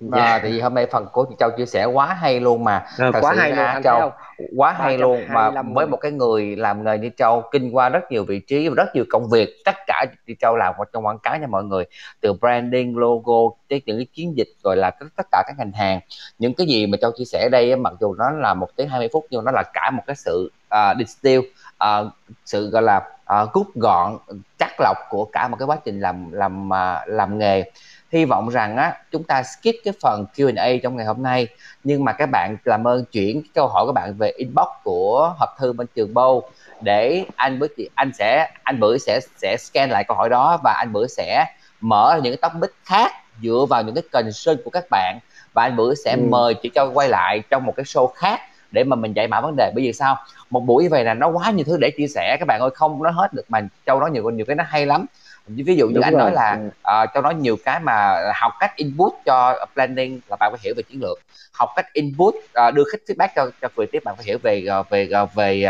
[0.00, 0.22] Dạ.
[0.22, 2.84] À, thì hôm nay phần của chị Châu chia sẻ quá hay luôn mà.
[2.98, 4.12] À, quá hay luôn anh Châu
[4.56, 5.24] quá hay luôn.
[5.28, 8.68] Mà với một cái người làm nghề như Châu kinh qua rất nhiều vị trí
[8.68, 11.64] và rất nhiều công việc tất cả chị Châu làm trong quảng cáo nha mọi
[11.64, 11.84] người.
[12.20, 16.00] Từ branding logo tới những cái chiến dịch rồi là tất cả các ngành hàng.
[16.38, 19.08] Những cái gì mà Châu chia sẻ đây mặc dù nó là một tiếng 20
[19.12, 21.40] phút nhưng nó là cả một cái sự uh, distill
[21.84, 22.12] uh,
[22.44, 23.02] sự gọi là
[23.42, 24.16] uh, rút gọn
[24.58, 27.64] chắc lọc của cả một cái quá trình làm làm uh, làm nghề
[28.12, 31.48] hy vọng rằng á chúng ta skip cái phần Q&A trong ngày hôm nay.
[31.84, 35.34] Nhưng mà các bạn làm ơn chuyển cái câu hỏi của bạn về inbox của
[35.38, 36.42] hộp thư bên trường Bâu
[36.80, 40.72] để anh bữa anh sẽ anh bữa sẽ sẽ scan lại câu hỏi đó và
[40.72, 41.46] anh bữa sẽ
[41.80, 43.12] mở những cái topic khác
[43.42, 45.18] dựa vào những cái concern của các bạn.
[45.52, 46.22] Và anh bữa sẽ ừ.
[46.30, 49.40] mời chị cho quay lại trong một cái show khác để mà mình giải mã
[49.40, 49.72] vấn đề.
[49.74, 50.16] Bởi vì sao?
[50.50, 52.36] Một buổi như vậy là nó quá nhiều thứ để chia sẻ.
[52.40, 54.86] Các bạn ơi không nói hết được mà châu nói nhiều nhiều cái nó hay
[54.86, 55.06] lắm
[55.56, 56.20] ví dụ như Đúng anh rồi.
[56.20, 57.02] nói là ừ.
[57.02, 60.74] uh, cho nói nhiều cái mà học cách input cho planning là bạn phải hiểu
[60.76, 61.18] về chiến lược
[61.52, 64.90] học cách input uh, đưa khách feedback cho cho tiếp bạn phải hiểu về uh,
[64.90, 65.64] về uh, về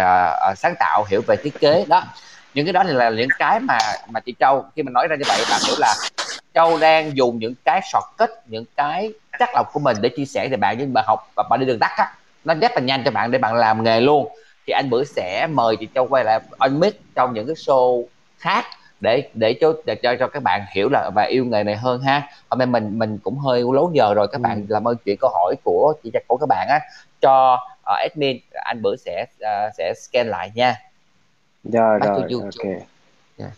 [0.51, 2.03] uh, sáng tạo hiểu về thiết kế đó
[2.55, 3.79] những cái đó thì là những cái mà
[4.09, 5.95] mà chị Châu khi mình nói ra như vậy bạn hiểu là
[6.55, 10.49] Châu đang dùng những cái shortcut những cái chắc lọc của mình để chia sẻ
[10.51, 12.13] cho bạn nhưng bạn học và bạn đi đường tắt á
[12.45, 14.29] nó rất là nhanh cho bạn để bạn làm nghề luôn
[14.67, 18.05] thì anh bữa sẽ mời chị Châu quay lại on mic trong những cái show
[18.39, 18.65] khác
[19.01, 22.01] để để cho để cho cho các bạn hiểu là và yêu nghề này hơn
[22.01, 24.43] ha hôm nay mình mình cũng hơi lố giờ rồi các ừ.
[24.43, 26.81] bạn làm ơn chuyển câu hỏi của chị của các bạn á
[27.21, 30.77] cho uh, admin anh bữa sẽ uh, sẽ scan lại nha
[31.65, 32.83] rồi Bác rồi ok yeah.
[33.37, 33.51] Dạ.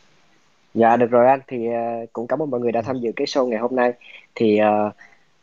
[0.75, 2.85] dạ được rồi anh thì uh, cũng cảm ơn mọi người đã ừ.
[2.87, 3.93] tham dự cái show ngày hôm nay
[4.35, 4.93] thì uh,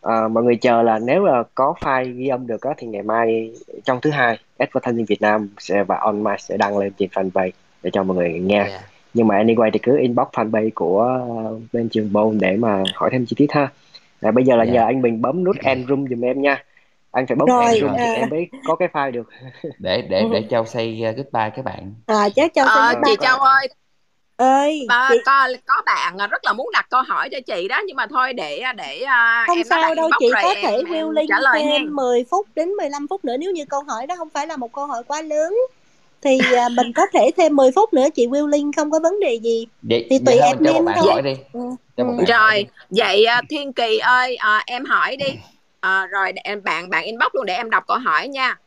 [0.08, 3.04] uh, mọi người chờ là nếu là có file ghi âm được đó, thì ngày
[3.04, 3.54] mai
[3.84, 7.52] trong thứ hai Advertising Việt Nam sẽ và on mic sẽ đăng lên trên fanpage
[7.84, 11.20] để cho mọi người nghe yeah dạ nhưng mà anyway thì cứ inbox fanpage của
[11.24, 13.68] uh, bên trường Bone để mà hỏi thêm chi tiết ha
[14.22, 14.76] rồi bây giờ là yeah.
[14.76, 14.82] Dạ.
[14.82, 16.64] nhờ anh mình bấm nút end room giùm em nha
[17.12, 17.98] anh phải bấm rồi, end room à.
[17.98, 19.30] thì em mới có cái file được
[19.80, 23.16] để để để châu say uh, goodbye các bạn à chắc châu say ờ, chị
[23.22, 23.68] châu ơi
[24.38, 25.18] ơi bà, chị...
[25.26, 28.34] có có bạn rất là muốn đặt câu hỏi cho chị đó nhưng mà thôi
[28.34, 31.84] để để uh, không em sao đâu chị có thể will link trả lời thêm
[31.84, 31.90] nha.
[31.92, 34.74] 10 phút đến 15 phút nữa nếu như câu hỏi đó không phải là một
[34.74, 35.54] câu hỏi quá lớn
[36.22, 39.20] thì à, mình có thể thêm 10 phút nữa chị Will Linh không có vấn
[39.20, 41.34] đề gì vậy, thì tùy em nên thôi đi.
[41.54, 41.60] Ừ.
[41.96, 42.06] Ừ.
[42.28, 45.34] rồi vậy à, Thiên Kỳ ơi à, em hỏi đi
[45.80, 48.58] à, rồi em bạn bạn inbox luôn để em đọc câu hỏi nha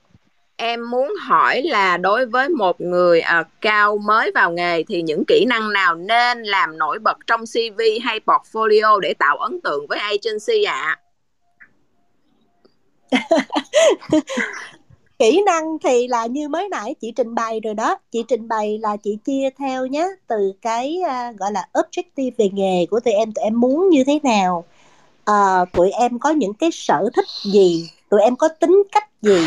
[0.57, 5.25] em muốn hỏi là đối với một người à, cao mới vào nghề thì những
[5.29, 9.87] kỹ năng nào nên làm nổi bật trong CV hay portfolio để tạo ấn tượng
[9.87, 10.99] với agency ạ?
[13.11, 13.19] À?
[15.23, 17.99] kỹ năng thì là như mới nãy chị trình bày rồi đó.
[18.13, 22.49] Chị trình bày là chị chia theo nhé từ cái uh, gọi là objective về
[22.53, 24.65] nghề của tụi em tụi em muốn như thế nào.
[25.31, 29.47] Uh, tụi em có những cái sở thích gì tụi em có tính cách gì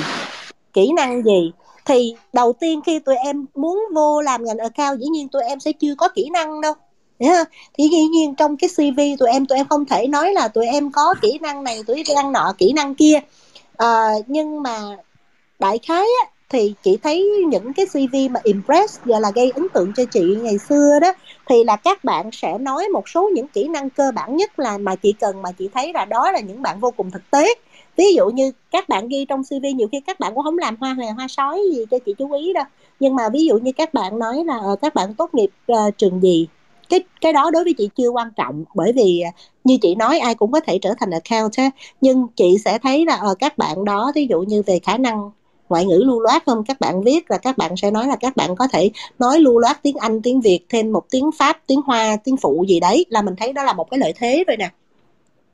[0.74, 1.52] kỹ năng gì.
[1.86, 5.60] Thì đầu tiên khi tụi em muốn vô làm ngành account dĩ nhiên tụi em
[5.60, 6.74] sẽ chưa có kỹ năng đâu.
[7.18, 7.50] Yeah.
[7.78, 10.66] thì dĩ nhiên trong cái cv tụi em tụi em không thể nói là tụi
[10.66, 13.20] em có kỹ năng này tụi em năng nọ kỹ năng kia.
[13.78, 14.80] À, nhưng mà
[15.60, 19.68] đại khái á, thì chị thấy những cái cv mà impress gọi là gây ấn
[19.74, 21.14] tượng cho chị ngày xưa đó
[21.50, 24.78] thì là các bạn sẽ nói một số những kỹ năng cơ bản nhất là
[24.78, 27.54] mà chị cần mà chị thấy là đó là những bạn vô cùng thực tế.
[27.98, 30.76] Ví dụ như các bạn ghi trong cv nhiều khi các bạn cũng không làm
[30.80, 32.66] hoa hề hoa sói gì cho chị chú ý đâu.
[33.00, 35.98] Nhưng mà ví dụ như các bạn nói là ờ, các bạn tốt nghiệp uh,
[35.98, 36.48] trường gì
[36.90, 39.32] cái cái đó đối với chị chưa quan trọng bởi vì ờ,
[39.64, 41.70] như chị nói ai cũng có thể trở thành account ha
[42.02, 45.32] nhưng chị sẽ thấy là ở các bạn đó ví dụ như về khả năng
[45.70, 46.64] ngoại ngữ lưu loát không?
[46.64, 49.60] Các bạn viết là các bạn sẽ nói là các bạn có thể nói lưu
[49.60, 53.06] loát tiếng anh, tiếng việt thêm một tiếng pháp, tiếng hoa, tiếng phụ gì đấy,
[53.10, 54.72] là mình thấy đó là một cái lợi thế rồi nè.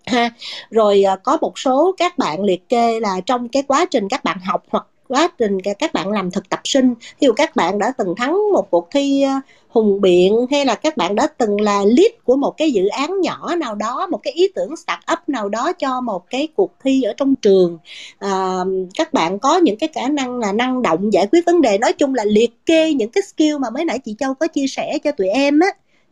[0.05, 0.29] Ha,
[0.69, 4.23] rồi ờ, có một số các bạn liệt kê là trong cái quá trình các
[4.23, 6.93] bạn học hoặc quá trình các bạn làm thực tập sinh.
[6.93, 9.31] Ví dụ các bạn đã từng thắng một cuộc thi ờ,
[9.67, 13.21] hùng biện hay là các bạn đã từng là lead của một cái dự án
[13.21, 16.71] nhỏ nào đó một cái ý tưởng start up nào đó cho một cái cuộc
[16.83, 17.77] thi ở trong trường
[18.19, 18.59] à,
[18.95, 21.77] các bạn có những cái khả năng là năng động giải quyết vấn đề.
[21.77, 24.67] Nói chung là liệt kê những cái skill mà mới nãy chị châu có chia
[24.67, 25.67] sẻ cho tụi em á.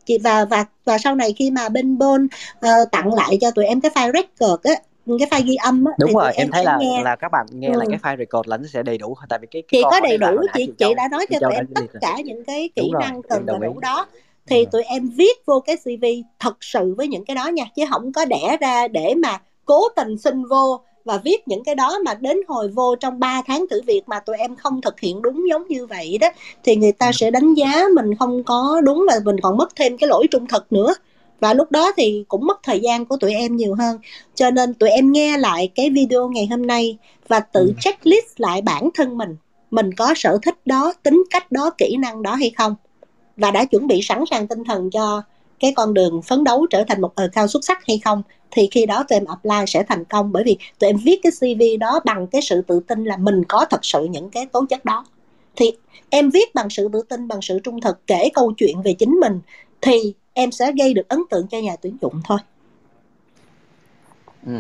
[0.06, 3.52] Chị và và và sau này khi mà bên Bon uh, ờ, tặng lại cho
[3.52, 6.64] tụi em cái file record á cái file ghi âm á đúng rồi em, thấy
[6.64, 7.02] là nghe.
[7.04, 7.78] là các bạn nghe ừ.
[7.78, 10.00] lại cái file record là nó sẽ đầy đủ tại vì cái, cái chị có
[10.00, 13.22] đầy đủ chị chị, đã nói cho tụi em tất cả những cái kỹ năng
[13.22, 14.08] cần và đủ đó
[14.48, 14.66] thì ừ.
[14.72, 16.06] tụi em viết vô cái CV
[16.40, 19.90] thật sự với những cái đó nha chứ không có đẻ ra để mà cố
[19.96, 23.66] tình xin vô và viết những cái đó mà đến hồi vô trong 3 tháng
[23.70, 26.28] thử việc mà tụi em không thực hiện đúng giống như vậy đó
[26.64, 29.98] thì người ta sẽ đánh giá mình không có đúng và mình còn mất thêm
[29.98, 30.94] cái lỗi trung thực nữa
[31.40, 33.98] và lúc đó thì cũng mất thời gian của tụi em nhiều hơn.
[34.36, 36.98] Cho nên tụi em nghe lại cái video ngày hôm nay
[37.28, 37.74] và tự ừ.
[37.80, 39.36] checklist lại bản thân mình.
[39.72, 42.76] Mình có sở thích đó tính cách đó kỹ năng đó hay không?
[43.38, 45.22] Và đã chuẩn bị sẵn sàng tinh thần cho
[45.60, 48.24] cái con đường phấn đấu trở thành một account xuất sắc hay không?
[48.52, 50.32] Thì khi đó tụi em apply sẽ thành công.
[50.32, 53.44] Bởi vì tụi em viết cái CV đó bằng cái sự tự tin là mình
[53.46, 55.06] có thật sự những cái tố chất đó.
[55.56, 55.72] Thì
[56.10, 59.12] em viết bằng sự tự tin bằng sự trung thực kể câu chuyện về chính
[59.12, 59.40] mình
[59.82, 62.40] thì em sẽ gây được ấn tượng cho nhà tuyển dụng thôi.
[64.46, 64.54] Ừ.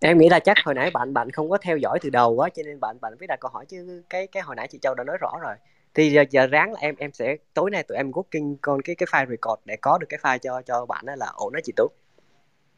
[0.00, 2.48] em nghĩ là chắc hồi nãy bạn bạn không có theo dõi từ đầu quá
[2.48, 4.94] cho nên bạn bạn viết đặt câu hỏi chứ cái cái hồi nãy chị Châu
[4.94, 5.54] đã nói rõ rồi.
[5.94, 8.96] Thì giờ, giờ ráng là em em sẽ tối nay tụi em working con cái
[8.96, 11.60] cái file record để có được cái file cho cho bạn đó là ổn đó
[11.64, 11.88] chị Tú.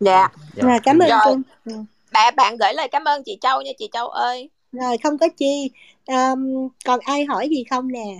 [0.00, 0.28] Dạ.
[0.54, 0.64] Dạ.
[0.64, 1.36] Rồi, cảm ơn rồi.
[1.64, 1.72] Ừ.
[2.12, 4.50] bạn bạn gửi lời cảm ơn chị Châu nha chị Châu ơi.
[4.72, 5.70] Rồi không có chi.
[6.06, 8.16] Um, còn ai hỏi gì không nè?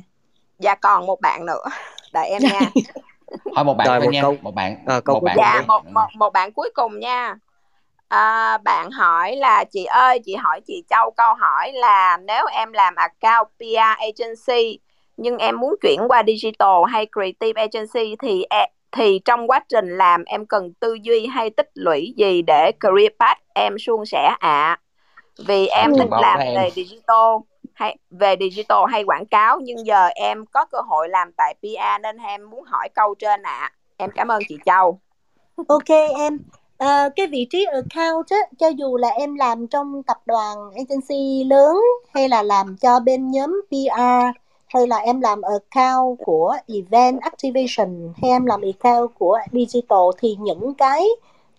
[0.59, 1.65] Dạ còn một bạn nữa.
[2.13, 2.61] Đợi em nha
[3.55, 5.63] hỏi một bạn rồi, thôi một nha câu, một bạn à, câu một bạn dạ
[5.69, 7.35] một, một một bạn cuối cùng nha.
[8.09, 12.73] À, bạn hỏi là chị ơi chị hỏi chị Châu câu hỏi là nếu em
[12.73, 14.79] làm account PR agency
[15.17, 19.99] nhưng em muốn chuyển qua digital hay creative agency thì e, thì trong quá trình
[19.99, 24.23] làm em cần tư duy hay tích lũy gì để career path em suôn sẻ
[24.25, 24.37] ạ?
[24.41, 24.81] À?
[25.39, 27.37] vì em thích làm về digital
[27.77, 32.03] hay về digital hay quảng cáo nhưng giờ em có cơ hội làm tại PR
[32.03, 33.59] nên em muốn hỏi câu trên ạ.
[33.61, 33.73] À.
[33.97, 35.01] em cảm ơn chị Châu.
[35.69, 35.89] Ok
[36.19, 36.39] em.
[36.79, 41.45] À, cái vị trí account á, cho dù là em làm trong tập đoàn agency
[41.45, 41.77] lớn
[42.15, 44.37] hay là làm cho bên nhóm PR
[44.67, 50.37] hay là em làm account của event activation hay em làm account của digital thì
[50.41, 51.07] những cái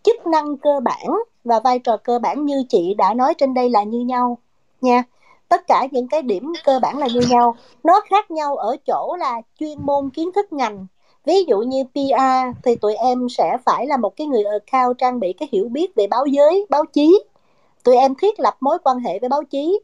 [0.03, 1.07] chức năng cơ bản
[1.43, 4.37] và vai trò cơ bản như chị đã nói trên đây là như nhau
[4.81, 5.03] nha
[5.49, 7.55] tất cả những cái điểm cơ bản là như nhau.
[7.83, 10.87] Nó khác nhau ở chỗ là chuyên môn kiến thức ngành.
[11.25, 15.19] Ví dụ như PR thì tụi em sẽ phải là một cái người account trang
[15.19, 17.23] bị cái hiểu biết về báo giới báo chí.
[17.83, 19.79] Tụi em thiết lập mối quan hệ với báo chí.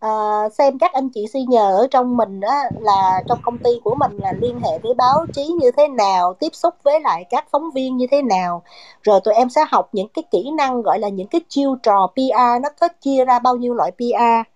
[0.00, 3.94] À, xem các anh chị senior ở trong mình đó là trong công ty của
[3.94, 7.46] mình là liên hệ với báo chí như thế nào tiếp xúc với lại các
[7.50, 8.62] phóng viên như thế nào.
[9.02, 12.06] Rồi tụi em sẽ học những cái kỹ năng gọi là những cái chiêu trò
[12.14, 14.53] PR nó có chia ra bao nhiêu loại PR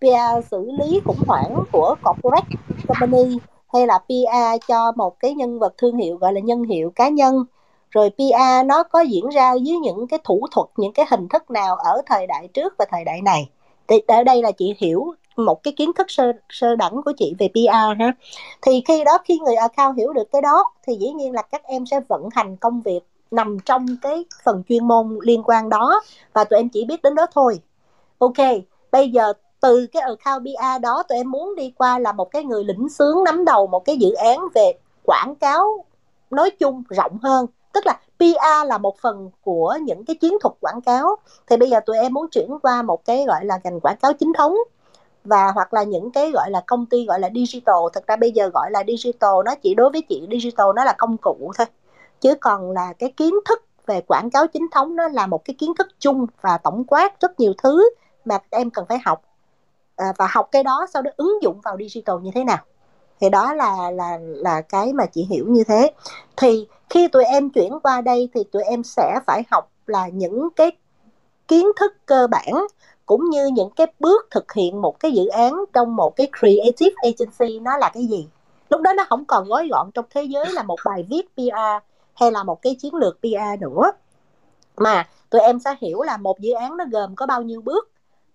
[0.00, 2.56] PR xử lý khủng hoảng của corporate
[2.88, 3.38] company
[3.72, 7.08] hay là PR cho một cái nhân vật thương hiệu gọi là nhân hiệu cá
[7.08, 7.44] nhân.
[7.90, 11.50] Rồi PR nó có diễn ra dưới những cái thủ thuật, những cái hình thức
[11.50, 13.50] nào ở thời đại trước và thời đại này?
[13.88, 17.34] Thì ở đây là chị hiểu một cái kiến thức sơ sơ đẳng của chị
[17.38, 18.12] về PR ha.
[18.62, 21.62] Thì khi đó khi người account hiểu được cái đó, thì dĩ nhiên là các
[21.64, 23.00] em sẽ vận hành công việc
[23.30, 26.00] nằm trong cái phần chuyên môn liên quan đó
[26.32, 27.60] và tụi em chỉ biết đến đó thôi.
[28.18, 28.36] Ok,
[28.92, 32.44] bây giờ từ cái account PR đó tụi em muốn đi qua là một cái
[32.44, 34.72] người lĩnh sướng nắm đầu một cái dự án về
[35.04, 35.84] quảng cáo
[36.30, 37.46] nói chung rộng hơn.
[37.72, 41.16] Tức là PR là một phần của những cái chiến thuật quảng cáo.
[41.46, 44.12] Thì bây giờ tụi em muốn chuyển qua một cái gọi là ngành quảng cáo
[44.12, 44.56] chính thống
[45.24, 47.76] và hoặc là những cái gọi là công ty gọi là digital.
[47.92, 50.94] Thực ra bây giờ gọi là digital nó chỉ đối với chị digital nó là
[50.98, 51.66] công cụ thôi.
[52.20, 55.54] Chứ còn là cái kiến thức về quảng cáo chính thống nó là một cái
[55.58, 57.90] kiến thức chung và tổng quát rất nhiều thứ
[58.24, 59.22] mà em cần phải học
[60.00, 62.58] à, và học cái đó sau đó ứng dụng vào digital như thế nào?
[63.20, 65.92] Thì đó là là là cái mà chị hiểu như thế.
[66.36, 70.48] Thì khi tụi em chuyển qua đây thì tụi em sẽ phải học là những
[70.56, 70.72] cái
[71.48, 72.66] kiến thức cơ bản
[73.06, 76.94] cũng như những cái bước thực hiện một cái dự án trong một cái creative
[77.02, 78.28] agency nó là cái gì.
[78.70, 81.84] Lúc đó nó không còn gói gọn trong thế giới là một bài viết PR
[82.14, 83.92] hay là một cái chiến lược PR nữa.
[84.76, 87.90] Mà tụi em sẽ hiểu là một dự án nó gồm có bao nhiêu bước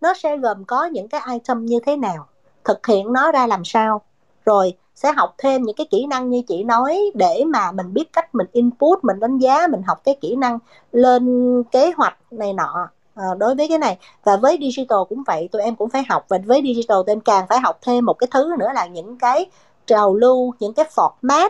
[0.05, 2.27] nó sẽ gồm có những cái item như thế nào
[2.63, 4.01] thực hiện nó ra làm sao.
[4.45, 8.13] Rồi sẽ học thêm những cái kỹ năng như chị nói để mà mình biết
[8.13, 10.59] cách mình input mình đánh giá mình học cái kỹ năng
[10.91, 12.87] lên kế hoạch này nọ.
[13.15, 13.97] À, đối với cái này.
[14.23, 16.25] Và với digital cũng vậy tụi em cũng phải học.
[16.29, 19.17] Và với digital tụi em càng phải học thêm một cái thứ nữa là những
[19.17, 19.45] cái
[19.85, 21.49] trào lưu những cái format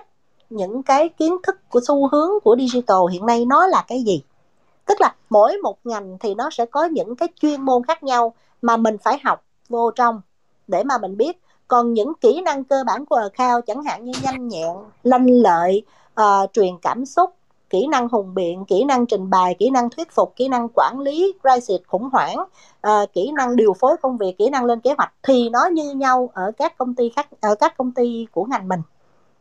[0.50, 4.24] những cái kiến thức của xu hướng của digital hiện nay nó là cái gì.
[4.86, 8.34] Tức là mỗi một ngành thì nó sẽ có những cái chuyên môn khác nhau
[8.62, 10.22] mà mình phải học vô trong
[10.68, 11.42] để mà mình biết.
[11.68, 15.84] Còn những kỹ năng cơ bản của khao chẳng hạn như nhanh nhẹn lanh lợi
[16.22, 17.36] uh, truyền cảm xúc
[17.70, 21.00] kỹ năng hùng biện kỹ năng trình bày kỹ năng thuyết phục kỹ năng quản
[21.00, 22.38] lý crisis khủng hoảng
[22.88, 25.94] uh, kỹ năng điều phối công việc kỹ năng lên kế hoạch thì nó như
[25.94, 28.82] nhau ở các công ty khác ở các công ty của ngành mình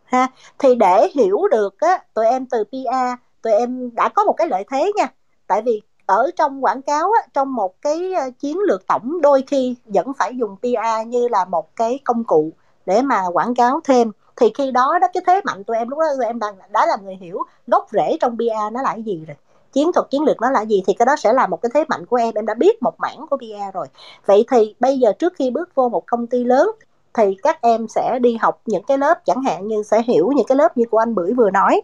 [0.04, 0.28] ha.
[0.58, 4.48] Thì để hiểu được á tụi em từ PA tụi em đã có một cái
[4.48, 5.12] lợi thế nha.
[5.46, 9.44] Tại vì ở trong quảng cáo á, trong một cái ờ, chiến lược tổng đôi
[9.46, 12.50] khi vẫn phải dùng PR như là một cái công cụ
[12.86, 14.10] để mà quảng cáo thêm.
[14.36, 16.86] Thì khi đó đó cái thế mạnh tụi em lúc đó tụi em đang đã
[16.86, 19.36] là người hiểu gốc rễ trong PR nó là cái gì rồi.
[19.72, 21.84] Chiến thuật chiến lược nó là gì thì cái đó sẽ là một cái thế
[21.88, 22.34] mạnh của em.
[22.34, 23.86] Em đã biết một mảng của PR rồi.
[24.26, 26.70] Vậy thì bây giờ trước khi bước vô một công ty lớn
[27.14, 30.46] thì các em sẽ đi học những cái lớp chẳng hạn như sẽ hiểu những
[30.46, 31.80] cái lớp như của anh bưởi vừa nói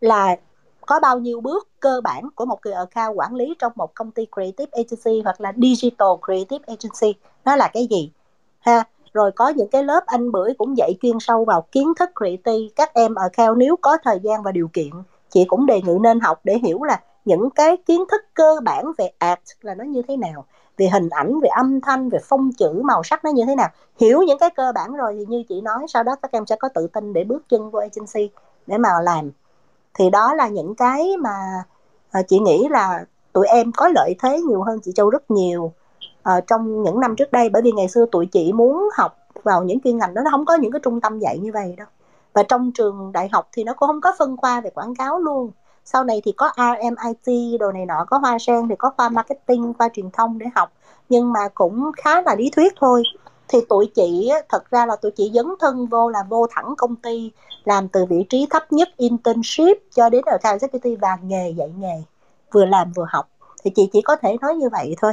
[0.00, 0.36] là
[0.86, 4.10] có bao nhiêu bước cơ bản của một người account quản lý trong một công
[4.10, 7.20] ty creative agency hoặc là digital creative agency?
[7.44, 8.10] Nó là cái gì?
[8.60, 12.10] Ha, rồi có những cái lớp anh bưởi cũng dạy chuyên sâu vào kiến thức
[12.18, 12.68] creative.
[12.76, 14.90] Các em account nếu có thời gian và điều kiện,
[15.28, 18.84] chị cũng đề nghị nên học để hiểu là những cái kiến thức cơ bản
[18.98, 20.44] về art là nó như thế nào,
[20.76, 23.68] về hình ảnh, về âm thanh, về phong chữ, màu sắc nó như thế nào.
[24.00, 26.56] Hiểu những cái cơ bản rồi thì như chị nói, sau đó các em sẽ
[26.56, 28.34] có tự tin để bước chân vô agency
[28.66, 29.30] để mà làm
[29.94, 31.64] thì đó là những cái mà
[32.10, 35.72] ờ, chị nghĩ là tụi em có lợi thế nhiều hơn chị Châu rất nhiều
[36.22, 37.48] à, trong những năm trước đây.
[37.48, 40.44] Bởi vì ngày xưa tụi chị muốn học vào những chuyên ngành đó nó không
[40.44, 41.86] có những cái trung tâm dạy như vậy đâu.
[42.32, 45.18] Và trong trường đại học thì nó cũng không có phân khoa về quảng cáo
[45.18, 45.50] luôn.
[45.84, 49.72] Sau này thì có RMIT đồ này nọ có hoa sen thì có khoa marketing
[49.78, 50.72] khoa truyền thông để học.
[51.08, 53.02] Nhưng mà cũng khá là lý thuyết thôi
[53.48, 56.96] thì tụi chị thật ra là tụi chị dấn thân vô là vô thẳng công
[56.96, 57.30] ty,
[57.64, 61.72] làm từ vị trí thấp nhất internship cho đến ở account executive và nghề dạy
[61.78, 62.02] nghề,
[62.52, 63.28] vừa làm vừa học.
[63.64, 65.12] Thì chị chỉ có thể nói như vậy thôi.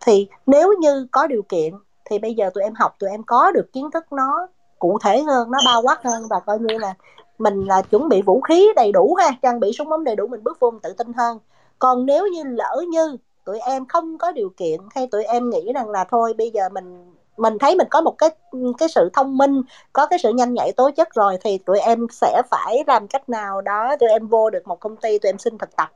[0.00, 1.74] Thì nếu như có điều kiện,
[2.04, 4.48] thì bây giờ tụi em học, tụi em có được kiến thức nó
[4.78, 6.94] cụ thể hơn, nó bao quát hơn và coi như là
[7.38, 10.26] mình là chuẩn bị vũ khí đầy đủ ha, trang bị súng ống đầy đủ,
[10.26, 11.38] mình bước vô mình tự tin hơn.
[11.78, 15.72] Còn nếu như lỡ như tụi em không có điều kiện, hay tụi em nghĩ
[15.74, 18.30] rằng là thôi, bây giờ mình mình thấy mình có một cái
[18.78, 22.06] cái sự thông minh, có cái sự nhanh nhạy tố chất rồi thì tụi em
[22.10, 25.38] sẽ phải làm cách nào đó tụi em vô được một công ty, tụi em
[25.38, 25.88] xin thực tập.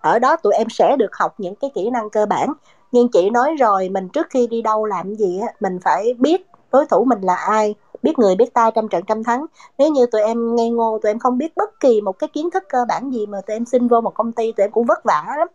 [0.00, 2.52] Ở đó tụi em sẽ được học những cái kỹ năng cơ bản.
[2.92, 6.46] Nhưng chị nói rồi, mình trước khi đi đâu làm gì á, mình phải biết
[6.72, 9.46] đối thủ mình là ai, biết người biết tay trăm trận trăm thắng.
[9.78, 12.50] Nếu như tụi em ngây ngô, tụi em không biết bất kỳ một cái kiến
[12.50, 14.86] thức cơ bản gì mà tụi em xin vô một công ty, tụi em cũng
[14.86, 15.48] vất vả lắm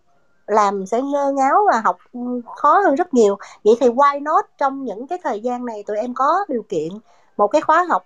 [0.48, 1.98] làm sẽ ngơ ngáo và học
[2.56, 5.98] khó hơn rất nhiều vậy thì why not trong những cái thời gian này tụi
[5.98, 6.90] em có điều kiện
[7.38, 8.06] một cái khóa học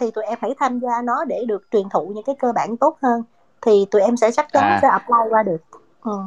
[0.00, 2.76] thì tụi em hãy tham gia nó để được truyền thụ những cái cơ bản
[2.76, 3.22] tốt hơn
[3.62, 4.78] thì tụi em sẽ chắc chắn à.
[4.82, 5.58] sẽ apply qua được
[6.02, 6.18] ừ.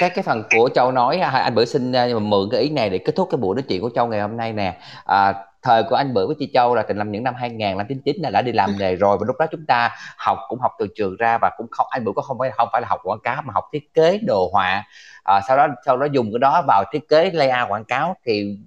[0.00, 2.98] cái cái phần của châu nói anh bữa xin à, mượn cái ý này để
[2.98, 5.96] kết thúc cái buổi nói chuyện của châu ngày hôm nay nè à, thời của
[5.96, 8.42] anh bữa với chị Châu là từ năm những năm 2000 năm 99 là đã
[8.42, 11.38] đi làm nghề rồi và lúc đó chúng ta học cũng học từ trường ra
[11.42, 13.52] và cũng không anh bữa có không phải không phải là học quảng cáo mà
[13.52, 14.84] học thiết kế đồ họa.
[15.24, 18.58] À, sau đó sau đó dùng cái đó vào thiết kế layout quảng cáo thì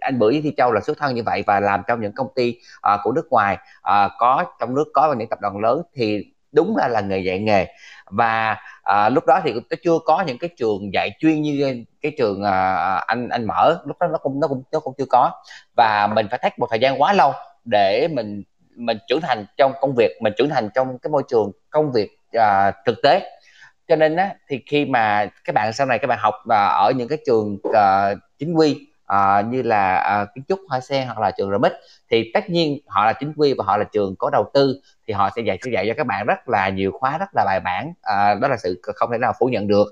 [0.00, 2.28] anh bữa với Thi Châu là xuất thân như vậy và làm trong những công
[2.34, 2.58] ty
[2.94, 3.58] uh, của nước ngoài.
[3.78, 7.18] Uh, có trong nước có và những tập đoàn lớn thì đúng là là nghề
[7.18, 7.66] dạy nghề.
[8.06, 12.12] Và à, lúc đó thì nó chưa có những cái trường dạy chuyên như cái
[12.18, 15.30] trường à, anh anh mở lúc đó nó cũng nó cũng nó cũng chưa có.
[15.76, 17.32] Và mình phải thách một thời gian quá lâu
[17.64, 18.42] để mình
[18.76, 22.10] mình trưởng thành trong công việc mình trưởng thành trong cái môi trường công việc
[22.32, 23.38] à, thực tế.
[23.88, 26.92] Cho nên á thì khi mà các bạn sau này các bạn học à, ở
[26.96, 31.18] những cái trường à, chính quy uh, như là uh, kiến trúc hoa sen hoặc
[31.18, 31.72] là trường remix
[32.10, 35.14] thì tất nhiên họ là chính quy và họ là trường có đầu tư thì
[35.14, 37.60] họ sẽ dạy sẽ dạy cho các bạn rất là nhiều khóa rất là bài
[37.60, 37.88] bản.
[37.88, 39.86] Uh, đó là sự không thể nào phủ nhận được.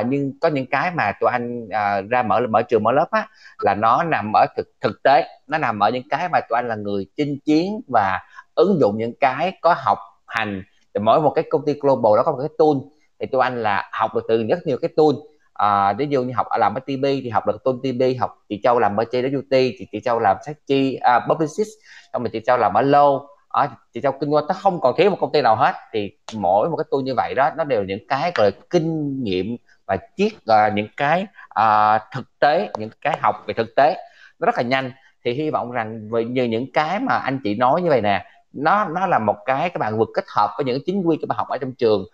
[0.00, 3.10] Uh, nhưng có những cái mà tụi anh uh, ra mở mở trường mở lớp
[3.10, 3.28] á
[3.58, 5.28] là nó nằm ở thực thực tế.
[5.46, 8.20] Nó nằm ở những cái mà tụi anh là người chinh chiến và
[8.54, 10.62] ứng dụng những cái có học hành.
[10.94, 12.76] Thì mỗi một cái công ty global đó có một cái tool
[13.20, 15.14] thì tụi anh là học được từ rất nhiều cái tool
[15.60, 18.60] à, ví dụ như học làm ở TB thì học được tôn TB học chị
[18.62, 21.68] Châu làm ở JWT thì chị Châu làm sách chi à, publicist
[22.12, 24.94] xong rồi chị Châu làm ở Low à, chị Châu kinh doanh nó không còn
[24.96, 27.64] thiếu một công ty nào hết thì mỗi một cái tool như vậy đó nó
[27.64, 29.56] đều những cái gọi là kinh nghiệm
[29.86, 31.26] và chiết uh, à, những cái
[31.60, 33.96] uh, thực tế những cái học về thực tế.
[34.38, 34.92] Nó rất là nhanh.
[35.24, 38.24] Thì hy vọng rằng về như những cái mà anh chị nói như vậy nè
[38.52, 41.26] nó nó là một cái các bạn vượt kết hợp với những chính quy các
[41.28, 42.04] bạn học ở trong trường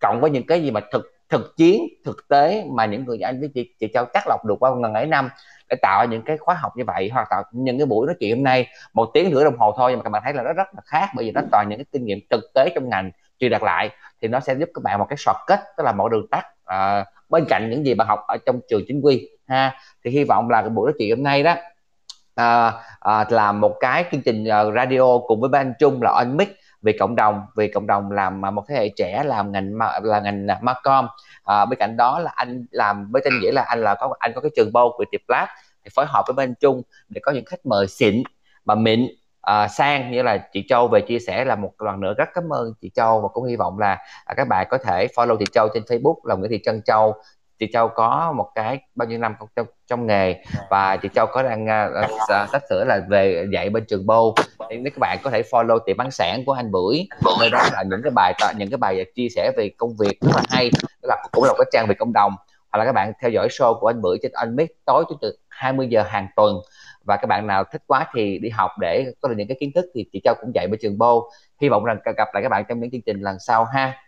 [0.00, 3.40] cộng với những cái gì mà thực thực chiến thực tế mà những người anh
[3.40, 5.28] với chị chị châu chắc lọc được qua ngần ấy năm
[5.68, 8.36] để tạo những cái khóa học như vậy hoặc tạo những cái buổi nói chuyện
[8.36, 10.52] hôm nay một tiếng rưỡi đồng hồ thôi nhưng mà các bạn thấy là nó
[10.52, 13.10] rất là khác bởi vì nó toàn những cái kinh nghiệm thực tế trong ngành
[13.38, 13.90] truyền đạt lại
[14.22, 16.46] thì nó sẽ giúp các bạn một cái sọt kết tức là một đường tắt
[16.64, 19.80] à, bên cạnh những gì bạn học ở trong trường chính quy ha.
[20.04, 21.54] Thì hy vọng là cái buổi nói chuyện hôm nay đó
[22.34, 26.36] à, à, làm một cái chương trình uh, radio cùng với ban trung là on
[26.36, 30.20] mic vì cộng đồng vì cộng đồng làm một thế hệ trẻ làm ngành là
[30.20, 31.06] ngành à, marcom
[31.44, 34.32] à, bên cạnh đó là anh làm với tên nghĩa là anh là có anh
[34.34, 35.48] có cái trường bâu của tiệp lab
[35.84, 38.22] thì phối hợp với bên trung để có những khách mời xịn
[38.64, 39.06] mà mịn
[39.40, 40.10] à, sang.
[40.10, 42.90] Như là chị Châu về chia sẻ là một lần nữa rất cảm ơn chị
[42.94, 45.82] Châu và cũng hy vọng là à, các bạn có thể follow chị Châu trên
[45.82, 47.14] Facebook là Nguyễn Thị Trân Châu
[47.58, 50.42] chị Châu có một cái bao nhiêu năm trong, trong nghề.
[50.70, 52.10] Và chị Châu có đang uh,
[52.52, 54.34] sắp sửa là về dạy bên trường Bô.
[54.70, 57.06] Thì nếu các bạn có thể follow tiệm bán sản của anh Bưởi.
[57.40, 60.32] Nơi đó là những cái bài những cái bài chia sẻ về công việc rất
[60.36, 60.70] là hay.
[61.02, 62.32] Đó là cũng là một cái trang về cộng đồng.
[62.72, 65.14] Hoặc là các bạn theo dõi show của anh Bưởi trên anh biết tối chủ
[65.20, 66.60] nhật 20 giờ hàng tuần.
[67.04, 69.70] Và các bạn nào thích quá thì đi học để có được những cái kiến
[69.74, 71.30] thức thì chị Châu cũng dạy bên trường Bô.
[71.60, 74.02] Hy vọng rằng gặp lại các bạn trong những chương trình lần sau ha.